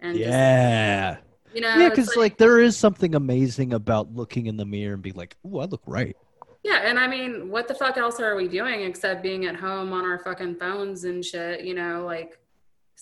And 0.00 0.16
just, 0.16 0.28
Yeah. 0.30 1.18
you 1.52 1.60
know, 1.60 1.74
Yeah, 1.78 1.88
because 1.90 2.16
like 2.16 2.36
there 2.38 2.60
is 2.60 2.76
something 2.76 3.14
amazing 3.14 3.74
about 3.74 4.14
looking 4.14 4.46
in 4.46 4.56
the 4.56 4.64
mirror 4.64 4.94
and 4.94 5.02
be 5.02 5.12
like, 5.12 5.36
"Ooh, 5.44 5.58
I 5.58 5.64
look 5.64 5.82
right." 5.86 6.16
Yeah, 6.62 6.82
and 6.84 6.96
I 6.98 7.08
mean, 7.08 7.50
what 7.50 7.66
the 7.66 7.74
fuck 7.74 7.96
else 7.96 8.20
are 8.20 8.36
we 8.36 8.46
doing 8.46 8.82
except 8.82 9.20
being 9.22 9.46
at 9.46 9.56
home 9.56 9.92
on 9.92 10.04
our 10.04 10.20
fucking 10.20 10.56
phones 10.56 11.02
and 11.04 11.24
shit, 11.24 11.64
you 11.64 11.74
know, 11.74 12.04
like 12.06 12.38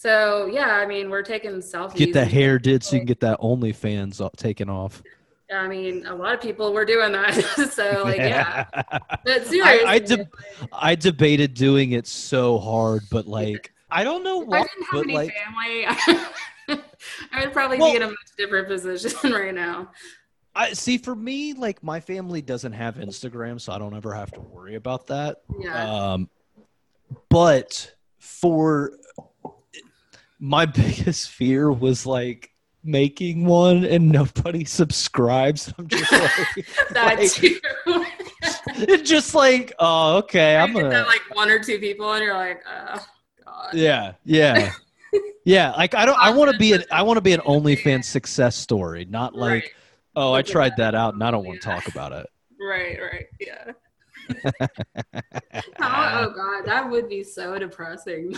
so 0.01 0.47
yeah, 0.47 0.77
I 0.77 0.87
mean, 0.87 1.11
we're 1.11 1.21
taking 1.21 1.51
selfies. 1.57 1.95
Get 1.95 2.15
that 2.15 2.29
hair 2.29 2.59
did 2.59 2.83
so 2.83 2.97
you 2.97 3.01
can 3.01 3.07
get 3.07 3.21
that 3.21 3.39
OnlyFans 3.41 4.35
taken 4.37 4.71
off. 4.71 5.03
I 5.55 5.69
mean, 5.69 6.07
a 6.07 6.15
lot 6.15 6.33
of 6.33 6.41
people 6.41 6.73
were 6.73 6.87
doing 6.87 7.13
that. 7.13 7.35
so 7.73 8.05
like 8.05 8.17
yeah. 8.17 8.65
But 8.73 9.29
I, 9.29 9.45
seriously, 9.45 9.63
I, 9.63 9.99
de- 9.99 10.29
I 10.73 10.95
debated 10.95 11.53
doing 11.53 11.93
it 11.93 12.07
so 12.07 12.59
hard, 12.59 13.03
but 13.11 13.27
like 13.27 13.75
I 13.91 14.03
don't 14.03 14.25
know 14.25 14.41
if 14.41 14.49
I 14.49 14.51
why, 14.51 14.59
didn't 14.63 14.87
have 14.91 15.03
any 15.03 15.13
like 15.13 15.35
family, 15.35 16.83
I 17.33 17.45
would 17.45 17.53
probably 17.53 17.77
Well- 17.77 17.91
be 17.91 17.97
in 17.97 18.03
a 18.03 18.07
much 18.07 18.17
different 18.39 18.69
position 18.69 19.33
right 19.33 19.55
now. 19.55 19.91
I 20.55 20.73
see 20.73 20.97
for 20.97 21.15
me, 21.15 21.53
like 21.53 21.83
my 21.83 22.01
family 22.01 22.41
doesn't 22.41 22.73
have 22.73 22.95
Instagram, 22.95 23.61
so 23.61 23.75
I 23.75 23.79
don't 23.79 23.95
ever 23.95 24.15
have 24.15 24.31
to 24.33 24.41
worry 24.41 24.77
about 24.77 25.09
that. 25.09 25.43
Yeah. 25.61 26.13
Um, 26.13 26.31
but 27.29 27.95
for 28.19 28.93
my 30.41 30.65
biggest 30.67 31.31
fear 31.31 31.71
was 31.71 32.07
like 32.07 32.51
making 32.83 33.45
one 33.45 33.85
and 33.85 34.09
nobody 34.11 34.65
subscribes. 34.65 35.73
I'm 35.79 35.87
just 35.87 36.11
like, 36.11 36.67
that 36.93 37.19
like, 37.19 37.31
too. 37.31 37.61
it's 38.89 39.09
just 39.09 39.35
like, 39.35 39.73
oh, 39.79 40.17
okay, 40.19 40.57
I'm 40.57 40.73
get 40.73 40.83
gonna, 40.83 40.89
that, 40.91 41.07
like 41.07 41.21
one 41.35 41.51
or 41.51 41.59
two 41.59 41.79
people, 41.79 42.11
and 42.15 42.25
you're 42.25 42.35
like, 42.35 42.63
oh 42.67 43.05
god. 43.45 43.75
yeah, 43.75 44.15
yeah, 44.25 44.73
yeah. 45.45 45.73
Like 45.73 45.95
I 45.95 46.07
don't, 46.07 46.19
I 46.19 46.31
want 46.31 46.51
to 46.53 46.59
be 46.59 46.73
an, 46.73 46.85
I 46.91 47.03
want 47.03 47.19
to 47.19 47.21
be 47.23 47.33
an 47.33 47.41
OnlyFans 47.41 48.05
success 48.05 48.57
story, 48.57 49.05
not 49.05 49.35
like, 49.35 49.63
right, 49.63 49.71
oh, 50.17 50.33
I 50.33 50.41
tried 50.43 50.77
that. 50.79 50.95
out 50.95 51.13
and 51.15 51.23
I 51.23 51.31
don't 51.31 51.45
want 51.45 51.61
to 51.61 51.69
Yeah. 51.69 51.75
talk 51.75 51.89
about 51.89 52.13
it. 52.13 52.27
right, 52.59 52.99
right, 53.01 53.27
yeah. 53.39 53.73
Oh 55.81 56.33
god, 56.35 56.65
that 56.67 56.89
would 56.89 57.09
be 57.09 57.23
so 57.25 57.59
depressing. 57.59 58.37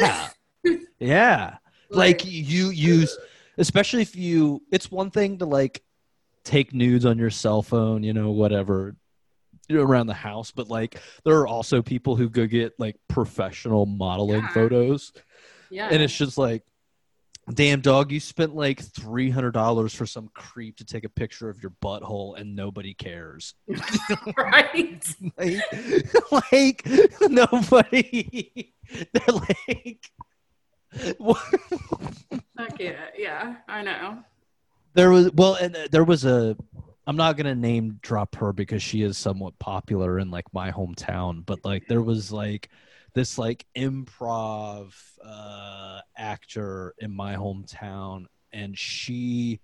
yeah, 0.64 0.78
yeah. 0.98 1.56
like 1.90 2.24
you 2.24 2.70
use 2.70 3.16
especially 3.58 4.02
if 4.02 4.16
you 4.16 4.62
it's 4.72 4.90
one 4.90 5.10
thing 5.10 5.38
to 5.38 5.46
like 5.46 5.82
take 6.44 6.72
nudes 6.72 7.04
on 7.04 7.18
your 7.18 7.30
cell 7.30 7.62
phone 7.62 8.02
you 8.02 8.12
know 8.12 8.30
whatever 8.30 8.96
around 9.70 10.06
the 10.06 10.14
house 10.14 10.50
but 10.50 10.68
like 10.68 10.98
there 11.24 11.36
are 11.38 11.46
also 11.46 11.80
people 11.82 12.16
who 12.16 12.28
go 12.28 12.46
get 12.46 12.72
like 12.78 12.96
professional 13.08 13.86
modeling 13.86 14.42
Yeah. 14.42 14.48
photos 14.48 15.12
yeah, 15.70 15.88
and 15.90 16.02
it's 16.02 16.16
just 16.16 16.36
like 16.36 16.64
damn 17.50 17.80
dog 17.80 18.10
you 18.12 18.20
spent 18.20 18.54
like 18.54 18.82
$300 18.82 19.94
for 19.94 20.06
some 20.06 20.28
creep 20.34 20.76
to 20.76 20.84
take 20.84 21.04
a 21.04 21.08
picture 21.08 21.48
of 21.48 21.62
your 21.62 21.72
butthole 21.82 22.38
and 22.38 22.54
nobody 22.56 22.94
cares 22.94 23.54
right. 24.36 25.14
like, 25.38 26.32
like 26.52 26.86
nobody 27.28 28.72
they're 29.12 29.34
like 29.34 30.10
Fuck 32.56 32.80
yeah, 32.80 33.04
yeah, 33.16 33.56
I 33.68 33.82
know. 33.82 34.24
there 34.94 35.10
was 35.10 35.30
well 35.32 35.54
and 35.54 35.76
uh, 35.76 35.86
there 35.92 36.02
was 36.04 36.24
a 36.24 36.56
i'm 37.06 37.16
not 37.16 37.36
gonna 37.36 37.54
name 37.54 37.98
drop 38.02 38.34
her 38.34 38.52
because 38.52 38.82
she 38.82 39.02
is 39.02 39.16
somewhat 39.16 39.56
popular 39.58 40.18
in 40.18 40.30
like 40.30 40.52
my 40.52 40.70
hometown 40.72 41.44
but 41.46 41.64
like 41.64 41.86
there 41.88 42.02
was 42.02 42.32
like 42.32 42.68
this 43.14 43.38
like 43.38 43.66
improv 43.76 44.92
uh 45.24 46.00
actor 46.16 46.94
in 46.98 47.10
my 47.10 47.34
hometown 47.34 48.26
and 48.52 48.78
she 48.78 49.60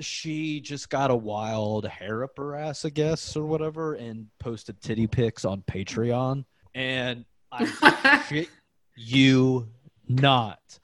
she 0.00 0.60
just 0.60 0.90
got 0.90 1.10
a 1.10 1.16
wild 1.16 1.86
hair 1.86 2.24
up 2.24 2.36
her 2.36 2.54
ass 2.54 2.84
i 2.84 2.90
guess 2.90 3.36
or 3.36 3.46
whatever 3.46 3.94
and 3.94 4.26
posted 4.38 4.80
titty 4.80 5.06
pics 5.06 5.44
on 5.44 5.62
patreon 5.62 6.44
and 6.74 7.24
i 7.52 8.22
shit 8.28 8.48
you 8.94 9.66
not 10.08 10.78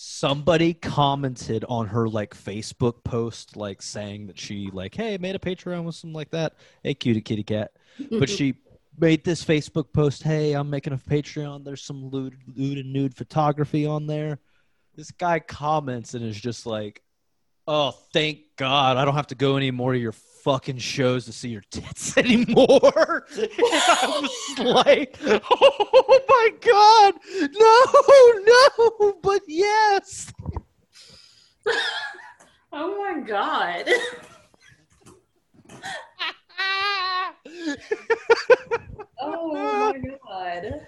somebody 0.00 0.74
commented 0.74 1.64
on 1.68 1.88
her 1.88 2.08
like 2.08 2.32
facebook 2.32 3.02
post 3.02 3.56
like 3.56 3.82
saying 3.82 4.28
that 4.28 4.38
she 4.38 4.70
like 4.72 4.94
hey 4.94 5.18
made 5.18 5.34
a 5.34 5.40
patreon 5.40 5.82
with 5.82 5.96
something 5.96 6.14
like 6.14 6.30
that. 6.30 6.54
Hey 6.84 6.94
cutie 6.94 7.20
kitty 7.20 7.42
cat. 7.42 7.72
But 8.08 8.30
she 8.30 8.54
made 9.00 9.24
this 9.24 9.44
facebook 9.44 9.92
post 9.92 10.22
hey 10.22 10.52
i'm 10.52 10.68
making 10.70 10.92
a 10.92 10.96
patreon. 10.96 11.64
There's 11.64 11.82
some 11.82 12.08
lewd, 12.10 12.36
lewd 12.54 12.78
and 12.78 12.92
nude 12.92 13.16
photography 13.16 13.86
on 13.86 14.06
there. 14.06 14.38
This 14.94 15.10
guy 15.10 15.38
comments 15.38 16.14
and 16.14 16.24
is 16.24 16.40
just 16.40 16.66
like 16.66 17.02
oh 17.66 17.92
thank 18.12 18.40
god. 18.56 18.96
I 18.96 19.04
don't 19.04 19.14
have 19.14 19.28
to 19.28 19.34
go 19.34 19.56
any 19.56 19.70
more 19.70 19.92
to 19.92 19.98
your 19.98 20.12
fucking 20.12 20.78
shows 20.78 21.24
to 21.26 21.32
see 21.32 21.50
your 21.50 21.62
tits 21.70 22.16
anymore. 22.18 23.26
I 23.36 24.20
was 24.22 24.58
like 24.58 25.16
oh 25.22 26.20
my 26.28 26.50
god. 26.60 27.14
No 27.54 27.82
no 28.46 29.12
but 29.22 29.42
yes. 29.46 30.32
Oh 32.70 32.98
my 32.98 33.20
god. 33.20 33.86
Oh 39.20 39.52
my 39.52 40.00
god. 40.26 40.86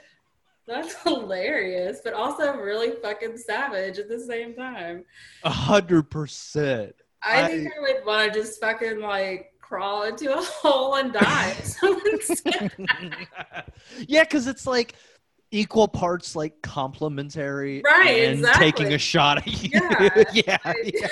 That's 0.66 1.02
hilarious, 1.02 2.00
but 2.04 2.14
also 2.14 2.54
really 2.56 2.92
fucking 3.02 3.36
savage 3.38 3.98
at 3.98 4.08
the 4.08 4.20
same 4.20 4.54
time. 4.54 5.04
A 5.42 5.50
hundred 5.50 6.10
percent 6.10 6.94
I, 7.22 7.46
think 7.48 7.72
I 7.76 7.80
would 7.80 8.06
want 8.06 8.32
to 8.32 8.38
just 8.38 8.60
fucking 8.60 9.00
like 9.00 9.52
crawl 9.60 10.04
into 10.04 10.32
a 10.32 10.40
hole 10.40 10.94
and 10.94 11.12
die. 11.12 11.50
if 11.58 11.64
someone 11.66 12.20
said 12.22 12.72
that. 12.78 13.72
yeah, 14.08 14.24
because 14.24 14.46
it's 14.46 14.66
like 14.66 14.94
equal 15.50 15.88
parts 15.88 16.36
like 16.36 16.62
complimentary 16.62 17.82
Right, 17.84 18.24
and 18.24 18.38
exactly. 18.40 18.70
taking 18.70 18.92
a 18.94 18.98
shot 18.98 19.38
at 19.38 19.62
you. 19.62 19.70
Yeah, 19.72 20.24
yeah, 20.32 20.72
yeah. 20.84 21.08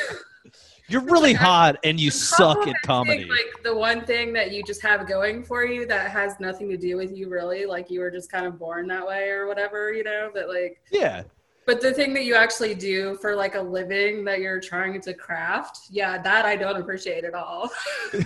You're 0.89 1.03
really 1.03 1.35
hot 1.35 1.77
and 1.85 2.01
you 2.01 2.11
suck 2.11 2.67
at 2.67 2.77
comedy. 2.83 3.27
Like 3.27 3.63
the 3.63 3.77
one 3.77 4.07
thing 4.07 4.33
that 4.33 4.53
you 4.53 4.63
just 4.63 4.81
have 4.83 5.07
going 5.07 5.45
for 5.45 5.65
you 5.65 5.87
that 5.87 6.11
has 6.11 6.41
nothing 6.41 6.69
to 6.71 6.79
do 6.79 6.97
with 6.97 7.15
you, 7.15 7.29
really. 7.29 7.67
Like 7.67 7.91
you 7.91 8.01
were 8.01 8.11
just 8.11 8.33
kind 8.33 8.47
of 8.47 8.59
born 8.59 8.89
that 8.89 9.07
way 9.07 9.29
or 9.29 9.47
whatever, 9.47 9.93
you 9.93 10.03
know. 10.03 10.31
But 10.33 10.49
like, 10.49 10.83
yeah. 10.91 11.25
but 11.67 11.83
the 11.83 11.93
thing 11.93 12.15
that 12.15 12.25
you 12.25 12.35
actually 12.35 12.75
do 12.75 13.17
for 13.21 13.37
like 13.37 13.55
a 13.55 13.61
living 13.61 14.25
that 14.25 14.41
you're 14.41 14.61
trying 14.61 14.99
to 15.03 15.13
craft, 15.13 15.89
yeah, 15.91 16.17
that 16.23 16.47
I 16.47 16.57
don't 16.57 16.81
appreciate 16.81 17.25
at 17.25 17.35
all. 17.35 17.71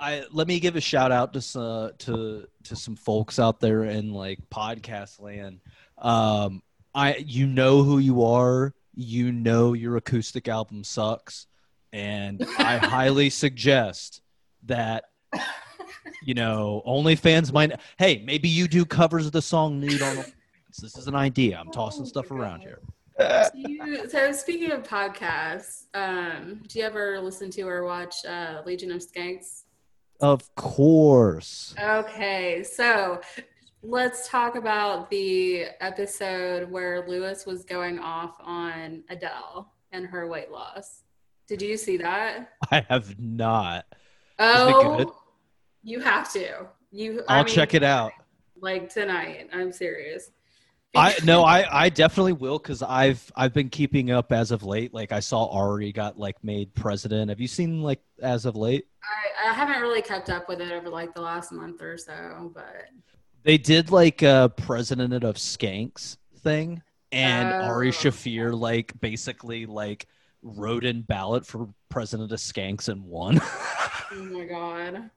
I 0.00 0.24
let 0.32 0.48
me 0.48 0.58
give 0.60 0.76
a 0.76 0.80
shout 0.80 1.12
out 1.12 1.32
to 1.34 1.40
some 1.40 1.92
to 1.98 2.46
to 2.64 2.76
some 2.76 2.96
folks 2.96 3.38
out 3.38 3.60
there 3.60 3.84
in 3.84 4.12
like 4.12 4.38
podcast 4.50 5.20
land. 5.20 5.60
Um, 5.98 6.62
I 6.94 7.16
you 7.16 7.46
know 7.46 7.82
who 7.82 7.98
you 7.98 8.24
are. 8.24 8.74
You 8.94 9.32
know 9.32 9.72
your 9.72 9.96
acoustic 9.96 10.48
album 10.48 10.84
sucks, 10.84 11.46
and 11.94 12.44
I 12.58 12.76
highly 12.76 13.30
suggest 13.30 14.20
that 14.64 15.04
you 16.22 16.34
know 16.34 16.82
OnlyFans 16.86 17.52
might. 17.52 17.80
Hey, 17.98 18.22
maybe 18.26 18.48
you 18.48 18.68
do 18.68 18.84
covers 18.84 19.26
of 19.26 19.32
the 19.32 19.40
song 19.40 19.80
"Nude" 19.80 20.02
on. 20.02 20.16
OnlyFans. 20.16 20.32
This 20.82 20.98
is 20.98 21.06
an 21.06 21.14
idea. 21.14 21.56
I'm 21.58 21.70
tossing 21.70 22.02
Oh 22.02 22.06
stuff 22.06 22.32
around 22.32 22.64
God. 22.64 22.66
here. 22.66 22.80
so, 23.20 23.50
you, 23.54 24.10
so 24.10 24.32
speaking 24.32 24.72
of 24.72 24.82
podcasts, 24.82 25.84
um, 25.94 26.60
do 26.66 26.80
you 26.80 26.84
ever 26.84 27.20
listen 27.20 27.48
to 27.52 27.62
or 27.62 27.84
watch 27.84 28.24
uh, 28.24 28.60
Legion 28.66 28.90
of 28.90 29.00
Skanks? 29.00 29.62
Of 30.20 30.52
course. 30.56 31.76
Okay, 31.80 32.64
so 32.64 33.20
let's 33.84 34.28
talk 34.28 34.56
about 34.56 35.10
the 35.10 35.66
episode 35.80 36.68
where 36.68 37.06
Lewis 37.06 37.46
was 37.46 37.62
going 37.64 38.00
off 38.00 38.34
on 38.40 39.04
Adele 39.10 39.72
and 39.92 40.06
her 40.06 40.26
weight 40.26 40.50
loss. 40.50 41.03
Did 41.48 41.62
you 41.62 41.76
see 41.76 41.96
that? 41.98 42.50
I 42.70 42.84
have 42.88 43.18
not. 43.18 43.84
Oh, 44.38 45.14
you 45.82 46.00
have 46.00 46.32
to. 46.32 46.66
You, 46.90 47.22
I'll 47.28 47.44
check 47.44 47.74
it 47.74 47.82
out. 47.82 48.12
Like 48.60 48.88
tonight, 48.88 49.48
I'm 49.52 49.72
serious. 49.72 50.30
I 50.94 51.16
no, 51.24 51.42
I 51.42 51.84
I 51.84 51.88
definitely 51.88 52.32
will 52.34 52.58
because 52.58 52.82
I've 52.82 53.30
I've 53.36 53.52
been 53.52 53.68
keeping 53.68 54.10
up 54.10 54.32
as 54.32 54.50
of 54.52 54.62
late. 54.62 54.94
Like 54.94 55.12
I 55.12 55.20
saw 55.20 55.46
Ari 55.50 55.92
got 55.92 56.18
like 56.18 56.42
made 56.44 56.72
president. 56.74 57.30
Have 57.30 57.40
you 57.40 57.48
seen 57.48 57.82
like 57.82 58.00
as 58.22 58.46
of 58.46 58.56
late? 58.56 58.86
I, 59.02 59.50
I 59.50 59.52
haven't 59.52 59.82
really 59.82 60.02
kept 60.02 60.30
up 60.30 60.48
with 60.48 60.60
it 60.60 60.72
over 60.72 60.88
like 60.88 61.14
the 61.14 61.20
last 61.20 61.52
month 61.52 61.82
or 61.82 61.98
so, 61.98 62.52
but 62.54 62.86
They 63.42 63.58
did 63.58 63.90
like 63.90 64.22
a 64.22 64.52
president 64.56 65.12
of 65.24 65.34
Skanks 65.36 66.16
thing, 66.38 66.80
and 67.12 67.52
Ari 67.52 67.88
Oh. 67.88 67.92
Shaffir 67.92 68.58
like 68.58 68.98
basically 69.00 69.66
like 69.66 70.06
wrote 70.44 70.84
in 70.84 71.02
ballot 71.02 71.46
for 71.46 71.68
president 71.88 72.30
of 72.30 72.38
Skanks 72.38 72.88
and 72.88 73.02
won. 73.04 73.40
oh 74.12 74.14
my 74.30 74.44
god. 74.44 75.10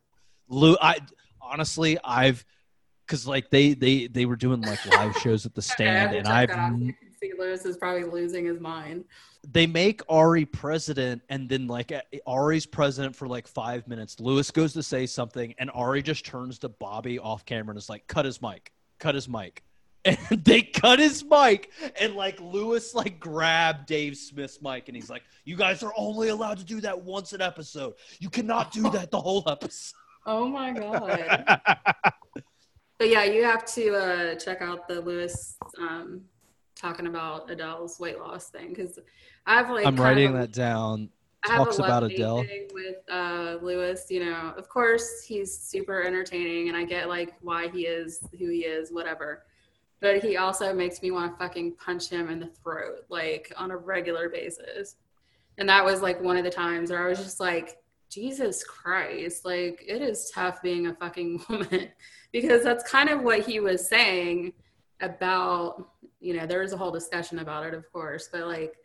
Lou, 0.48 0.76
I 0.82 0.98
honestly 1.42 1.98
I've 2.04 2.44
because 3.06 3.28
like 3.28 3.50
they 3.50 3.74
they 3.74 4.08
they 4.08 4.26
were 4.26 4.36
doing 4.36 4.62
like 4.62 4.84
live 4.86 5.16
shows 5.22 5.46
at 5.46 5.54
the 5.54 5.60
Okay, 5.60 5.74
stand, 5.74 6.12
to 6.12 6.18
and 6.18 6.28
I've. 6.28 6.50
You 6.50 6.94
can 6.94 7.12
see 7.22 7.34
Lewis 7.38 7.66
is 7.66 7.78
probably 7.78 8.06
losing 8.06 8.46
his 8.46 8.60
mind. 8.60 9.06
they 9.48 9.68
make 9.68 10.02
Ari 10.10 10.46
president, 10.46 11.22
and 11.30 11.50
then 11.50 11.68
like 11.68 11.92
Ari's 12.26 12.66
president 12.66 13.16
for 13.16 13.28
like 13.28 13.48
five 13.48 13.88
minutes. 13.88 14.20
Lewis 14.20 14.52
goes 14.52 14.74
to 14.74 14.84
say 14.84 15.06
something, 15.06 15.54
and 15.58 15.70
Ari 15.74 16.04
just 16.04 16.26
turns 16.26 16.60
to 16.60 16.70
Bobby 16.70 17.20
off 17.20 17.46
camera 17.46 17.72
and 17.72 17.78
is 17.78 17.90
like, 17.90 18.08
"Cut 18.08 18.26
his 18.26 18.42
mic, 18.42 18.72
cut 19.00 19.16
his 19.16 19.28
mic." 19.28 19.64
And 20.08 20.18
they 20.46 20.62
cut 20.62 21.00
his 21.00 21.24
mic, 21.24 21.72
and 22.00 22.16
like 22.16 22.40
Lewis 22.40 22.96
like 22.96 23.20
grabbed 23.20 23.88
Dave 23.88 24.16
Smith's 24.16 24.62
mic, 24.62 24.88
and 24.88 24.96
he's 24.96 25.10
like, 25.10 25.24
"You 25.44 25.58
guys 25.58 25.84
are 25.84 25.94
only 25.98 26.30
allowed 26.30 26.60
to 26.60 26.64
do 26.64 26.80
that 26.82 27.02
once 27.02 27.34
an 27.34 27.42
episode. 27.42 27.96
You 28.20 28.30
cannot 28.30 28.72
do 28.72 28.84
that 28.92 29.12
the 29.12 29.20
whole 29.20 29.44
episode." 29.48 29.96
Oh 30.26 30.48
my 30.48 30.72
god. 30.72 31.62
But 33.00 33.10
yeah, 33.10 33.26
you 33.26 33.44
have 33.44 33.64
to 33.76 33.96
uh, 33.96 34.36
check 34.36 34.64
out 34.64 34.88
the 34.88 35.02
Lewis 35.02 35.56
um, 35.80 36.22
talking 36.76 37.06
about 37.06 37.48
Adele's 37.48 38.00
weight 38.00 38.18
loss 38.18 38.50
thing 38.50 38.70
because 38.70 38.98
I 39.46 39.56
have 39.56 39.70
like 39.70 39.86
I'm 39.86 39.98
writing 39.98 40.30
of 40.30 40.34
that 40.34 40.52
down. 40.52 41.10
I 41.46 41.52
have 41.52 41.66
talks 41.66 41.78
a 41.78 41.84
about 41.84 42.04
Adele. 42.04 42.42
thing 42.42 42.68
with 42.74 42.96
uh, 43.12 43.58
Lewis. 43.62 44.08
You 44.10 44.26
know, 44.26 44.52
of 44.58 44.68
course 44.68 45.22
he's 45.22 45.56
super 45.56 46.02
entertaining, 46.02 46.70
and 46.70 46.76
I 46.76 46.86
get 46.86 47.08
like 47.08 47.36
why 47.42 47.68
he 47.68 47.82
is 47.86 48.20
who 48.32 48.50
he 48.50 48.62
is, 48.62 48.92
whatever. 48.92 49.44
But 50.00 50.24
he 50.24 50.38
also 50.38 50.74
makes 50.74 51.02
me 51.02 51.12
want 51.12 51.34
to 51.34 51.38
fucking 51.38 51.76
punch 51.76 52.10
him 52.10 52.30
in 52.30 52.40
the 52.40 52.48
throat, 52.48 53.06
like 53.10 53.52
on 53.58 53.72
a 53.72 53.78
regular 53.78 54.30
basis. 54.30 54.96
And 55.58 55.68
that 55.70 55.84
was 55.84 56.02
like 56.02 56.22
one 56.22 56.38
of 56.38 56.44
the 56.44 56.52
times 56.52 56.92
where 56.92 57.04
I 57.04 57.10
was 57.10 57.18
just 57.18 57.40
like, 57.40 57.78
Jesus 58.10 58.64
Christ, 58.64 59.44
like 59.44 59.84
it 59.86 60.02
is 60.02 60.32
tough 60.34 60.62
being 60.62 60.88
a 60.88 60.96
fucking 60.96 61.44
woman 61.50 61.90
because 62.32 62.64
that's 62.64 62.90
kind 62.90 63.10
of 63.10 63.22
what 63.22 63.46
he 63.46 63.60
was 63.60 63.88
saying 63.88 64.54
about, 65.02 65.90
you 66.20 66.34
know, 66.36 66.46
there 66.46 66.62
was 66.62 66.74
a 66.74 66.78
whole 66.78 66.92
discussion 66.92 67.40
about 67.40 67.66
it, 67.66 67.74
of 67.74 67.92
course, 67.92 68.30
but 68.32 68.48
like, 68.48 68.76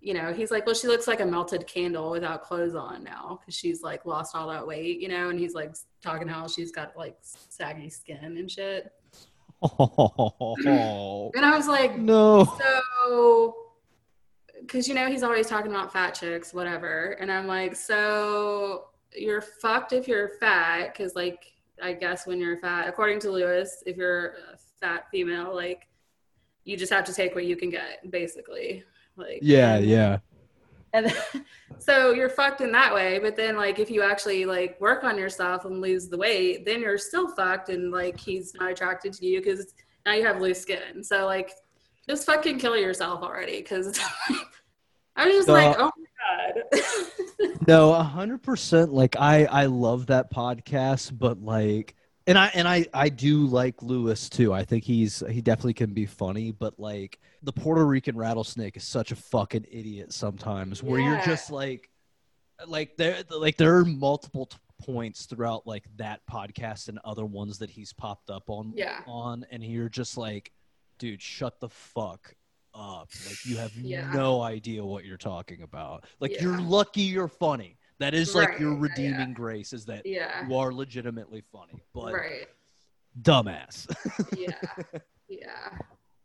you 0.00 0.14
know, 0.14 0.32
he's 0.32 0.50
like, 0.50 0.64
well, 0.64 0.74
she 0.74 0.86
looks 0.86 1.06
like 1.06 1.20
a 1.20 1.26
melted 1.26 1.66
candle 1.66 2.10
without 2.10 2.42
clothes 2.42 2.74
on 2.74 3.04
now 3.04 3.38
because 3.40 3.54
she's 3.54 3.82
like 3.82 4.06
lost 4.06 4.34
all 4.34 4.48
that 4.48 4.66
weight, 4.66 5.00
you 5.00 5.08
know, 5.08 5.28
and 5.28 5.38
he's 5.38 5.52
like 5.52 5.74
talking 6.02 6.28
how 6.28 6.46
she's 6.46 6.72
got 6.72 6.96
like 6.96 7.16
saggy 7.22 7.90
skin 7.90 8.36
and 8.38 8.50
shit. 8.50 8.92
Oh 9.62 11.30
And 11.34 11.44
I 11.44 11.56
was 11.56 11.68
like, 11.68 11.98
no! 11.98 12.44
so 12.44 13.56
because 14.60 14.86
you 14.86 14.94
know 14.94 15.06
he's 15.06 15.22
always 15.22 15.46
talking 15.46 15.70
about 15.70 15.92
fat 15.92 16.12
chicks 16.12 16.52
whatever 16.52 17.16
and 17.20 17.32
i'm 17.32 17.46
like 17.46 17.74
so 17.74 18.88
you're 19.14 19.40
fucked 19.40 19.92
if 19.92 20.06
you're 20.06 20.28
fat 20.40 20.92
because 20.92 21.14
like 21.14 21.46
i 21.82 21.92
guess 21.92 22.26
when 22.26 22.38
you're 22.38 22.58
fat 22.58 22.86
according 22.86 23.18
to 23.18 23.30
lewis 23.30 23.82
if 23.86 23.96
you're 23.96 24.34
a 24.52 24.58
fat 24.80 25.06
female 25.10 25.54
like 25.54 25.88
you 26.64 26.76
just 26.76 26.92
have 26.92 27.04
to 27.04 27.12
take 27.12 27.34
what 27.34 27.46
you 27.46 27.56
can 27.56 27.70
get 27.70 28.08
basically 28.10 28.84
like 29.16 29.38
Yeah, 29.42 29.78
yeah. 29.78 30.18
And 30.92 31.06
then, 31.06 31.44
so 31.78 32.12
you're 32.12 32.28
fucked 32.28 32.60
in 32.60 32.72
that 32.72 32.92
way 32.94 33.18
but 33.18 33.36
then 33.36 33.56
like 33.56 33.78
if 33.78 33.90
you 33.90 34.02
actually 34.02 34.44
like 34.44 34.80
work 34.80 35.04
on 35.04 35.16
yourself 35.16 35.64
and 35.64 35.80
lose 35.80 36.08
the 36.08 36.16
weight 36.16 36.64
then 36.64 36.80
you're 36.80 36.98
still 36.98 37.28
fucked 37.34 37.68
and 37.68 37.90
like 37.90 38.18
he's 38.18 38.54
not 38.54 38.70
attracted 38.70 39.12
to 39.12 39.26
you 39.26 39.40
because 39.40 39.74
now 40.04 40.12
you 40.12 40.24
have 40.24 40.40
loose 40.40 40.60
skin 40.60 41.02
so 41.02 41.26
like 41.26 41.52
just 42.08 42.26
fucking 42.26 42.58
kill 42.58 42.76
yourself 42.76 43.22
already 43.22 43.58
because 43.58 43.98
i 45.16 45.26
was 45.26 45.34
just 45.34 45.48
No. 45.48 45.54
like 45.54 45.76
oh 45.78 45.90
my 45.96 46.52
god 46.72 46.82
No, 47.66 47.92
a 47.92 48.02
hundred 48.02 48.42
percent. 48.42 48.92
Like 48.92 49.16
I, 49.18 49.44
I 49.44 49.66
love 49.66 50.06
that 50.06 50.32
podcast, 50.32 51.16
but 51.16 51.40
like, 51.42 51.94
and 52.30 52.38
I, 52.38 52.46
and 52.54 52.66
I, 52.68 52.86
I 52.94 53.08
do 53.08 53.46
like 53.46 53.82
Lewis 53.82 54.28
too. 54.28 54.52
I 54.54 54.64
think 54.64 54.84
he's, 54.84 55.22
he 55.28 55.40
definitely 55.40 55.74
can 55.74 55.92
be 55.92 56.06
funny, 56.06 56.52
but 56.52 56.78
like 56.78 57.18
the 57.42 57.52
Puerto 57.52 57.84
Rican 57.84 58.16
rattlesnake 58.16 58.76
is 58.76 58.84
such 58.84 59.10
a 59.12 59.16
fucking 59.16 59.66
idiot 59.70 60.12
sometimes. 60.12 60.82
Where 60.82 61.00
you're 61.00 61.20
just 61.24 61.50
like, 61.50 61.90
like 62.66 62.96
there, 62.96 63.22
like 63.30 63.56
there 63.56 63.76
are 63.78 63.84
multiple 63.84 64.46
t- 64.46 64.56
points 64.82 65.26
throughout 65.26 65.66
like 65.66 65.84
that 65.96 66.20
podcast 66.30 66.88
and 66.88 66.98
other 67.04 67.26
ones 67.26 67.58
that 67.58 67.70
he's 67.70 67.92
popped 67.92 68.30
up 68.30 68.44
on, 68.48 68.72
Yeah. 68.76 69.00
on, 69.06 69.44
and 69.50 69.62
you're 69.64 69.88
just 69.88 70.16
like, 70.16 70.52
dude, 70.98 71.20
shut 71.20 71.58
the 71.60 71.68
fuck 71.68 72.34
up. 72.74 73.08
Like 73.26 73.44
you 73.44 73.56
have 73.56 73.74
Yeah. 73.76 74.12
no 74.12 74.40
idea 74.42 74.84
what 74.84 75.04
you're 75.04 75.16
talking 75.16 75.62
about. 75.62 76.04
Like 76.20 76.32
Yeah. 76.32 76.42
you're 76.42 76.60
lucky 76.60 77.02
you're 77.02 77.28
funny. 77.28 77.76
That 78.00 78.14
is 78.14 78.34
like 78.34 78.48
Right, 78.48 78.60
your 78.60 78.70
yeah, 78.70 78.76
yeah. 78.76 78.82
redeeming 78.82 79.34
grace 79.34 79.72
is 79.72 79.84
that 79.84 80.06
yeah. 80.06 80.48
you 80.48 80.56
are 80.56 80.72
legitimately 80.72 81.44
funny, 81.52 81.82
but 81.94 82.12
right. 82.12 82.48
dumbass. 83.22 83.86
yeah. 84.36 84.50
Yeah. 85.32 85.78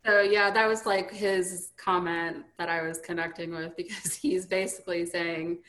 So 0.03 0.21
yeah 0.21 0.49
that 0.49 0.67
was 0.67 0.87
like 0.87 1.11
his 1.11 1.73
comment 1.77 2.43
that 2.57 2.69
i 2.69 2.81
was 2.81 2.97
connecting 2.97 3.51
with 3.51 3.75
because 3.77 4.15
he's 4.15 4.47
basically 4.47 5.05
saying 5.05 5.59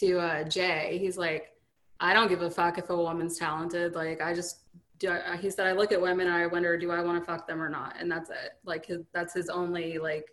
to 0.00 0.18
uh, 0.18 0.44
jay 0.44 0.98
he's 1.00 1.16
like 1.16 1.54
i 1.98 2.12
don't 2.12 2.28
give 2.28 2.42
a 2.42 2.50
fuck 2.50 2.76
if 2.76 2.90
a 2.90 2.96
woman's 2.96 3.38
talented. 3.38 3.94
Like 3.94 4.20
i 4.20 4.34
just 4.34 4.64
do 4.98 5.10
I, 5.10 5.38
he 5.38 5.48
said 5.48 5.66
i 5.66 5.72
look 5.72 5.92
at 5.92 6.00
women 6.00 6.26
and 6.26 6.36
i 6.36 6.46
wonder 6.46 6.76
do 6.76 6.90
i 6.90 7.00
want 7.00 7.18
to 7.18 7.24
fuck 7.24 7.48
them 7.48 7.62
or 7.62 7.70
not? 7.70 7.96
And 7.98 8.10
that's 8.12 8.28
it. 8.28 8.58
Like 8.66 8.84
his, 8.84 9.00
that's 9.14 9.32
his 9.32 9.48
only 9.48 9.96
like 9.96 10.26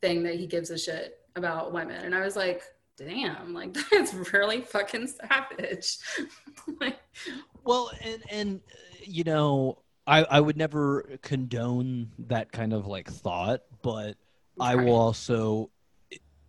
thing 0.00 0.24
that 0.24 0.34
he 0.34 0.48
gives 0.48 0.70
a 0.70 0.78
shit 0.78 1.20
about 1.36 1.72
women. 1.72 2.04
And 2.04 2.12
i 2.12 2.24
was 2.24 2.34
like 2.34 2.64
damn 3.06 3.54
like 3.54 3.76
that's 3.90 4.14
really 4.32 4.60
fucking 4.62 5.08
savage. 5.08 5.98
Like, 6.80 7.00
well, 7.64 7.90
and 8.04 8.22
and 8.30 8.60
uh, 8.70 8.76
you 9.04 9.24
know, 9.24 9.78
I 10.06 10.22
I 10.22 10.38
would 10.38 10.56
never 10.56 11.18
condone 11.22 12.12
that 12.28 12.52
kind 12.52 12.72
of 12.72 12.86
like 12.86 13.10
thought, 13.10 13.62
but 13.82 14.16
I 14.60 14.76
will 14.76 14.94
also 14.94 15.70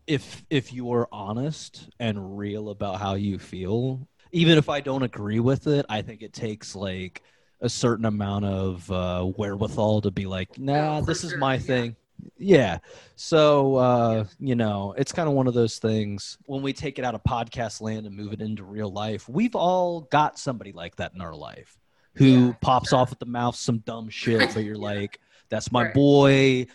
if 0.07 0.43
if 0.49 0.73
you 0.73 0.91
are 0.91 1.07
honest 1.11 1.89
and 1.99 2.37
real 2.37 2.69
about 2.69 2.99
how 2.99 3.15
you 3.15 3.39
feel, 3.39 4.07
even 4.31 4.57
if 4.57 4.69
I 4.69 4.81
don't 4.81 5.03
agree 5.03 5.39
with 5.39 5.67
it, 5.67 5.85
I 5.89 6.01
think 6.01 6.21
it 6.21 6.33
takes 6.33 6.75
like 6.75 7.23
a 7.61 7.69
certain 7.69 8.05
amount 8.05 8.45
of 8.45 8.91
uh, 8.91 9.23
wherewithal 9.37 10.01
to 10.01 10.11
be 10.11 10.25
like, 10.25 10.59
nah, 10.59 11.01
this 11.01 11.23
is 11.23 11.35
my 11.37 11.57
thing. 11.57 11.95
Yeah. 12.37 12.79
So, 13.15 13.75
uh, 13.75 14.25
you 14.39 14.55
know, 14.55 14.93
it's 14.97 15.11
kind 15.11 15.27
of 15.27 15.35
one 15.35 15.47
of 15.47 15.53
those 15.53 15.77
things 15.79 16.37
when 16.45 16.61
we 16.61 16.73
take 16.73 16.99
it 16.99 17.05
out 17.05 17.15
of 17.15 17.23
podcast 17.23 17.81
land 17.81 18.05
and 18.05 18.15
move 18.15 18.33
it 18.33 18.41
into 18.41 18.63
real 18.63 18.91
life. 18.91 19.27
We've 19.29 19.55
all 19.55 20.01
got 20.01 20.37
somebody 20.39 20.71
like 20.71 20.95
that 20.97 21.13
in 21.13 21.21
our 21.21 21.35
life 21.35 21.77
who 22.15 22.25
Yeah, 22.47 22.53
pops 22.61 22.89
sure. 22.89 22.99
off 22.99 23.11
at 23.11 23.19
the 23.19 23.25
mouth 23.25 23.55
some 23.55 23.79
dumb 23.79 24.09
shit, 24.09 24.53
but 24.53 24.63
you're 24.63 24.75
Yeah. 24.79 24.81
like, 24.81 25.19
that's 25.49 25.71
my 25.71 25.83
Right. 25.85 25.93
boy. 25.93 26.65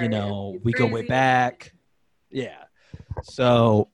You 0.00 0.08
know, 0.08 0.52
He's 0.54 0.64
we 0.64 0.72
go 0.72 0.86
way 0.86 1.02
back. 1.06 1.72
Yeah. 2.30 2.64
So, 3.22 3.88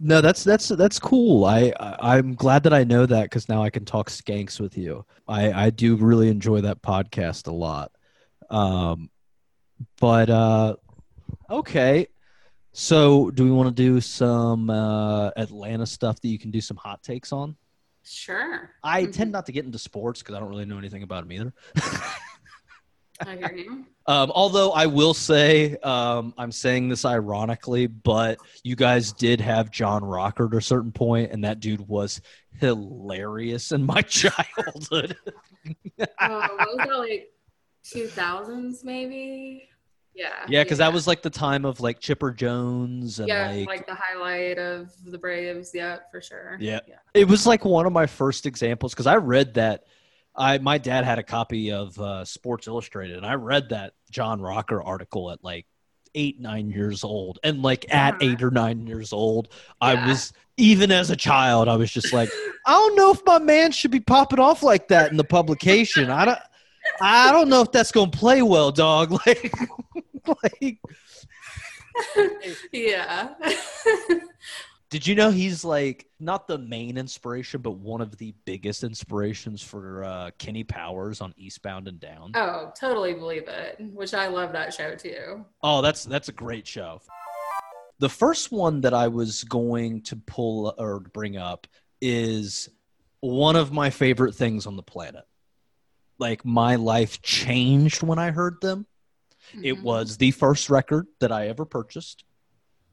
no, 0.00 0.20
that's 0.20 0.44
that's 0.44 0.68
that's 0.68 0.98
cool. 0.98 1.44
I, 1.44 1.72
I 1.78 2.16
I'm 2.18 2.34
glad 2.34 2.62
that 2.64 2.72
I 2.74 2.84
know 2.84 3.06
that 3.06 3.24
because 3.24 3.48
now 3.48 3.62
I 3.62 3.70
can 3.70 3.84
talk 3.84 4.10
skanks 4.10 4.60
with 4.60 4.76
you. 4.76 5.04
I 5.26 5.66
I 5.66 5.70
do 5.70 5.96
really 5.96 6.28
enjoy 6.28 6.60
that 6.62 6.82
podcast 6.82 7.46
a 7.48 7.52
lot. 7.52 7.92
Um, 8.50 9.10
but 10.00 10.30
uh, 10.30 10.76
okay. 11.50 12.06
So, 12.72 13.30
do 13.30 13.44
we 13.44 13.50
want 13.50 13.74
to 13.74 13.82
do 13.82 14.00
some 14.00 14.70
uh, 14.70 15.30
Atlanta 15.36 15.84
stuff 15.86 16.20
that 16.20 16.28
you 16.28 16.38
can 16.38 16.50
do 16.50 16.60
some 16.60 16.76
hot 16.76 17.02
takes 17.02 17.32
on? 17.32 17.56
Sure. 18.04 18.70
I 18.84 19.04
Mhm. 19.04 19.12
tend 19.12 19.32
not 19.32 19.46
to 19.46 19.52
get 19.52 19.64
into 19.64 19.78
sports 19.78 20.20
because 20.22 20.34
I 20.36 20.38
don't 20.40 20.48
really 20.48 20.64
know 20.64 20.78
anything 20.78 21.02
about 21.02 21.22
them 21.28 21.32
either. 21.32 21.52
I 23.26 23.36
hear 23.36 23.52
you. 23.56 23.84
Um, 24.08 24.32
although 24.34 24.70
I 24.70 24.86
will 24.86 25.12
say, 25.12 25.76
um, 25.82 26.32
I'm 26.38 26.50
saying 26.50 26.88
this 26.88 27.04
ironically, 27.04 27.86
but 27.88 28.38
you 28.64 28.74
guys 28.74 29.12
did 29.12 29.38
have 29.42 29.70
John 29.70 30.02
Rocker 30.02 30.46
at 30.46 30.54
a 30.54 30.62
certain 30.62 30.92
point, 30.92 31.30
and 31.30 31.44
that 31.44 31.60
dude 31.60 31.86
was 31.86 32.22
hilarious 32.58 33.70
in 33.70 33.84
my 33.84 34.00
childhood. 34.08 35.14
Oh, 35.98 36.06
what 36.18 36.58
was 36.58 36.76
that 36.86 36.98
like? 36.98 37.30
Two 37.92 38.06
thousands 38.08 38.84
maybe. 38.84 39.68
Yeah. 40.14 40.30
yeah, 40.48 40.64
because 40.64 40.78
that 40.78 40.92
was 40.92 41.06
like 41.06 41.22
the 41.22 41.30
time 41.30 41.64
of 41.64 41.78
like 41.80 42.00
Chipper 42.00 42.32
Jones 42.32 43.20
and 43.20 43.28
yeah, 43.28 43.50
like, 43.50 43.68
like, 43.68 43.86
the 43.86 43.94
highlight 43.94 44.58
of 44.58 44.90
the 45.06 45.16
Braves. 45.16 45.70
Yeah, 45.72 45.98
for 46.10 46.20
sure. 46.20 46.56
Yeah. 46.58 46.80
Yeah. 46.88 46.96
it 47.14 47.28
was 47.28 47.46
like 47.46 47.64
one 47.64 47.86
of 47.86 47.92
my 47.92 48.06
first 48.06 48.44
examples 48.44 48.92
because 48.94 49.06
I 49.06 49.16
read 49.16 49.54
that. 49.54 49.84
I 50.34 50.58
my 50.58 50.78
dad 50.78 51.04
had 51.04 51.18
a 51.18 51.22
copy 51.22 51.70
of 51.72 51.98
uh, 52.00 52.24
Sports 52.24 52.66
Illustrated, 52.66 53.16
and 53.16 53.26
I 53.26 53.34
read 53.34 53.68
that 53.70 53.92
John 54.10 54.40
Rocker 54.40 54.82
article 54.82 55.30
at 55.30 55.42
like 55.44 55.66
eight 56.16 56.40
nine 56.40 56.70
years 56.70 57.04
old, 57.04 57.38
and 57.44 57.62
like 57.62 57.86
at 57.92 58.14
Uh-huh. 58.14 58.18
eight 58.22 58.42
or 58.42 58.50
nine 58.50 58.86
years 58.88 59.12
old, 59.12 59.48
I 59.80 59.94
was 60.06 60.32
even 60.56 60.90
as 60.90 61.10
a 61.10 61.16
child, 61.16 61.68
I 61.68 61.76
was 61.76 61.92
just 61.92 62.12
like, 62.12 62.28
I 62.66 62.72
don't 62.72 62.96
know 62.96 63.12
if 63.12 63.20
my 63.24 63.38
man 63.38 63.70
should 63.70 63.92
be 63.92 64.00
popping 64.00 64.40
off 64.40 64.64
like 64.64 64.88
that 64.88 65.12
in 65.12 65.16
the 65.16 65.22
publication. 65.24 66.10
I 66.10 66.24
don't. 66.24 66.38
I 67.00 67.32
don't 67.32 67.48
know 67.48 67.62
if 67.62 67.72
that's 67.72 67.92
gonna 67.92 68.10
play 68.10 68.42
well, 68.42 68.70
dog. 68.70 69.12
Like, 69.26 69.54
like, 70.42 70.78
yeah. 72.72 73.34
did 74.90 75.06
you 75.06 75.14
know 75.14 75.30
he's 75.30 75.64
like 75.64 76.06
not 76.20 76.46
the 76.46 76.58
main 76.58 76.98
inspiration, 76.98 77.60
but 77.60 77.72
one 77.72 78.00
of 78.00 78.16
the 78.18 78.34
biggest 78.44 78.84
inspirations 78.84 79.62
for 79.62 80.04
uh, 80.04 80.30
Kenny 80.38 80.64
Powers 80.64 81.20
on 81.20 81.34
Eastbound 81.36 81.88
and 81.88 82.00
Down? 82.00 82.32
oh, 82.34 82.72
totally 82.78 83.14
believe 83.14 83.48
it. 83.48 83.76
Which 83.92 84.14
I 84.14 84.28
love 84.28 84.52
that 84.52 84.74
show 84.74 84.94
too. 84.94 85.44
Oh, 85.62 85.82
that's 85.82 86.04
that's 86.04 86.28
a 86.28 86.32
great 86.32 86.66
show. 86.66 87.00
The 88.00 88.08
first 88.08 88.52
one 88.52 88.80
that 88.82 88.94
I 88.94 89.08
was 89.08 89.44
going 89.44 90.02
to 90.02 90.16
pull 90.16 90.74
or 90.78 91.00
bring 91.00 91.36
up 91.36 91.66
is 92.00 92.68
one 93.20 93.56
of 93.56 93.72
my 93.72 93.90
favorite 93.90 94.34
things 94.34 94.66
on 94.66 94.76
the 94.76 94.82
planet. 94.82 95.24
Like 96.18 96.44
my 96.44 96.74
life 96.76 97.22
changed 97.22 98.02
when 98.02 98.18
I 98.18 98.30
heard 98.30 98.60
them. 98.60 98.86
It 99.62 99.74
Mhm. 99.74 99.82
was 99.82 100.16
the 100.16 100.30
first 100.32 100.68
record 100.68 101.06
that 101.20 101.32
I 101.32 101.48
ever 101.48 101.64
purchased 101.64 102.24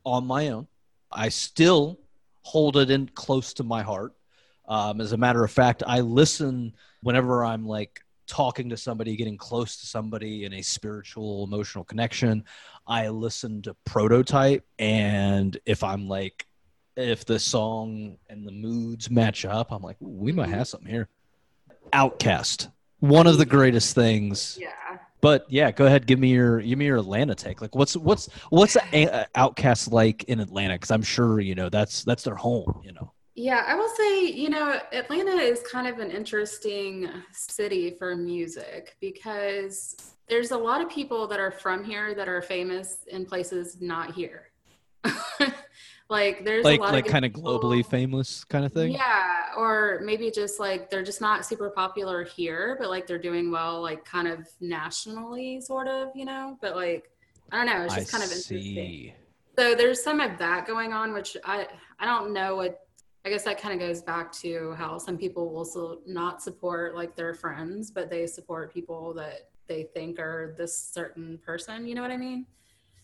on 0.05 0.25
my 0.25 0.49
own. 0.49 0.67
I 1.11 1.29
still 1.29 1.99
hold 2.43 2.77
it 2.77 2.89
in 2.89 3.09
close 3.09 3.53
to 3.55 3.63
my 3.63 3.81
heart. 3.81 4.13
Um, 4.67 5.01
as 5.01 5.11
a 5.11 5.17
matter 5.17 5.43
of 5.43 5.51
fact, 5.51 5.83
I 5.85 5.99
listen 6.01 6.73
whenever 7.01 7.43
I'm 7.43 7.65
like 7.67 8.01
talking 8.27 8.69
to 8.69 8.77
somebody, 8.77 9.15
getting 9.15 9.37
close 9.37 9.77
to 9.77 9.85
somebody 9.85 10.45
in 10.45 10.53
a 10.53 10.61
spiritual, 10.61 11.43
emotional 11.43 11.83
connection. 11.83 12.43
I 12.87 13.09
listen 13.09 13.61
to 13.63 13.75
Prototype, 13.85 14.65
and 14.79 15.57
if 15.65 15.83
I'm 15.83 16.07
like, 16.07 16.47
if 16.95 17.25
the 17.25 17.37
song 17.39 18.17
and 18.29 18.47
the 18.47 18.51
moods 18.51 19.09
match 19.11 19.45
up, 19.45 19.71
I'm 19.71 19.81
like, 19.83 19.97
we 19.99 20.31
might 20.31 20.49
have 20.49 20.67
something 20.67 20.89
here. 20.89 21.09
OutKast, 21.93 22.71
one 23.07 23.27
of 23.27 23.37
the 23.37 23.45
greatest 23.45 23.95
things 23.95 24.57
Yeah. 24.59 24.71
but 25.21 25.45
yeah, 25.49 25.71
go 25.71 25.85
ahead. 25.85 26.05
Give 26.05 26.19
me 26.19 26.29
your 26.29 26.61
give 26.61 26.77
me 26.77 26.85
your 26.85 26.97
Atlanta 26.97 27.35
take. 27.35 27.61
Like, 27.61 27.75
what's 27.75 27.95
what's 27.97 28.29
what's 28.49 28.75
a, 28.93 29.25
OutKast 29.35 29.91
like 29.91 30.23
in 30.25 30.39
Atlanta? 30.39 30.75
Because 30.75 30.91
I'm 30.91 31.01
sure 31.01 31.39
you 31.39 31.55
know 31.55 31.69
that's 31.69 32.03
that's 32.03 32.23
their 32.23 32.35
home. 32.35 32.81
You 32.83 32.93
know. 32.93 33.11
Yeah, 33.35 33.63
I 33.67 33.75
will 33.75 33.89
say, 33.89 34.27
you 34.27 34.49
know, 34.49 34.79
Atlanta 34.93 35.31
is 35.31 35.61
kind 35.69 35.87
of 35.87 35.99
an 35.99 36.09
interesting 36.09 37.09
city 37.33 37.91
for 37.91 38.15
music 38.15 38.95
because 39.01 39.97
there's 40.29 40.51
a 40.51 40.57
lot 40.57 40.79
of 40.81 40.89
people 40.89 41.27
that 41.27 41.39
are 41.39 41.51
from 41.51 41.83
here 41.83 42.15
that 42.15 42.29
are 42.29 42.41
famous 42.41 42.99
in 43.07 43.25
places 43.25 43.81
not 43.81 44.13
here. 44.13 44.51
like 46.09 46.45
there's 46.45 46.63
Like 46.63 46.79
a 46.79 46.83
lot 46.83 46.93
like 46.93 47.07
of 47.07 47.11
kind 47.11 47.25
of 47.25 47.33
globally 47.33 47.85
famous 47.85 48.45
kind 48.45 48.63
of 48.63 48.71
thing. 48.71 48.93
Yeah, 48.93 49.44
or 49.57 50.01
maybe 50.03 50.31
just 50.31 50.59
like 50.59 50.89
they're 50.89 51.03
just 51.03 51.21
not 51.21 51.45
super 51.45 51.69
popular 51.69 52.23
here, 52.23 52.75
but 52.79 52.89
like 52.89 53.07
they're 53.07 53.17
doing 53.17 53.51
well, 53.51 53.81
like 53.81 54.05
kind 54.05 54.27
of 54.27 54.47
nationally, 54.61 55.61
sort 55.61 55.87
of, 55.87 56.09
you 56.15 56.25
know. 56.25 56.57
But 56.61 56.75
like 56.75 57.09
I 57.51 57.57
don't 57.57 57.65
know, 57.65 57.83
it's 57.85 57.93
I 57.93 57.99
just 57.99 58.11
kind 58.11 58.23
of 58.23 58.29
interesting. 58.29 58.75
see. 58.75 59.13
So 59.57 59.75
there's 59.75 60.03
some 60.03 60.19
of 60.19 60.37
that 60.39 60.67
going 60.67 60.93
on, 60.93 61.13
which 61.13 61.37
I 61.43 61.67
I 61.99 62.05
don't 62.05 62.33
know 62.33 62.55
what. 62.55 62.81
I 63.25 63.29
guess 63.29 63.43
that 63.45 63.59
kind 63.59 63.73
of 63.73 63.79
goes 63.79 64.03
back 64.03 64.31
to 64.33 64.75
how 64.77 64.99
some 64.99 65.17
people 65.17 65.51
will 65.51 65.65
still 65.65 66.01
not 66.05 66.43
support 66.43 66.93
like 66.93 67.15
their 67.15 67.33
friends, 67.33 67.89
but 67.89 68.07
they 68.07 68.27
support 68.27 68.71
people 68.71 69.15
that 69.15 69.49
they 69.67 69.87
think 69.95 70.19
are 70.19 70.53
this 70.59 70.77
certain 70.77 71.39
person. 71.43 71.87
You 71.87 71.95
know 71.95 72.03
what 72.03 72.11
I 72.11 72.17
mean? 72.17 72.45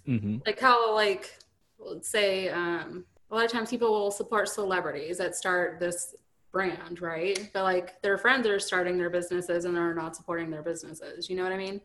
hmm 0.06 0.38
Like 0.46 0.60
how 0.60 0.94
like 0.94 1.36
let's 1.80 2.10
say 2.10 2.50
um, 2.50 3.06
a 3.32 3.36
lot 3.36 3.46
of 3.46 3.52
times 3.52 3.70
people 3.70 3.92
will 3.92 4.12
support 4.12 4.50
celebrities 4.50 5.18
that 5.18 5.36
start 5.36 5.80
this 5.80 6.16
brand, 6.52 7.02
right? 7.02 7.50
But 7.54 7.64
like 7.64 8.02
their 8.02 8.18
friends 8.18 8.48
are 8.48 8.60
starting 8.60 8.98
their 8.98 9.10
businesses 9.10 9.66
and 9.66 9.76
they're 9.76 9.94
not 9.94 10.16
supporting 10.16 10.50
their 10.50 10.62
businesses. 10.64 11.30
You 11.30 11.36
know 11.36 11.44
what 11.44 11.52
I 11.52 11.58
mean? 11.58 11.82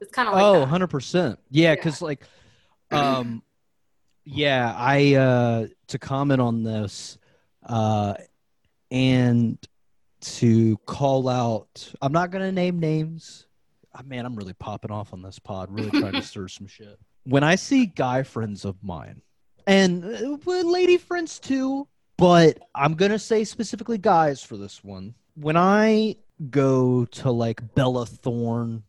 It's 0.00 0.12
kind 0.12 0.28
of 0.28 0.34
like 0.34 0.44
oh, 0.44 0.60
that. 0.60 0.90
100%. 0.90 1.36
Yeah, 1.50 1.70
Yeah. 1.70 1.74
because 1.74 2.02
like, 2.02 2.24
um, 2.90 3.42
yeah, 4.24 4.74
I 4.76 5.14
uh 5.14 5.66
to 5.88 5.98
comment 5.98 6.40
on 6.40 6.62
this, 6.64 7.18
uh, 7.64 8.14
and 8.90 9.58
to 10.20 10.76
call 10.86 11.28
out. 11.28 11.92
I'm 12.02 12.12
not 12.12 12.30
gonna 12.30 12.52
name 12.52 12.78
names. 12.78 13.46
Ah, 13.94 14.02
man, 14.04 14.26
I'm 14.26 14.36
really 14.36 14.52
popping 14.52 14.90
off 14.90 15.12
on 15.12 15.22
this 15.22 15.38
pod. 15.38 15.70
Really 15.70 15.90
trying 15.90 16.12
to 16.12 16.22
stir 16.22 16.48
some 16.48 16.66
shit. 16.66 16.98
When 17.24 17.42
I 17.42 17.54
see 17.54 17.86
guy 17.86 18.22
friends 18.22 18.64
of 18.64 18.82
mine, 18.82 19.22
and 19.66 20.04
uh, 20.04 20.38
lady 20.46 20.96
friends 20.96 21.38
too, 21.38 21.88
but 22.16 22.58
I'm 22.74 22.94
gonna 22.94 23.18
say 23.18 23.44
specifically 23.44 23.98
guys 23.98 24.42
for 24.42 24.56
this 24.56 24.82
one. 24.82 25.14
When 25.34 25.56
I 25.56 26.16
go 26.50 27.04
to 27.04 27.30
like 27.30 27.74
Bella 27.74 28.06
Thorne 28.06 28.82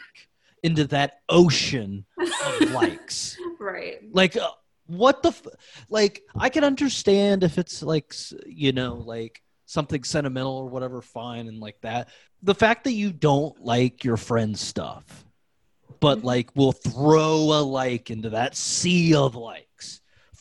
into 0.61 0.85
that 0.87 1.21
ocean 1.29 2.05
of 2.17 2.71
likes 2.73 3.37
right. 3.59 3.99
like 4.11 4.35
uh, 4.35 4.49
what 4.87 5.21
the 5.23 5.29
f- 5.29 5.45
like 5.89 6.23
i 6.35 6.49
can 6.49 6.63
understand 6.65 7.43
if 7.43 7.57
it's 7.57 7.81
like 7.83 8.13
you 8.45 8.71
know 8.73 8.95
like 8.95 9.41
something 9.67 10.03
sentimental 10.03 10.57
or 10.57 10.67
whatever 10.67 11.01
fine 11.01 11.47
and 11.47 11.59
like 11.59 11.79
that 11.81 12.09
the 12.41 12.55
fact 12.55 12.83
that 12.83 12.91
you 12.93 13.13
don't 13.13 13.63
like 13.63 14.03
your 14.03 14.17
friend's 14.17 14.59
stuff 14.59 15.23
but 16.01 16.19
Mhm. 16.19 16.23
like 16.23 16.55
will 16.55 16.71
throw 16.73 17.35
a 17.53 17.61
like 17.61 18.09
into 18.09 18.31
that 18.31 18.55
sea 18.55 19.13
of 19.13 19.35
likes 19.35 19.67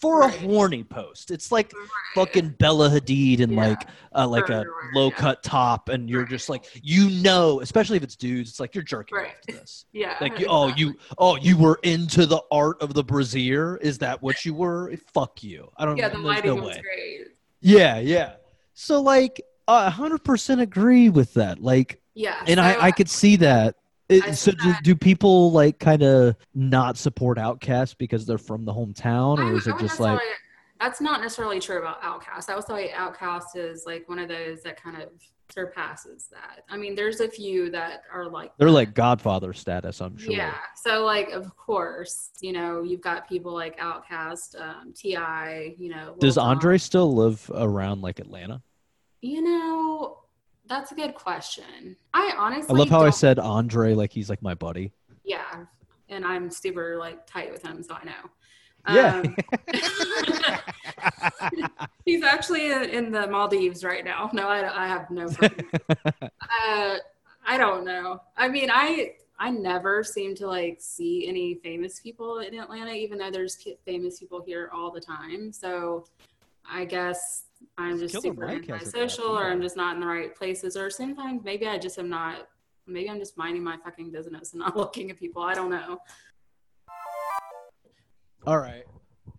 for 0.00 0.22
a 0.22 0.28
horny 0.28 0.84
post. 0.84 1.30
It's 1.30 1.50
like 1.50 1.72
Right. 1.72 1.88
fucking 2.14 2.50
Bella 2.58 2.88
Hadid 2.90 3.40
and 3.40 3.52
Yeah. 3.52 3.68
like 3.68 3.88
uh, 4.14 4.26
like 4.26 4.48
a 4.48 4.58
Right, 4.58 4.66
right, 4.66 4.94
low 4.94 5.08
yeah. 5.10 5.16
cut 5.16 5.42
top, 5.42 5.88
and 5.88 6.08
you're 6.08 6.20
Right. 6.22 6.30
just 6.30 6.48
like 6.48 6.64
you 6.82 7.10
know, 7.22 7.60
especially 7.60 7.96
if 7.96 8.02
it's 8.02 8.16
dudes, 8.16 8.50
it's 8.50 8.60
like 8.60 8.74
you're 8.74 8.84
jerking 8.84 9.18
Right. 9.18 9.28
off 9.28 9.40
to 9.48 9.52
this. 9.54 9.84
Yeah. 9.92 10.16
Like 10.20 10.38
you, 10.38 10.46
oh 10.50 10.68
you 10.76 10.94
oh 11.18 11.36
you 11.36 11.56
were 11.56 11.78
into 11.82 12.26
the 12.26 12.40
art 12.50 12.80
of 12.82 12.94
the 12.94 13.02
brazier. 13.04 13.76
Is 13.78 13.98
that 13.98 14.22
what 14.22 14.44
you 14.44 14.54
were? 14.54 14.94
Fuck 15.12 15.42
you. 15.42 15.70
I 15.76 15.84
don't. 15.84 15.96
Yeah, 15.96 16.08
the 16.08 16.18
lighting 16.18 16.54
no 16.56 16.62
was 16.62 16.76
way. 16.76 16.82
great. 16.82 17.26
Yeah, 17.60 17.98
yeah. 17.98 18.34
So 18.74 19.00
like, 19.02 19.40
a 19.66 19.90
hundred 19.90 20.22
percent 20.24 20.60
agree 20.60 21.08
with 21.08 21.34
that. 21.34 21.60
Like, 21.60 22.00
Yeah. 22.14 22.36
and 22.46 22.58
so 22.58 22.62
I 22.62 22.86
I 22.86 22.90
could 22.92 23.10
see 23.10 23.36
that. 23.36 23.74
It, 24.08 24.36
so 24.36 24.52
do, 24.52 24.74
do 24.82 24.96
people 24.96 25.52
like 25.52 25.78
kind 25.78 26.02
of 26.02 26.34
not 26.54 26.96
support 26.96 27.36
OutKast 27.36 27.98
because 27.98 28.24
they're 28.24 28.38
from 28.38 28.64
the 28.64 28.72
hometown, 28.72 29.38
or 29.38 29.54
is 29.54 29.66
it 29.66 29.78
just 29.78 30.00
like 30.00 30.20
that's 30.80 31.00
not 31.00 31.20
necessarily 31.20 31.60
true 31.60 31.78
about 31.78 32.00
OutKast. 32.02 32.48
I 32.48 32.54
would 32.54 32.64
say 32.64 32.92
OutKast 32.96 33.56
is 33.56 33.84
like 33.84 34.08
one 34.08 34.18
of 34.18 34.28
those 34.28 34.62
that 34.62 34.80
kind 34.80 35.02
of 35.02 35.08
surpasses 35.50 36.28
that. 36.30 36.64
I 36.68 36.76
mean, 36.76 36.94
there's 36.94 37.20
a 37.20 37.28
few 37.28 37.70
that 37.70 38.02
are 38.12 38.28
like 38.28 38.52
they're 38.58 38.68
that. 38.68 38.72
like 38.72 38.94
Godfather 38.94 39.52
status? 39.52 40.00
I'm 40.00 40.16
sure. 40.16 40.32
Yeah. 40.32 40.54
So 40.76 41.04
like 41.04 41.30
of 41.30 41.56
course, 41.56 42.30
you 42.40 42.52
know, 42.52 42.82
you've 42.82 43.00
got 43.00 43.28
people 43.28 43.52
like 43.52 43.78
OutKast, 43.78 44.60
um, 44.60 44.92
T.I, 44.94 45.74
you 45.78 45.90
know. 45.90 46.06
Lil 46.10 46.18
Does. 46.18 46.38
Andre 46.38 46.78
still 46.78 47.14
live 47.14 47.50
around 47.54 48.02
like 48.02 48.20
Atlanta? 48.20 48.62
You 49.20 49.42
know, 49.42 50.18
that's 50.68 50.92
a 50.92 50.94
good 50.94 51.14
question. 51.14 51.96
I 52.14 52.34
honestly 52.36 52.74
I 52.74 52.78
love 52.78 52.88
how 52.90 53.00
I 53.00 53.04
don't- 53.04 53.12
said 53.12 53.38
Andre 53.38 53.94
like 53.94 54.12
he's 54.12 54.28
like 54.28 54.42
my 54.42 54.54
buddy. 54.54 54.92
Yeah. 55.24 55.64
And 56.08 56.24
I'm 56.24 56.50
super 56.50 56.96
like 56.96 57.26
tight 57.26 57.52
with 57.52 57.62
him, 57.62 57.82
so 57.82 57.94
I 57.94 58.04
know. 58.04 58.30
Yeah. 58.88 59.22
Um, 59.22 59.36
he's 62.04 62.22
actually 62.22 62.70
in, 62.70 63.12
the 63.12 63.26
Maldives 63.26 63.84
right 63.84 64.04
now. 64.04 64.30
No, 64.32 64.48
I, 64.48 64.84
I 64.84 64.88
have 64.88 65.10
no. 65.10 65.26
uh, 66.06 66.96
I 67.46 67.58
don't 67.58 67.84
know. 67.84 68.22
I 68.36 68.48
mean, 68.48 68.70
I 68.72 69.14
I 69.38 69.50
never 69.50 70.02
seem 70.02 70.34
to 70.36 70.46
like 70.46 70.78
see 70.80 71.28
any 71.28 71.54
famous 71.56 72.00
people 72.00 72.38
in 72.38 72.58
Atlanta, 72.58 72.92
even 72.92 73.18
though 73.18 73.30
there's 73.30 73.62
famous 73.84 74.18
people 74.18 74.42
here 74.42 74.70
all 74.72 74.90
the 74.90 75.00
time. 75.00 75.52
So 75.52 76.06
I 76.68 76.84
guess 76.84 77.44
I'm 77.76 77.98
just 77.98 78.12
Killer 78.12 78.34
super 78.34 78.48
antisocial, 78.48 79.26
or 79.26 79.44
I'm 79.44 79.62
just 79.62 79.76
not 79.76 79.94
in 79.94 80.00
the 80.00 80.06
right 80.06 80.34
places, 80.34 80.76
or 80.76 80.90
sometimes 80.90 81.42
maybe 81.44 81.66
I 81.66 81.78
just 81.78 81.98
am 81.98 82.08
not. 82.08 82.48
Maybe 82.86 83.10
I'm 83.10 83.18
just 83.18 83.36
minding 83.36 83.62
my 83.62 83.76
fucking 83.84 84.10
business 84.10 84.52
and 84.52 84.60
not 84.60 84.76
looking 84.76 85.10
at 85.10 85.18
people. 85.18 85.42
I 85.42 85.54
don't 85.54 85.70
know. 85.70 85.98
All 88.46 88.58
right. 88.58 88.84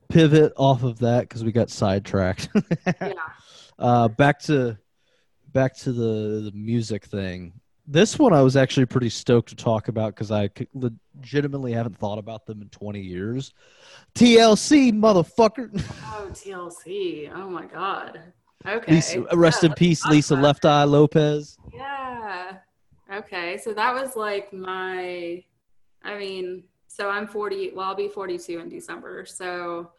Pivot 0.09 0.53
off 0.55 0.83
of 0.83 0.99
that 0.99 1.21
because 1.21 1.43
we 1.43 1.51
got 1.51 1.69
sidetracked. 1.69 2.49
Yeah. 3.01 3.13
uh, 3.77 4.07
back 4.07 4.39
to 4.43 4.77
back 5.53 5.75
to 5.77 5.91
the, 5.91 6.49
the 6.49 6.51
music 6.53 7.05
thing. 7.05 7.53
This 7.91 8.19
one 8.19 8.33
I 8.33 8.43
was 8.43 8.55
actually 8.55 8.85
pretty 8.85 9.09
stoked 9.09 9.49
to 9.49 9.55
talk 9.55 9.87
about 9.87 10.13
because 10.13 10.29
I 10.29 10.51
legitimately 10.75 11.73
haven't 11.73 11.97
thought 11.97 12.19
about 12.19 12.45
them 12.45 12.61
in 12.61 12.69
20 12.69 13.01
years. 13.01 13.51
TLC, 14.13 14.93
motherfucker. 14.93 15.71
Oh, 16.03 16.27
TLC. 16.29 17.31
Oh 17.33 17.49
my 17.49 17.65
God. 17.65 18.21
Okay. 18.63 18.93
Lisa, 18.93 19.25
rest 19.33 19.63
Yeah, 19.63 19.69
in 19.69 19.73
peace, 19.73 20.05
Lisa 20.05 20.35
Left 20.35 20.65
Eye 20.65 20.83
Lopez. 20.83 21.57
Yeah. 21.73 22.57
Okay. 23.11 23.57
So 23.57 23.73
that 23.73 23.95
was 23.95 24.15
like 24.15 24.53
my, 24.53 25.43
I 26.03 26.15
mean, 26.15 26.65
so 26.87 27.09
I'm 27.09 27.25
40, 27.25 27.71
well, 27.73 27.87
I'll 27.87 27.95
be 27.95 28.07
42 28.07 28.59
in 28.59 28.69
December. 28.69 29.25
So 29.25 29.89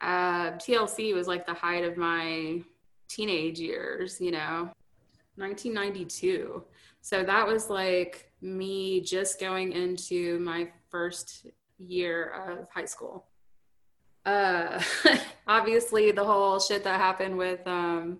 uh, 0.00 0.52
TLC 0.52 1.12
was 1.12 1.26
like 1.26 1.44
the 1.44 1.52
height 1.52 1.84
of 1.84 1.98
my 1.98 2.62
teenage 3.08 3.60
years, 3.60 4.18
you 4.18 4.30
know, 4.30 4.70
1992. 5.36 6.64
So 7.00 7.22
that 7.22 7.46
was 7.46 7.70
like 7.70 8.32
me 8.40 9.00
just 9.00 9.38
going 9.38 9.72
into 9.72 10.38
my 10.40 10.70
first 10.90 11.46
year 11.78 12.30
of 12.30 12.68
high 12.70 12.84
school. 12.84 13.26
Uh, 14.24 14.82
obviously, 15.46 16.10
the 16.10 16.24
whole 16.24 16.58
shit 16.58 16.82
that 16.84 17.00
happened 17.00 17.36
with 17.36 17.60
um, 17.66 18.18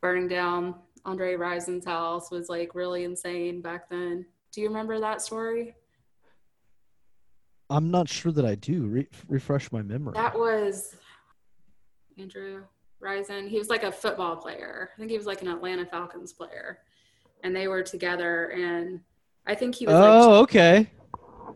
burning 0.00 0.28
down 0.28 0.76
Andre 1.04 1.34
Rison's 1.34 1.84
house 1.84 2.30
was 2.30 2.48
like 2.48 2.74
really 2.74 3.04
insane 3.04 3.60
back 3.60 3.88
then. 3.90 4.24
Do 4.52 4.60
you 4.60 4.68
remember 4.68 4.98
that 5.00 5.20
story? 5.20 5.74
I'm 7.68 7.90
not 7.90 8.08
sure 8.08 8.32
that 8.32 8.44
I 8.44 8.54
do. 8.54 8.86
Re- 8.86 9.08
refresh 9.28 9.70
my 9.72 9.82
memory. 9.82 10.14
That 10.14 10.38
was 10.38 10.96
Andrew 12.18 12.62
Rison. 13.02 13.48
He 13.48 13.58
was 13.58 13.68
like 13.68 13.82
a 13.84 13.92
football 13.92 14.36
player. 14.36 14.90
I 14.94 14.98
think 14.98 15.10
he 15.10 15.16
was 15.16 15.26
like 15.26 15.42
an 15.42 15.48
Atlanta 15.48 15.86
Falcons 15.86 16.32
player. 16.32 16.78
And 17.44 17.54
they 17.54 17.68
were 17.68 17.82
together 17.82 18.46
and 18.50 19.00
I 19.46 19.54
think 19.54 19.74
he 19.74 19.86
was 19.86 19.94
oh, 19.94 20.30
like 20.30 20.42
okay. 20.42 20.90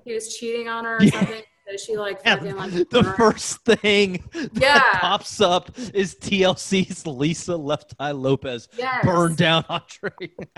he 0.05 0.13
was 0.15 0.37
cheating 0.37 0.69
on 0.69 0.85
her 0.85 0.99
or 0.99 1.03
Yeah. 1.03 1.11
something. 1.11 1.43
So 1.69 1.77
she 1.77 1.97
like 1.97 2.21
Yeah, 2.25 2.37
fucking 2.37 2.57
like 2.57 2.71
the 2.73 3.03
burned- 3.03 3.17
first 3.17 3.65
thing 3.65 4.25
that 4.33 4.51
Yeah. 4.55 4.99
pops 5.01 5.41
up 5.41 5.71
is 5.95 6.15
TLC's 6.17 7.07
Lisa 7.07 7.57
Left 7.57 7.95
Eye 7.99 8.11
Lopez 8.13 8.69
yes. 8.77 9.05
burned 9.05 9.37
down 9.37 9.65
Andre. 9.69 10.11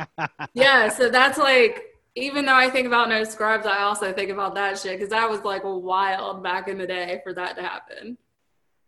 Yeah, 0.54 0.88
so 0.88 1.08
that's 1.08 1.38
like 1.38 1.84
even 2.14 2.44
though 2.44 2.54
I 2.54 2.68
think 2.68 2.86
about 2.86 3.08
no 3.08 3.24
scrubs, 3.24 3.64
I 3.64 3.82
also 3.82 4.12
think 4.12 4.30
about 4.30 4.54
that 4.56 4.78
shit 4.78 4.98
because 4.98 5.08
that 5.10 5.30
was 5.30 5.40
like 5.44 5.62
wild 5.64 6.42
back 6.42 6.68
in 6.68 6.76
the 6.76 6.86
day 6.86 7.20
for 7.22 7.32
that 7.32 7.56
to 7.56 7.62
happen. 7.62 8.18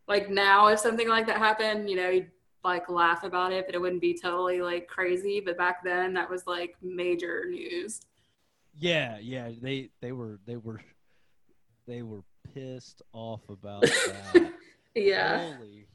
Like 0.07 0.29
now, 0.31 0.67
if 0.69 0.79
something 0.79 1.09
like 1.09 1.27
that 1.27 1.39
happened, 1.39 1.89
you 1.89 1.97
know, 1.97 2.11
you'd 2.11 2.31
like 2.63 2.89
laugh 2.89 3.25
about 3.25 3.53
it, 3.53 3.67
but 3.67 3.75
it 3.75 3.79
wouldn't 3.81 4.01
be 4.01 4.19
totally 4.19 4.61
like 4.63 4.87
crazy. 4.87 5.41
But 5.41 5.57
back 5.59 5.83
then, 5.85 6.13
that 6.15 6.29
was 6.29 6.47
like 6.47 6.77
major 6.83 7.45
news. 7.49 8.01
Yeah, 8.77 9.19
yeah, 9.21 9.51
they 9.61 9.91
they 10.01 10.13
were 10.13 10.39
they 10.47 10.57
were 10.57 10.81
they 11.87 12.03
were 12.03 12.23
pissed 12.53 13.03
off 13.13 13.49
about 13.49 13.83
that. 13.83 14.53
Yeah, 14.95 15.55
Holy 15.57 15.87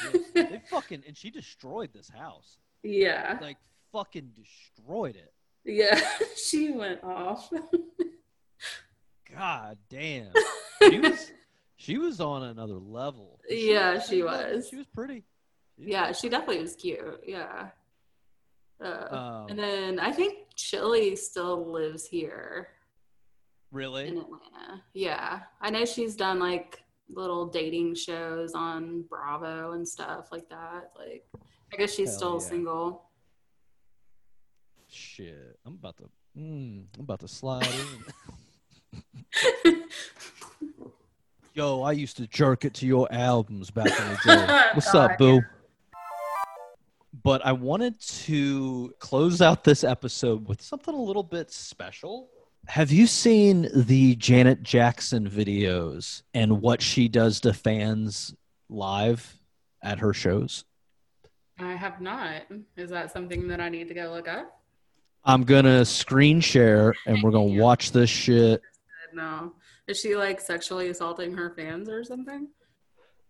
shit. 0.00 0.34
They 0.34 0.62
fucking 0.70 1.02
and 1.06 1.16
she 1.16 1.30
destroyed 1.30 1.90
this 1.92 2.08
house. 2.08 2.58
yeah, 2.82 3.38
Like 3.40 3.58
fucking 3.92 4.30
destroyed 4.34 5.16
it. 5.16 5.32
yeah. 5.64 6.00
she 6.36 6.70
went 6.72 7.02
off. 7.04 7.50
God 9.34 9.78
damn. 9.88 10.30
She 10.82 11.00
was 11.00 11.30
she 11.84 11.98
was 11.98 12.20
on 12.20 12.42
another 12.44 12.78
level. 12.78 13.38
Yeah, 13.48 14.00
she 14.00 14.22
was. 14.22 14.68
She 14.68 14.76
was 14.76 14.86
pretty. 14.86 15.24
She 15.76 15.82
was 15.82 15.88
yeah, 15.90 16.04
pretty. 16.04 16.18
she 16.18 16.28
definitely 16.30 16.62
was 16.62 16.76
cute. 16.76 17.20
Yeah. 17.26 17.68
Uh, 18.82 19.06
Um, 19.10 19.46
and 19.50 19.58
then 19.58 20.00
I 20.00 20.10
think 20.10 20.48
Chili 20.56 21.14
still 21.14 21.70
lives 21.70 22.06
here. 22.06 22.68
Really? 23.70 24.08
in? 24.08 24.18
Atlanta. 24.18 24.82
Yeah. 24.94 25.40
I 25.60 25.70
know 25.70 25.84
she's 25.84 26.16
done 26.16 26.38
like 26.38 26.82
little 27.10 27.46
dating 27.46 27.96
shows 27.96 28.54
on 28.54 29.02
Bravo 29.02 29.72
and 29.72 29.86
stuff 29.86 30.32
like 30.32 30.48
that. 30.48 30.92
Like, 30.96 31.26
I 31.72 31.76
guess 31.76 31.92
she's 31.92 32.08
Hell 32.10 32.16
still 32.16 32.38
yeah. 32.40 32.48
single. 32.48 33.04
Shit. 34.88 35.58
I'm 35.66 35.74
about 35.74 35.96
to 35.98 36.04
mm, 36.38 36.84
I'm 36.96 37.00
about 37.00 37.20
to 37.20 37.28
slide 37.28 37.66
in. 37.66 38.04
Yo, 41.54 41.82
I 41.82 41.92
used 41.92 42.16
to 42.16 42.26
jerk 42.26 42.64
it 42.64 42.74
to 42.74 42.86
your 42.86 43.06
albums 43.12 43.70
back 43.70 43.86
in 43.86 44.08
the 44.08 44.18
day. 44.24 44.46
Oh, 44.48 44.70
What's 44.74 44.92
God, 44.92 45.12
up, 45.12 45.18
boo? 45.18 45.40
But 47.22 47.46
I 47.46 47.52
wanted 47.52 48.00
to 48.00 48.92
close 48.98 49.40
out 49.40 49.62
this 49.62 49.84
episode 49.84 50.48
with 50.48 50.60
something 50.60 50.92
a 50.92 51.00
little 51.00 51.22
bit 51.22 51.52
special. 51.52 52.28
Have 52.66 52.90
you 52.90 53.06
seen 53.06 53.68
the 53.72 54.16
Janet 54.16 54.64
Jackson 54.64 55.30
videos 55.30 56.22
and 56.34 56.60
what 56.60 56.82
she 56.82 57.06
does 57.08 57.38
to 57.42 57.52
fans 57.52 58.34
live 58.68 59.38
at 59.80 60.00
her 60.00 60.12
shows? 60.12 60.64
I 61.60 61.74
have 61.74 62.00
not. 62.00 62.42
Is 62.76 62.90
that 62.90 63.12
something 63.12 63.46
that 63.46 63.60
I 63.60 63.68
need 63.68 63.86
to 63.88 63.94
go 63.94 64.10
look 64.10 64.26
up? 64.26 64.60
I'm 65.24 65.44
gonna 65.44 65.84
screen 65.84 66.40
share 66.40 66.94
and 67.06 67.22
we're 67.22 67.30
gonna 67.30 67.44
watch 67.62 67.92
this 67.92 68.10
shit. 68.10 68.60
No. 69.12 69.52
Is 69.86 70.00
she 70.00 70.16
like 70.16 70.40
sexually 70.40 70.88
assaulting 70.88 71.34
her 71.34 71.50
fans 71.50 71.88
or 71.88 72.04
something? 72.04 72.48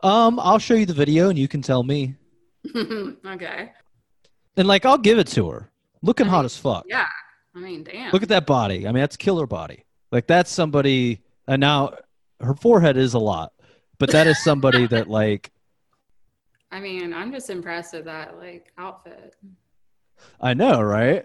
Um, 0.01 0.39
I'll 0.39 0.59
show 0.59 0.75
you 0.75 0.87
the 0.87 0.95
video 0.95 1.31
and 1.31 1.39
you 1.39 1.49
can 1.49 1.63
tell 1.63 1.83
me. 1.83 2.15
okay. 2.77 3.73
And 4.57 4.69
like, 4.69 4.85
I'll 4.85 4.99
give 4.99 5.19
it 5.19 5.27
to 5.29 5.51
her. 5.51 5.71
Looking 6.03 6.27
I 6.27 6.31
hot 6.31 6.39
mean, 6.39 6.45
as 6.47 6.57
fuck. 6.57 6.85
Yeah. 6.89 7.07
I 7.57 7.59
mean, 7.59 7.85
damn. 7.85 8.13
Look 8.13 8.23
at 8.23 8.29
that 8.29 8.47
body. 8.47 8.87
I 8.87 8.93
mean, 8.93 9.01
that's 9.01 9.17
killer 9.17 9.47
body. 9.47 9.85
Like 10.13 10.27
that's 10.27 10.51
somebody. 10.51 11.23
And 11.47 11.61
now 11.61 11.95
her 12.41 12.55
forehead 12.55 12.97
is 12.97 13.15
a 13.15 13.19
lot, 13.19 13.53
but 13.99 14.11
that 14.11 14.27
is 14.27 14.43
somebody 14.43 14.87
that 14.89 15.09
like 15.09 15.51
I 16.71 16.81
mean, 16.81 17.15
I'm 17.15 17.31
just 17.33 17.51
impressed 17.51 17.95
with 17.95 18.07
that 18.07 18.37
like 18.37 18.73
outfit. 18.77 19.37
I 20.41 20.55
know, 20.55 20.83
right? 20.83 21.25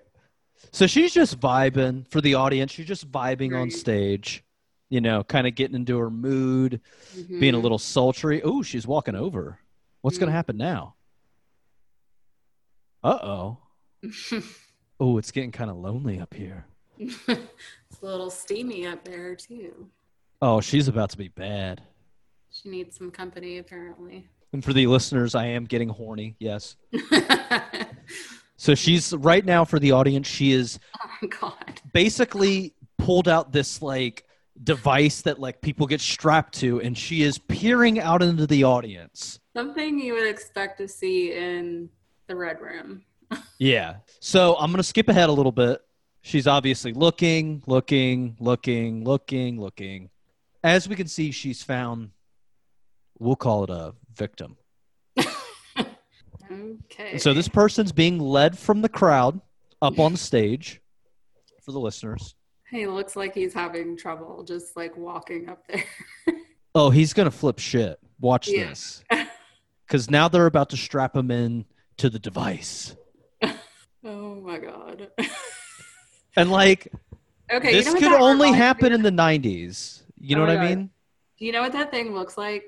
So 0.71 0.85
she's 0.85 1.11
just 1.11 1.39
vibing 1.39 2.07
for 2.07 2.21
the 2.21 2.35
audience. 2.35 2.71
She's 2.71 2.85
just 2.85 3.11
vibing 3.11 3.59
on 3.59 3.71
stage, 3.71 4.43
you 4.89 5.01
know, 5.01 5.23
kind 5.23 5.45
of 5.47 5.55
getting 5.55 5.75
into 5.75 5.97
her 5.97 6.09
mood, 6.09 6.81
being 7.27 7.53
a 7.53 7.57
Mhm. 7.57 7.61
little 7.63 7.77
sultry. 7.79 8.41
Oh, 8.43 8.61
she's 8.63 8.87
walking 8.87 9.15
over. 9.15 9.59
What's 10.01 10.17
going 10.17 10.27
to 10.29 10.33
happen 10.33 10.57
now? 10.57 10.95
Uh 13.03 13.19
oh. 13.21 13.57
Oh, 15.01 15.17
it's 15.17 15.31
getting 15.31 15.53
kind 15.53 15.69
of 15.69 15.77
lonely 15.77 16.19
up 16.19 16.33
here. 16.33 16.65
it's 16.99 17.25
a 17.29 17.37
little 18.05 18.29
steamy 18.29 18.85
up 18.85 19.05
there 19.05 19.33
too. 19.33 19.87
Oh, 20.41 20.59
she's 20.59 20.89
about 20.89 21.09
to 21.11 21.17
be 21.17 21.29
bad. 21.29 21.81
She 22.51 22.67
needs 22.67 22.97
some 22.97 23.09
company 23.09 23.59
apparently. 23.59 24.27
And 24.51 24.61
for 24.61 24.73
the 24.73 24.87
listeners, 24.87 25.35
I 25.35 25.45
am 25.45 25.63
getting 25.63 25.87
horny. 25.87 26.35
Yes. 26.39 26.75
oh 26.93 27.61
So 28.57 28.75
she's 28.75 29.13
right 29.13 29.45
now 29.45 29.63
for 29.63 29.79
the 29.79 29.93
audience. 29.93 30.27
She 30.27 30.51
is 30.51 30.79
my 31.21 31.29
god. 31.29 31.79
basically 31.93 32.73
pulled 32.97 33.29
out 33.29 33.53
this 33.53 33.81
like 33.81 34.25
device 34.63 35.21
that 35.21 35.39
like 35.39 35.61
people 35.61 35.87
get 35.87 36.01
strapped 36.01 36.53
to, 36.59 36.81
and 36.81 36.97
she 36.97 37.23
is 37.23 37.37
peering 37.37 37.99
out 37.99 38.21
into 38.21 38.45
the 38.47 38.63
audience. 38.63 39.39
Something 39.55 39.99
you 39.99 40.13
would 40.13 40.27
expect 40.27 40.77
to 40.79 40.87
see 40.87 41.33
in 41.33 41.89
the 42.27 42.35
red 42.35 42.59
room. 42.61 43.03
Yeah. 43.59 43.97
So 44.21 44.55
I'm 44.57 44.71
gonna 44.71 44.83
skip 44.83 45.07
ahead 45.09 45.29
a 45.29 45.33
little 45.33 45.51
bit. 45.51 45.81
She's 46.21 46.47
obviously 46.47 46.93
looking, 46.93 47.61
looking, 47.67 48.37
looking, 48.39 49.03
looking, 49.03 49.59
looking. 49.59 50.09
As 50.63 50.87
we 50.89 50.95
can 50.95 51.07
see, 51.07 51.31
she's 51.31 51.61
found. 51.61 52.11
We'll 53.19 53.35
call 53.35 53.65
it 53.65 53.69
a 53.69 53.93
victim. 54.15 54.57
Okay. 56.51 57.17
So 57.17 57.33
this 57.33 57.47
person's 57.47 57.91
being 57.91 58.19
led 58.19 58.57
from 58.57 58.81
the 58.81 58.89
crowd 58.89 59.39
up 59.81 59.99
on 59.99 60.13
the 60.13 60.17
stage 60.17 60.81
for 61.61 61.71
the 61.71 61.79
listeners. 61.79 62.35
He 62.71 62.87
looks 62.87 63.15
like 63.15 63.33
he's 63.33 63.53
having 63.53 63.97
trouble 63.97 64.43
just 64.43 64.75
like 64.77 64.95
walking 64.97 65.49
up 65.49 65.65
there. 65.67 65.83
Oh, 66.75 66.91
he's 66.91 67.13
gonna 67.13 67.31
flip 67.31 67.57
shit. 67.57 67.99
Watch 68.21 68.47
Yeah. 68.47 68.67
this. 68.69 69.03
Because 69.87 70.09
now 70.11 70.27
they're 70.29 70.45
about 70.45 70.69
to 70.69 70.77
strap 70.77 71.15
him 71.15 71.31
in 71.31 71.65
to 71.97 72.11
the 72.11 72.19
device. 72.19 72.95
oh 74.05 74.35
my 74.35 74.59
god. 74.59 75.09
And 76.37 76.51
like 76.51 76.93
okay. 77.51 77.71
this 77.71 77.87
you 77.87 77.93
know 77.95 77.99
could 77.99 78.21
only 78.21 78.51
happen 78.53 78.93
in 78.93 79.01
the 79.01 79.09
nineties. 79.11 80.03
You 80.19 80.35
oh 80.35 80.39
know 80.39 80.45
Oh 80.45 80.47
what 80.53 80.59
my 80.59 80.65
I 80.65 80.75
mean? 80.75 80.89
Do 81.39 81.45
you 81.45 81.51
know 81.51 81.61
what 81.61 81.71
that 81.73 81.89
thing 81.89 82.13
looks 82.13 82.37
like? 82.37 82.65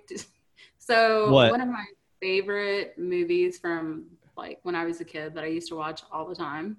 So 0.79 1.29
What? 1.31 1.51
one 1.51 1.61
of 1.61 1.67
my 1.69 1.85
favorite 2.19 2.97
movies 2.97 3.59
from 3.59 4.05
like 4.35 4.59
when 4.63 4.73
I 4.75 4.83
was 4.83 4.99
a 4.99 5.05
kid 5.05 5.35
that 5.35 5.43
I 5.43 5.47
used 5.47 5.67
to 5.69 5.75
watch 5.75 6.01
all 6.11 6.27
the 6.27 6.35
time, 6.35 6.77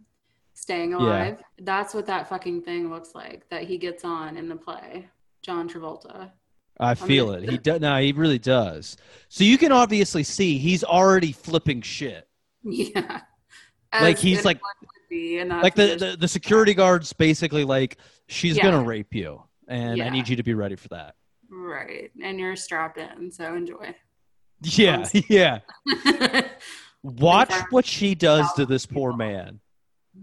Staying 0.55 0.94
Alive. 0.94 1.42
That's 1.61 1.94
what 1.94 2.07
that 2.07 2.28
fucking 2.28 2.62
thing 2.62 2.90
looks 2.90 3.14
like 3.14 3.48
that 3.50 3.64
he 3.64 3.78
gets 3.78 4.05
on 4.05 4.36
in 4.36 4.48
the 4.48 4.57
play. 4.57 5.09
John 5.42 5.68
Travolta. 5.68 6.30
I 6.78 6.94
feel 6.94 7.26
gonna- 7.32 7.42
it. 7.42 7.50
He 7.50 7.59
does. 7.59 7.80
No, 7.80 7.98
he 8.00 8.12
really 8.12 8.38
does. 8.38 8.96
So 9.28 9.44
you 9.44 9.59
can 9.59 9.72
obviously 9.72 10.22
see 10.22 10.59
he's 10.59 10.84
already 10.84 11.32
flipping 11.32 11.80
shit. 11.82 12.28
Yeah. 12.64 13.20
Like, 13.92 14.18
he's 14.18 14.44
like- 14.44 14.57
anyone 14.59 14.74
would 14.80 15.09
be 15.11 15.38
in 15.38 15.48
that 15.48 15.62
Like 15.62 15.74
the, 15.74 15.96
the 15.96 16.16
the 16.18 16.28
security 16.28 16.74
guard's 16.74 17.12
basically 17.12 17.64
like, 17.64 17.98
she's 18.28 18.57
Yeah. 18.57 18.62
gonna 18.64 18.82
rape 18.84 19.14
you, 19.14 19.42
and 19.68 20.00
I 20.03 20.09
need 20.11 20.28
you 20.28 20.36
to 20.36 20.42
be 20.42 20.55
ready 20.55 20.76
for 20.76 20.88
that. 20.88 21.14
right, 21.50 22.11
and 22.22 22.40
you're 22.40 22.57
strapped 22.57 22.96
in, 22.98 23.30
so 23.30 23.55
enjoy. 23.55 23.94
Yeah, 24.62 25.07
yeah. 25.28 25.59
Watch 27.03 27.53
what 27.70 27.84
she 27.84 28.14
does 28.14 28.50
to 28.55 28.64
this 28.64 28.86
poor 28.86 29.12
man. 29.12 29.61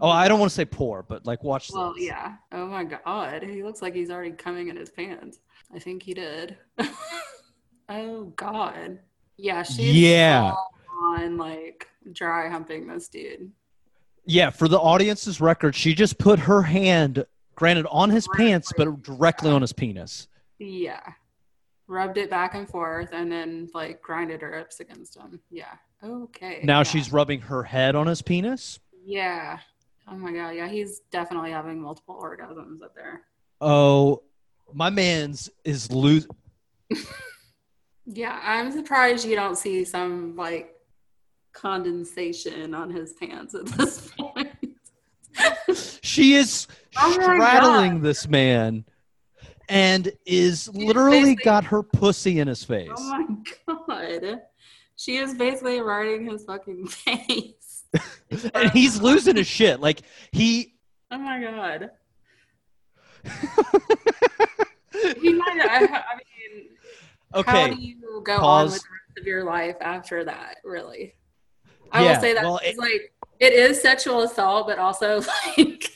Oh, 0.02 0.10
I 0.10 0.28
don't 0.28 0.40
want 0.40 0.52
to 0.52 0.56
say 0.56 0.66
poor, 0.66 1.04
but 1.08 1.26
like 1.26 1.44
watch 1.44 1.72
Well, 1.74 1.94
this. 1.94 2.04
yeah. 2.06 2.36
Oh 2.52 2.68
my 2.68 2.84
god, 2.84 3.44
he 3.44 3.64
looks 3.64 3.82
like 3.82 3.94
he's 3.96 4.12
already 4.12 4.32
coming 4.32 4.68
in 4.70 4.76
his 4.76 4.90
pants. 4.90 5.40
I 5.74 5.80
think 5.80 6.04
he 6.04 6.14
did. 6.14 6.58
oh 7.90 8.26
god. 8.36 9.00
Yeah, 9.38 9.64
she's 9.64 9.96
Yeah. 9.96 10.54
on 11.16 11.38
like 11.38 11.88
dry 12.12 12.50
humping 12.50 12.88
this 12.88 13.08
dude. 13.08 13.52
Yeah, 14.26 14.50
for 14.52 14.68
the 14.68 14.80
audience's 14.80 15.42
record, 15.42 15.76
she 15.76 15.96
just 15.96 16.18
put 16.20 16.40
her 16.40 16.62
hand, 16.62 17.26
granted, 17.56 17.88
on 17.90 18.10
his 18.12 18.28
pants, 18.36 18.72
but 18.78 19.02
directly 19.02 19.50
on 19.50 19.62
his 19.62 19.74
penis. 19.74 20.28
Yeah. 20.60 21.02
Rubbed 21.88 22.18
it 22.18 22.30
back 22.30 22.54
and 22.54 22.70
forth 22.70 23.10
and 23.14 23.32
then 23.32 23.70
like 23.74 24.02
grinded 24.04 24.42
her 24.42 24.56
hips 24.56 24.80
against 24.82 25.18
him. 25.18 25.40
Yeah. 25.50 25.74
Okay. 26.04 26.60
Now 26.64 26.80
yeah. 26.80 26.84
she's 26.84 27.12
rubbing 27.12 27.42
her 27.42 27.64
head 27.64 27.96
on 27.96 28.06
his 28.06 28.22
penis. 28.22 28.80
Yeah. 29.04 29.58
Oh 30.12 30.16
my 30.18 30.32
god, 30.32 30.52
yeah, 30.52 30.68
he's 30.68 31.02
definitely 31.12 31.52
having 31.52 31.82
multiple 31.82 32.20
orgasms 32.22 32.82
up 32.82 32.96
there. 32.96 33.22
Oh, 33.62 34.24
my 34.74 34.90
man's 34.90 35.50
is 35.64 35.92
lose. 35.92 36.28
Yeah, 38.06 38.40
I'm 38.44 38.72
surprised 38.72 39.26
you 39.26 39.36
don't 39.36 39.58
see 39.58 39.86
some 39.86 40.36
like 40.36 40.74
condensation 41.54 42.74
on 42.74 42.90
his 42.90 43.14
pants 43.14 43.54
at 43.54 43.66
this 43.68 44.12
point. 44.18 44.50
She 46.02 46.34
is 46.34 46.68
Oh 46.98 47.12
straddling 47.12 48.02
this 48.02 48.28
man 48.28 48.84
and 49.70 50.12
is 50.26 50.68
literally 50.74 51.36
got 51.36 51.64
her 51.66 51.84
pussy 51.84 52.40
in 52.40 52.48
his 52.48 52.64
oh 52.64 52.68
face. 52.68 52.90
oh 52.98 53.86
my 53.88 54.18
god. 54.22 54.42
She 54.96 55.18
is 55.18 55.34
basically 55.36 55.80
riding 55.80 56.30
his 56.30 56.44
fucking 56.44 56.88
face. 56.88 57.59
and 58.54 58.70
he's 58.72 59.02
losing 59.02 59.36
his 59.36 59.48
shit. 59.48 59.80
Like 59.80 60.02
he 60.32 60.76
Oh 61.12 61.18
my 61.18 61.42
god. 61.42 61.92
He 65.22 65.34
might 65.34 65.60
I, 65.62 65.86
I 65.86 66.16
mean 66.16 66.70
how 67.46 67.68
do 67.68 67.76
you 67.76 68.22
go 68.26 68.38
on 68.42 68.66
with 68.66 68.74
the 68.74 68.88
rest 68.90 69.20
of 69.20 69.26
your 69.28 69.44
life 69.44 69.76
after 69.82 70.24
that, 70.26 70.58
really? 70.64 71.14
I 71.92 72.04
Yeah, 72.04 72.14
will 72.16 72.22
say 72.22 72.34
that 72.34 72.44
well, 72.44 72.60
it- 72.64 72.78
like 72.78 73.14
it 73.40 73.54
is 73.54 73.82
sexual 73.82 74.22
assault, 74.24 74.68
but 74.68 74.80
also 74.80 75.22
like 75.58 75.92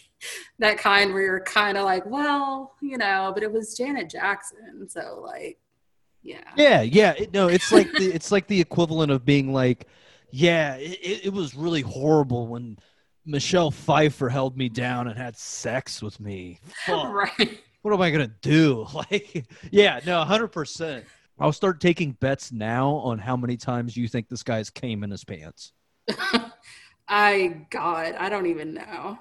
that 0.59 0.77
kind 0.77 1.13
where 1.13 1.23
you're 1.23 1.39
kind 1.41 1.77
of 1.77 1.83
like, 1.85 2.05
well, 2.05 2.75
you 2.81 2.97
know, 2.97 3.31
but 3.33 3.43
it 3.43 3.51
was 3.51 3.75
Janet 3.77 4.09
Jackson, 4.09 4.87
so 4.87 5.21
like, 5.25 5.57
yeah, 6.21 6.43
Yeah, 6.55 6.81
yeah. 6.81 7.11
It, 7.17 7.33
no, 7.33 7.47
it's 7.49 7.71
like 7.73 7.91
the 7.97 8.11
it's 8.13 8.31
like 8.31 8.47
the 8.47 8.61
equivalent 8.61 9.11
of 9.11 9.25
being 9.25 9.51
like, 9.51 9.87
yeah, 10.35 10.77
it, 10.77 11.25
it, 11.25 11.33
was 11.33 11.53
really 11.53 11.81
horrible 11.81 12.47
when 12.47 12.79
Michelle 13.23 13.69
Pfeiffer 13.69 14.29
held 14.29 14.57
me 14.57 14.67
down 14.67 15.07
and 15.07 15.15
had 15.15 15.37
sex 15.37 16.01
with 16.01 16.19
me. 16.19 16.59
Fuck. 16.87 17.13
right. 17.13 17.59
what 17.83 17.93
am 17.93 18.01
I 18.01 18.09
gonna 18.09 18.31
do? 18.41 18.87
Like, 18.93 19.45
yeah, 19.69 19.99
no, 20.07 20.23
hundred 20.23 20.47
percent. 20.47 21.05
I'll 21.39 21.53
start 21.53 21.79
taking 21.79 22.13
bets 22.13 22.51
now 22.51 22.89
on 22.95 23.19
how 23.19 23.37
many 23.37 23.57
times 23.57 23.95
you 23.95 24.07
think 24.07 24.27
this 24.27 24.41
guy's 24.41 24.71
came 24.71 25.03
in 25.03 25.11
his 25.11 25.23
pants. 25.23 25.71
I 27.07 27.67
God, 27.69 28.15
I 28.17 28.27
don't 28.27 28.47
even 28.47 28.73
know. 28.73 29.19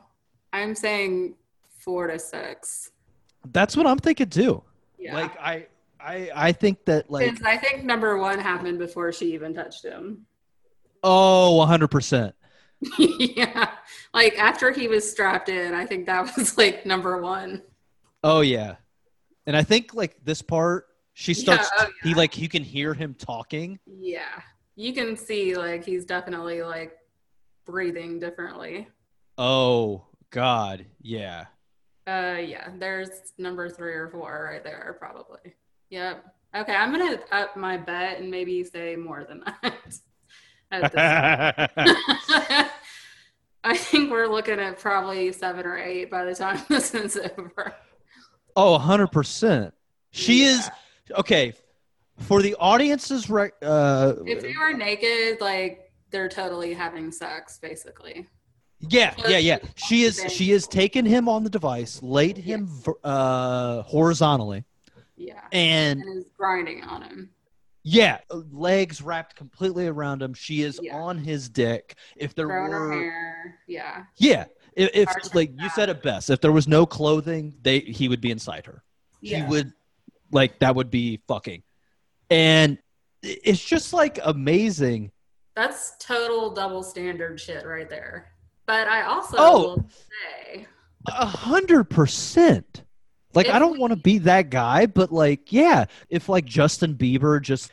I'm 0.55 0.75
saying 0.75 1.35
four 1.79 2.07
to 2.07 2.19
six. 2.19 2.91
That's 3.53 3.77
what 3.77 3.87
I'm 3.87 3.99
thinking 3.99 4.31
too. 4.31 4.63
Yeah. 4.99 5.15
Like, 5.15 5.39
I, 5.39 5.67
I, 6.01 6.31
I 6.35 6.53
think 6.53 6.87
that 6.87 7.11
like, 7.11 7.45
I 7.45 7.59
think 7.59 7.85
number 7.85 8.17
one 8.17 8.39
happened 8.39 8.79
before 8.79 9.13
she 9.13 9.35
even 9.35 9.53
touched 9.53 9.85
him. 9.85 10.25
Oh, 11.03 11.65
hundred 11.67 11.89
percent. 11.89 12.35
yeah. 12.99 13.71
Like 14.13 14.39
after 14.39 14.71
he 14.73 14.89
was 14.89 15.09
strapped 15.09 15.49
in, 15.49 15.75
I 15.75 15.87
think 15.87 16.07
that 16.07 16.37
was 16.37 16.59
like 16.59 16.85
number 16.85 17.21
one. 17.21 17.63
Oh 18.25 18.41
yeah, 18.41 18.77
and 19.47 19.57
I 19.57 19.63
think 19.63 19.95
like 19.95 20.17
this 20.25 20.43
part, 20.43 20.87
she 21.13 21.35
starts. 21.35 21.71
oh, 21.79 21.89
He 22.03 22.15
like 22.15 22.39
you 22.39 22.49
can 22.49 22.63
hear 22.63 22.95
him 22.95 23.15
talking. 23.15 23.79
Yeah. 23.87 24.41
You 24.75 24.93
can 24.95 25.17
see 25.17 25.55
like 25.57 25.85
he's 25.85 26.05
definitely 26.05 26.63
like 26.63 26.97
breathing 27.67 28.19
differently. 28.19 28.89
Oh 29.39 30.07
God, 30.31 30.87
yeah. 31.01 31.47
Uh 32.07 32.39
yeah, 32.45 32.69
there's 32.79 33.11
number 33.39 33.69
three 33.69 33.93
or 33.93 34.09
four 34.09 34.49
right 34.51 34.65
there, 34.65 34.97
probably. 34.99 35.55
Yep. 35.91 36.25
Okay, 36.55 36.75
I'm 36.75 36.91
gonna 36.91 37.19
up 37.33 37.57
my 37.57 37.77
bet 37.77 38.19
and 38.19 38.31
maybe 38.31 38.65
say 38.65 38.97
more 38.97 39.25
than 39.25 39.45
that. 39.63 39.75
At 40.73 40.93
this- 41.77 42.69
I 43.65 43.77
think 43.77 44.11
we're 44.11 44.27
looking 44.27 44.59
at 44.59 44.79
probably 44.81 45.31
seven 45.33 45.65
or 45.67 45.79
eight 45.79 46.11
by 46.11 46.25
the 46.25 46.35
time 46.35 46.61
this 46.69 46.95
is 46.95 47.17
over. 47.39 47.75
oh, 48.57 48.77
hundred 48.79 49.09
percent. 49.13 49.73
She 50.11 50.43
is 50.43 50.69
okay. 51.19 51.55
For 52.21 52.43
the 52.43 52.55
audience's 52.57 53.31
rec, 53.31 53.53
uh, 53.63 54.15
If 54.27 54.43
they 54.43 54.55
were 54.59 54.73
naked, 54.77 55.41
like 55.41 55.91
they're 56.11 56.29
totally 56.29 56.75
having 56.75 57.11
sex, 57.13 57.59
basically. 57.59 58.29
yeah, 58.81 59.15
yeah, 59.29 59.39
yeah. 59.39 59.59
She 59.77 60.03
is. 60.03 60.19
Then- 60.19 60.29
She 60.31 60.51
has 60.51 60.67
taken 60.67 61.05
him 61.07 61.29
on 61.29 61.45
the 61.45 61.51
device, 61.51 62.03
laid 62.03 62.37
him 62.37 62.67
ver- 62.67 62.95
uh, 63.05 63.83
horizontally, 63.83 64.65
Yeah. 65.17 65.41
and 65.53 66.01
And 66.01 66.19
is 66.19 66.31
grinding 66.37 66.83
on 66.85 67.03
him. 67.03 67.31
Yeah, 67.83 68.19
uh, 68.31 68.41
legs 68.51 69.03
wrapped 69.03 69.37
completely 69.37 69.87
around 69.87 70.23
him. 70.23 70.35
She 70.35 70.63
is 70.63 70.79
Yeah. 70.83 70.97
on 70.97 71.19
his 71.19 71.49
dick. 71.49 71.97
If 72.17 72.35
there 72.35 72.47
Throwing 72.47 72.73
her 72.73 72.89
were, 72.89 72.93
hair. 72.93 73.59
Yeah. 73.67 74.05
yeah, 74.17 74.45
if, 74.75 74.91
if 74.95 75.35
like 75.35 75.51
you 75.61 75.69
said 75.71 75.89
it 75.89 76.03
best, 76.03 76.31
if 76.31 76.41
there 76.41 76.53
was 76.53 76.69
no 76.69 76.87
clothing, 76.87 77.55
they 77.63 77.81
he 77.81 78.09
would 78.09 78.21
be 78.21 78.31
inside 78.31 78.67
her. 78.67 78.83
Yeah. 79.21 79.45
He 79.45 79.51
would 79.51 79.73
Like 80.31 80.59
that 80.61 80.75
would 80.75 80.91
be 80.91 81.21
fucking. 81.29 81.63
And 82.31 82.79
it's 83.23 83.63
just 83.63 83.93
like 83.93 84.19
amazing. 84.25 85.11
That's 85.55 85.97
total 85.99 86.51
double 86.55 86.83
standard 86.83 87.39
shit 87.39 87.67
right 87.67 87.89
there. 87.91 88.33
But 88.65 88.89
I 88.89 89.03
also 89.03 89.37
Oh. 89.39 89.63
will 89.63 89.91
say, 89.91 90.67
A 91.07 91.27
hundred 91.27 91.85
percent. 91.85 92.85
Like 93.35 93.47
If 93.49 93.55
I 93.55 93.59
don't 93.59 93.73
we- 93.73 93.79
want 93.79 93.93
to 93.93 93.97
be 93.99 94.19
that 94.19 94.51
guy, 94.51 94.87
but 94.87 95.13
like, 95.13 95.53
yeah, 95.53 95.87
if 96.11 96.29
like 96.29 96.45
Justin 96.45 96.95
Bieber 96.95 97.41
just 97.41 97.71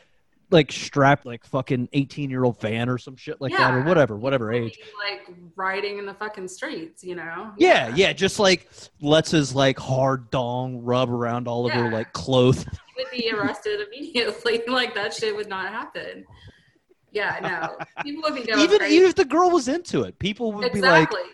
like 0.52 0.72
strapped 0.72 1.28
like 1.28 1.46
fucking 1.46 1.90
eighteen 1.94 2.30
year 2.32 2.44
old 2.44 2.60
van 2.60 2.90
or 2.90 2.98
some 2.98 3.16
shit 3.16 3.40
like 3.40 3.52
that 3.52 3.72
or 3.74 3.84
whatever, 3.84 4.16
whatever 4.16 4.52
age. 4.52 4.80
like 5.08 5.30
riding 5.56 6.00
in 6.00 6.06
the 6.08 6.14
fucking 6.16 6.48
streets, 6.48 7.04
you 7.04 7.14
know? 7.16 7.52
Yeah, 7.58 7.94
yeah, 7.96 8.14
just 8.14 8.40
like 8.40 8.68
lets 9.00 9.30
his 9.32 9.54
like 9.54 9.78
hard 9.78 10.32
dong 10.32 10.82
rub 10.82 11.12
around 11.12 11.48
all 11.48 11.68
of 11.68 11.74
her 11.74 11.92
like 11.92 12.14
clothes. 12.14 12.66
He 13.00 13.06
would 13.06 13.12
be 13.12 13.32
arrested 13.32 13.80
immediately. 13.88 14.62
like 14.68 14.94
that 14.96 15.14
shit 15.14 15.34
would 15.34 15.48
not 15.48 15.72
happen. 15.72 16.26
Yeah, 17.14 17.40
no. 17.42 18.04
People 18.04 18.24
would 18.24 18.36
be 18.36 18.44
going 18.46 18.60
even 18.64 18.80
crazy. 18.80 18.96
even 18.96 19.10
if 19.10 19.16
the 19.16 19.24
girl 19.26 19.50
was 19.52 19.68
into 19.70 20.02
it, 20.04 20.20
people 20.20 20.52
would 20.52 20.74
be 20.74 20.82
like, 20.82 21.04
exactly. 21.10 21.32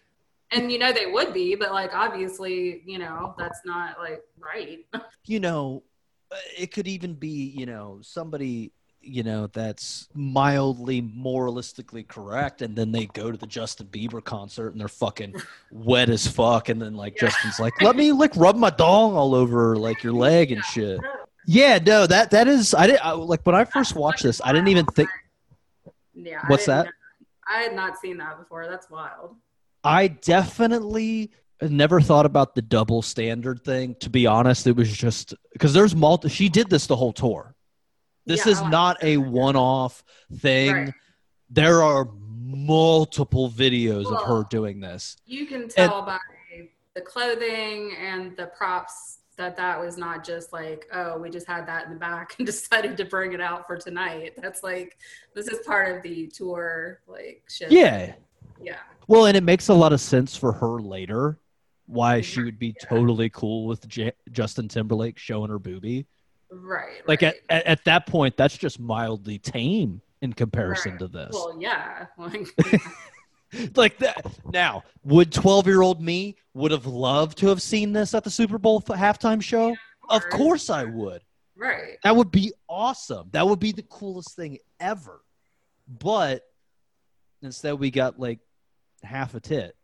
And 0.55 0.71
you 0.71 0.79
know 0.79 0.91
they 0.91 1.05
would 1.05 1.33
be, 1.33 1.55
but 1.55 1.71
like 1.71 1.93
obviously, 1.93 2.81
you 2.85 2.97
know, 2.97 3.35
that's 3.37 3.61
not 3.65 3.99
like 3.99 4.23
right. 4.39 4.85
you 5.25 5.39
know, 5.39 5.83
uh, 6.31 6.35
it 6.57 6.71
could 6.71 6.87
even 6.87 7.13
be, 7.13 7.53
you 7.55 7.65
know, 7.65 7.99
somebody, 8.01 8.71
you 9.01 9.21
know, 9.21 9.47
that's 9.47 10.07
mildly 10.13 11.01
moralistically 11.01 12.07
correct, 12.07 12.61
and 12.61 12.75
then 12.75 12.91
they 12.91 13.05
go 13.07 13.31
to 13.31 13.37
the 13.37 13.45
Justin 13.45 13.87
Bieber 13.87 14.23
concert 14.23 14.69
and 14.69 14.79
they're 14.79 14.87
fucking 14.87 15.35
wet 15.71 16.09
as 16.09 16.25
fuck, 16.25 16.69
and 16.69 16.81
then 16.81 16.95
like 16.95 17.15
Yeah. 17.15 17.27
Justin's 17.27 17.59
like, 17.59 17.79
let 17.81 17.95
me 17.95 18.11
like 18.11 18.35
rub 18.35 18.55
my 18.55 18.69
dong 18.69 19.15
all 19.15 19.35
over 19.35 19.75
like 19.75 20.03
your 20.03 20.13
leg 20.27 20.51
and 20.51 20.63
shit. 20.63 20.99
Yeah, 21.45 21.77
no, 21.85 22.07
that 22.07 22.31
that 22.31 22.47
is, 22.47 22.73
I 22.73 22.87
didn't 22.87 23.05
I, 23.05 23.11
like 23.11 23.45
when 23.45 23.55
I 23.55 23.65
first 23.65 23.95
watched 23.95 24.23
this, 24.23 24.41
I 24.43 24.51
didn't 24.51 24.69
even 24.69 24.85
think. 24.85 25.09
Yeah. 26.15 26.41
What's 26.47 26.65
that? 26.65 26.87
I 27.47 27.61
had 27.61 27.75
not 27.75 27.99
seen 27.99 28.17
that 28.17 28.39
before. 28.39 28.67
That's 28.67 28.89
wild. 28.89 29.35
I 29.86 30.07
definitely 30.07 31.31
never 31.61 32.01
thought 32.01 32.25
about 32.25 32.55
the 32.55 32.61
double 32.61 33.01
standard 33.01 33.63
thing. 33.63 33.95
To 34.01 34.09
be 34.09 34.25
honest, 34.27 34.67
it 34.67 34.75
was 34.75 34.91
just 34.91 35.33
because 35.53 35.73
there's 35.73 35.95
multi. 35.95 36.29
She 36.29 36.49
did 36.49 36.69
this 36.69 36.88
the 36.88 36.95
whole 36.95 37.13
tour. 37.13 37.55
This 38.25 38.45
Yeah, 38.45 38.53
is 38.53 38.59
oh, 38.59 38.63
like 38.63 38.71
not 38.71 39.03
a 39.03 39.17
one-off 39.17 40.03
thing. 40.39 40.73
Right. 40.73 40.93
There 41.49 41.83
are 41.83 42.09
multiple 42.41 43.49
videos 43.49 44.11
of 44.11 44.25
her 44.25 44.43
doing 44.49 44.79
this. 44.79 45.17
You 45.25 45.45
can 45.45 45.67
tell 45.67 46.01
by 46.01 46.17
the 46.95 47.01
clothing 47.01 47.95
and 48.01 48.36
the 48.36 48.47
props 48.47 49.19
that 49.38 49.57
that 49.57 49.79
was 49.79 49.97
not 49.97 50.23
just 50.23 50.53
like, 50.53 50.88
oh, 50.93 51.17
we 51.17 51.29
just 51.29 51.45
had 51.45 51.67
that 51.67 51.86
in 51.86 51.93
the 51.93 51.99
back 51.99 52.36
and 52.39 52.45
decided 52.45 52.97
to 52.97 53.05
bring 53.05 53.33
it 53.33 53.41
out 53.41 53.67
for 53.67 53.77
tonight. 53.77 54.33
That's 54.41 54.63
like, 54.63 54.97
this 55.33 55.47
is 55.47 55.59
part 55.65 55.95
of 55.95 56.03
the 56.03 56.27
tour, 56.27 57.01
like, 57.07 57.43
shit. 57.47 57.71
Yeah. 57.71 58.13
Yeah. 58.61 58.77
Well, 59.07 59.25
and 59.27 59.37
it 59.37 59.43
makes 59.43 59.67
a 59.69 59.73
lot 59.73 59.93
of 59.93 60.01
sense 60.01 60.35
for 60.35 60.51
her 60.53 60.79
later 60.79 61.39
why 61.87 62.21
she 62.21 62.41
would 62.43 62.57
be 62.57 62.67
Yeah. 62.81 62.87
totally 62.89 63.29
cool 63.29 63.67
with 63.67 63.87
J- 63.87 64.13
Justin 64.31 64.67
Timberlake 64.67 65.17
showing 65.19 65.49
her 65.51 65.59
boobie. 65.59 66.05
Right. 66.51 67.07
Like 67.07 67.21
right. 67.21 67.35
at, 67.49 67.57
at, 67.61 67.65
at 67.65 67.85
that 67.85 68.07
point, 68.07 68.35
that's 68.37 68.57
just 68.57 68.79
mildly 68.79 69.37
tame 69.37 70.01
in 70.21 70.33
comparison 70.33 70.93
Right. 70.93 70.99
to 70.99 71.07
this. 71.07 71.29
Well, 71.33 71.57
yeah. 71.59 72.05
Like, 72.17 72.47
like 73.75 73.97
that. 73.99 74.25
Now, 74.51 74.83
would 75.03 75.31
12 75.31 75.67
year 75.67 75.81
old 75.81 76.01
me 76.01 76.35
would 76.55 76.71
have 76.71 76.87
loved 76.87 77.37
to 77.39 77.47
have 77.47 77.61
seen 77.61 77.93
this 77.93 78.13
at 78.15 78.23
the 78.23 78.31
Super 78.31 78.57
Bowl 78.57 78.83
f- 78.89 78.97
halftime 78.97 79.41
show? 79.41 79.75
Of 80.09 80.23
course. 80.23 80.33
course 80.33 80.69
I 80.69 80.83
would. 80.85 81.21
right. 81.55 81.97
That 82.03 82.15
would 82.15 82.31
be 82.31 82.53
awesome. 82.67 83.29
That 83.31 83.47
would 83.47 83.59
be 83.59 83.71
the 83.71 83.83
coolest 83.83 84.35
thing 84.35 84.57
ever. 84.79 85.21
But 85.87 86.41
instead, 87.41 87.73
we 87.75 87.91
got 87.91 88.19
like 88.19 88.39
half 89.05 89.35
a 89.35 89.39
tit. 89.39 89.75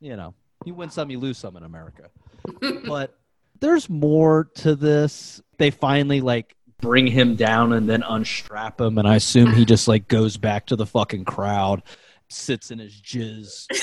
You 0.00 0.16
know, 0.16 0.34
you 0.64 0.74
win 0.74 0.90
some, 0.90 1.10
you 1.10 1.18
lose 1.18 1.38
some 1.38 1.56
in 1.56 1.62
America. 1.62 2.10
But 2.86 3.16
there's 3.60 3.88
more 3.88 4.50
to 4.56 4.74
this. 4.74 5.40
They 5.58 5.70
finally 5.70 6.20
like 6.20 6.56
bring 6.80 7.06
him 7.06 7.36
down 7.36 7.72
and 7.72 7.88
then 7.88 8.02
unstrap 8.02 8.80
him, 8.80 8.98
and 8.98 9.06
I 9.06 9.16
assume 9.16 9.52
he 9.52 9.64
just 9.64 9.86
like 9.88 10.08
goes 10.08 10.36
back 10.36 10.66
to 10.66 10.76
the 10.76 10.86
fucking 10.86 11.24
crowd, 11.24 11.82
sits 12.28 12.70
in 12.70 12.78
his 12.78 13.00
jizz. 13.00 13.66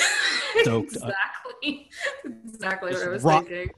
Exactly. 0.65 1.89
exactly 2.25 2.91
what 2.91 3.03
I 3.03 3.09
was 3.09 3.23
rock- 3.23 3.47
thinking. 3.47 3.69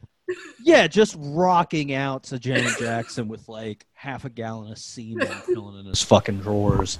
Yeah, 0.63 0.87
just 0.87 1.15
rocking 1.19 1.93
out 1.93 2.23
to 2.25 2.39
Janet 2.39 2.77
Jackson 2.79 3.27
with 3.27 3.47
like 3.49 3.85
half 3.93 4.25
a 4.25 4.29
gallon 4.29 4.71
of 4.71 4.77
semen 4.77 5.27
filling 5.27 5.79
in 5.79 5.85
his 5.85 6.01
fucking 6.01 6.39
drawers. 6.39 6.97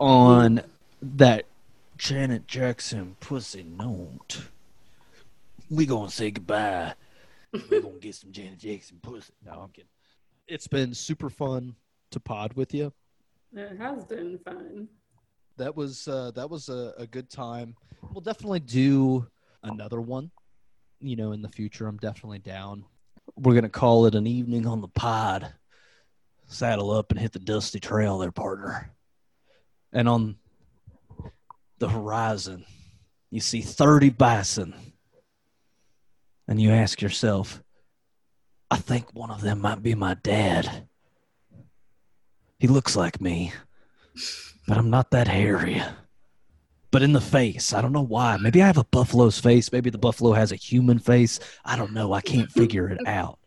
On 0.00 0.60
that 1.00 1.46
Janet 2.02 2.48
Jackson 2.48 3.14
pussy 3.20 3.62
note, 3.62 4.48
we 5.70 5.86
gonna 5.86 6.10
say 6.10 6.32
goodbye. 6.32 6.94
we 7.52 7.80
gonna 7.80 8.00
get 8.00 8.16
some 8.16 8.32
Janet 8.32 8.58
Jackson 8.58 8.98
pussy. 9.00 9.32
No, 9.46 9.52
I'm 9.52 9.68
kidding. 9.68 9.88
It's 10.48 10.66
been 10.66 10.94
super 10.94 11.30
fun 11.30 11.76
to 12.10 12.18
pod 12.18 12.54
with 12.54 12.74
you. 12.74 12.92
It 13.54 13.78
has 13.78 14.04
been 14.04 14.36
fun. 14.44 14.88
That 15.58 15.76
was 15.76 16.08
uh, 16.08 16.32
that 16.32 16.50
was 16.50 16.68
a, 16.68 16.92
a 16.98 17.06
good 17.06 17.30
time. 17.30 17.76
We'll 18.10 18.20
definitely 18.20 18.58
do 18.58 19.28
another 19.62 20.00
one. 20.00 20.32
You 20.98 21.14
know, 21.14 21.30
in 21.30 21.40
the 21.40 21.50
future, 21.50 21.86
I'm 21.86 21.98
definitely 21.98 22.40
down. 22.40 22.84
We're 23.36 23.54
gonna 23.54 23.68
call 23.68 24.06
it 24.06 24.16
an 24.16 24.26
evening 24.26 24.66
on 24.66 24.80
the 24.80 24.88
pod. 24.88 25.54
Saddle 26.46 26.90
up 26.90 27.12
and 27.12 27.20
hit 27.20 27.30
the 27.30 27.38
dusty 27.38 27.78
trail, 27.78 28.18
there, 28.18 28.32
partner. 28.32 28.90
And 29.92 30.08
on 30.08 30.36
the 31.82 31.88
horizon, 31.88 32.64
you 33.28 33.40
see 33.40 33.60
30 33.60 34.10
bison, 34.10 34.72
and 36.46 36.62
you 36.62 36.70
ask 36.70 37.02
yourself, 37.02 37.60
"I 38.70 38.76
think 38.76 39.12
one 39.12 39.32
of 39.32 39.40
them 39.40 39.60
might 39.60 39.82
be 39.82 39.96
my 39.96 40.14
dad. 40.14 40.86
He 42.60 42.68
looks 42.68 42.94
like 42.94 43.20
me." 43.20 43.52
but 44.68 44.78
I'm 44.78 44.90
not 44.90 45.10
that 45.10 45.26
hairy. 45.26 45.82
But 46.92 47.02
in 47.02 47.14
the 47.14 47.20
face, 47.20 47.72
I 47.72 47.80
don't 47.80 47.92
know 47.92 48.00
why. 48.00 48.36
Maybe 48.36 48.62
I 48.62 48.66
have 48.66 48.76
a 48.76 48.84
buffalo's 48.84 49.40
face. 49.40 49.72
Maybe 49.72 49.90
the 49.90 49.98
buffalo 49.98 50.34
has 50.34 50.52
a 50.52 50.56
human 50.56 51.00
face. 51.00 51.40
I 51.64 51.76
don't 51.76 51.92
know. 51.92 52.12
I 52.12 52.20
can't 52.20 52.52
figure 52.52 52.88
it 52.88 53.00
out. 53.08 53.40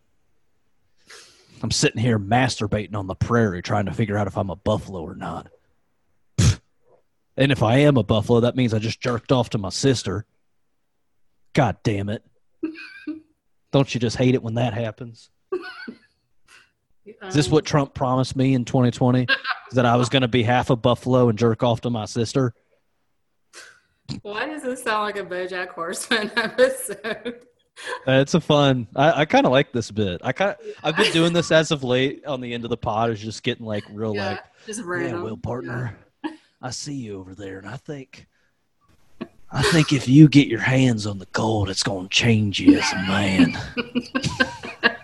I'm 1.62 1.70
sitting 1.70 2.02
here 2.02 2.18
masturbating 2.18 2.94
on 2.94 3.06
the 3.06 3.14
prairie 3.14 3.62
trying 3.62 3.86
to 3.86 3.94
figure 3.94 4.18
out 4.18 4.26
if 4.26 4.36
I'm 4.36 4.50
a 4.50 4.56
buffalo 4.56 5.00
or 5.00 5.14
not. 5.14 5.48
And 7.36 7.52
if 7.52 7.62
I 7.62 7.78
am 7.78 7.96
a 7.96 8.02
buffalo, 8.02 8.40
that 8.40 8.56
means 8.56 8.72
I 8.72 8.78
just 8.78 9.00
jerked 9.00 9.30
off 9.32 9.50
to 9.50 9.58
my 9.58 9.68
sister. 9.68 10.24
God 11.52 11.76
damn 11.82 12.08
it. 12.08 12.24
Don't 13.72 13.92
you 13.94 14.00
just 14.00 14.16
hate 14.16 14.34
it 14.34 14.42
when 14.42 14.54
that 14.54 14.74
happens? 14.74 15.30
Is 17.22 17.34
this 17.34 17.46
Um, 17.46 17.52
what 17.52 17.64
Trump 17.64 17.94
promised 17.94 18.36
me 18.36 18.54
in 18.54 18.64
2020? 18.64 19.26
that 19.72 19.86
I 19.86 19.96
was 19.96 20.08
going 20.08 20.22
to 20.22 20.28
be 20.28 20.42
half 20.42 20.70
a 20.70 20.76
buffalo 20.76 21.28
and 21.28 21.38
jerk 21.38 21.62
off 21.62 21.82
to 21.82 21.90
my 21.90 22.04
sister? 22.04 22.54
Why 24.22 24.46
does 24.46 24.62
this 24.62 24.82
sound 24.82 25.02
like 25.02 25.16
a 25.16 25.24
BoJack 25.24 25.68
Horseman 25.68 26.30
episode? 26.36 27.40
It's 28.06 28.34
a 28.34 28.40
fun. 28.40 28.86
I, 28.96 29.22
I 29.22 29.24
kind 29.24 29.44
of 29.44 29.52
like 29.52 29.72
this 29.72 29.90
bit. 29.90 30.20
I 30.24 30.32
kind 30.32 30.56
I've 30.82 30.96
been 30.96 31.12
doing 31.12 31.32
this 31.32 31.50
as 31.52 31.70
of 31.72 31.84
late 31.84 32.24
on 32.24 32.40
the 32.40 32.54
end 32.54 32.64
of 32.64 32.70
the 32.70 32.76
pod. 32.76 33.10
Is 33.10 33.20
just 33.20 33.42
getting 33.42 33.66
like 33.66 33.84
real 33.90 34.14
yeah, 34.14 34.30
like 34.30 34.44
just 34.64 34.80
yeah, 34.80 34.86
random. 34.86 35.22
well, 35.24 35.36
partner, 35.36 35.98
I 36.66 36.70
see 36.70 36.94
you 36.94 37.20
over 37.20 37.32
there, 37.32 37.58
and 37.58 37.68
I 37.68 37.76
think 37.76 38.26
I 39.52 39.62
think 39.70 39.92
if 39.92 40.08
you 40.08 40.28
get 40.28 40.48
your 40.48 40.58
hands 40.60 41.06
on 41.06 41.20
the 41.20 41.26
gold, 41.26 41.70
it's 41.70 41.84
going 41.84 42.08
to 42.08 42.14
change 42.14 42.58
you 42.58 42.78
as 42.80 42.92
a 42.92 42.96
man. 42.96 43.56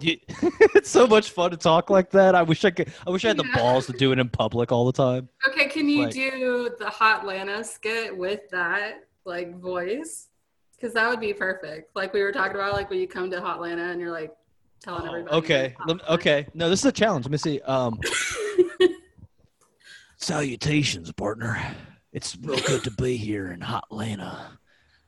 You- 0.00 0.18
it's 0.74 0.90
so 0.90 1.06
much 1.06 1.30
fun 1.30 1.52
to 1.52 1.56
talk 1.56 1.88
like 1.88 2.10
that. 2.10 2.34
I 2.34 2.42
wish 2.42 2.64
I 2.64 2.70
could. 2.72 2.92
I 3.06 3.10
wish 3.10 3.24
I 3.24 3.28
had 3.28 3.36
the 3.36 3.44
Yeah. 3.46 3.56
balls 3.56 3.86
to 3.86 3.92
do 3.92 4.10
it 4.10 4.18
in 4.18 4.28
public 4.28 4.72
all 4.72 4.84
the 4.84 4.92
time. 4.92 5.28
Okay, 5.48 5.66
can 5.68 5.88
you 5.88 6.02
Like- 6.06 6.12
do 6.12 6.70
the 6.76 6.86
Hotlanta 6.86 7.64
skit 7.64 8.16
with 8.16 8.50
that 8.50 9.04
like 9.24 9.60
voice? 9.60 10.26
Because 10.74 10.92
that 10.94 11.08
would 11.08 11.20
be 11.20 11.32
perfect. 11.32 11.94
Like 11.94 12.12
we 12.12 12.20
were 12.22 12.32
talking 12.32 12.56
about, 12.56 12.72
like 12.72 12.90
when 12.90 12.98
you 12.98 13.06
come 13.06 13.30
to 13.30 13.40
Hotlanta 13.40 13.92
and 13.92 14.00
you're 14.00 14.10
like 14.10 14.32
telling 14.82 15.02
Oh, 15.06 15.10
everybody. 15.12 15.36
okay. 15.36 15.74
you're 15.78 15.86
Lem- 15.86 15.98
Hotlanta. 16.00 16.10
okay. 16.14 16.46
No, 16.52 16.68
this 16.68 16.80
is 16.80 16.86
a 16.86 16.90
challenge. 16.92 17.24
Let 17.24 17.30
me 17.30 17.38
see. 17.38 17.60
Um, 17.60 18.00
salutations, 20.22 21.10
partner. 21.12 21.60
It's 22.12 22.36
real 22.36 22.60
good 22.60 22.84
to 22.84 22.90
be 22.90 23.16
here 23.16 23.50
in 23.50 23.60
Hot 23.60 23.84
Atlanta. 23.90 24.58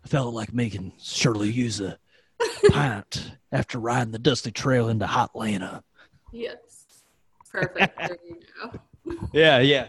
I 0.04 0.08
felt 0.08 0.34
like 0.34 0.52
making 0.52 0.92
Shirley 1.00 1.50
use 1.50 1.80
a 1.80 1.98
pint 2.70 3.32
after 3.52 3.78
riding 3.78 4.12
the 4.12 4.18
dusty 4.18 4.50
trail 4.50 4.88
into 4.88 5.06
Hot 5.06 5.30
Atlanta. 5.34 5.82
Yes. 6.32 6.56
Perfect. 7.50 7.98
there 7.98 8.18
you 8.28 8.36
go. 8.62 8.72
Yeah, 9.34 9.58
yeah. 9.58 9.88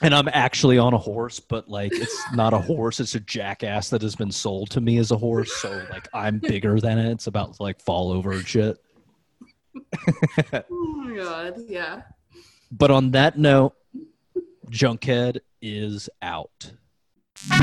and 0.00 0.14
I'm 0.14 0.28
actually 0.28 0.78
on 0.78 0.94
a 0.94 0.98
horse, 0.98 1.38
but 1.38 1.68
like 1.68 1.92
it's 1.92 2.18
not 2.32 2.54
a 2.54 2.58
horse, 2.58 2.98
it's 2.98 3.14
a 3.14 3.20
jackass 3.20 3.90
that 3.90 4.00
has 4.00 4.16
been 4.16 4.32
sold 4.32 4.70
to 4.70 4.80
me 4.80 4.96
as 4.96 5.10
a 5.10 5.18
horse. 5.18 5.52
So 5.52 5.70
like 5.90 6.08
I'm 6.14 6.38
bigger 6.38 6.80
than 6.80 6.98
it. 6.98 7.10
It's 7.12 7.26
about 7.26 7.52
to 7.54 7.62
like 7.62 7.78
fall 7.78 8.10
over 8.10 8.32
and 8.32 8.48
shit. 8.48 8.78
oh 10.54 10.62
my 10.70 11.14
god, 11.14 11.60
yeah. 11.68 12.02
But 12.72 12.90
on 12.90 13.10
that 13.10 13.38
note, 13.38 13.74
Junkhead 14.70 15.40
is 15.60 16.08
out. 16.22 16.72
We'll 17.50 17.58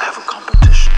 have 0.00 0.18
a 0.18 0.24
competition. 0.26 0.92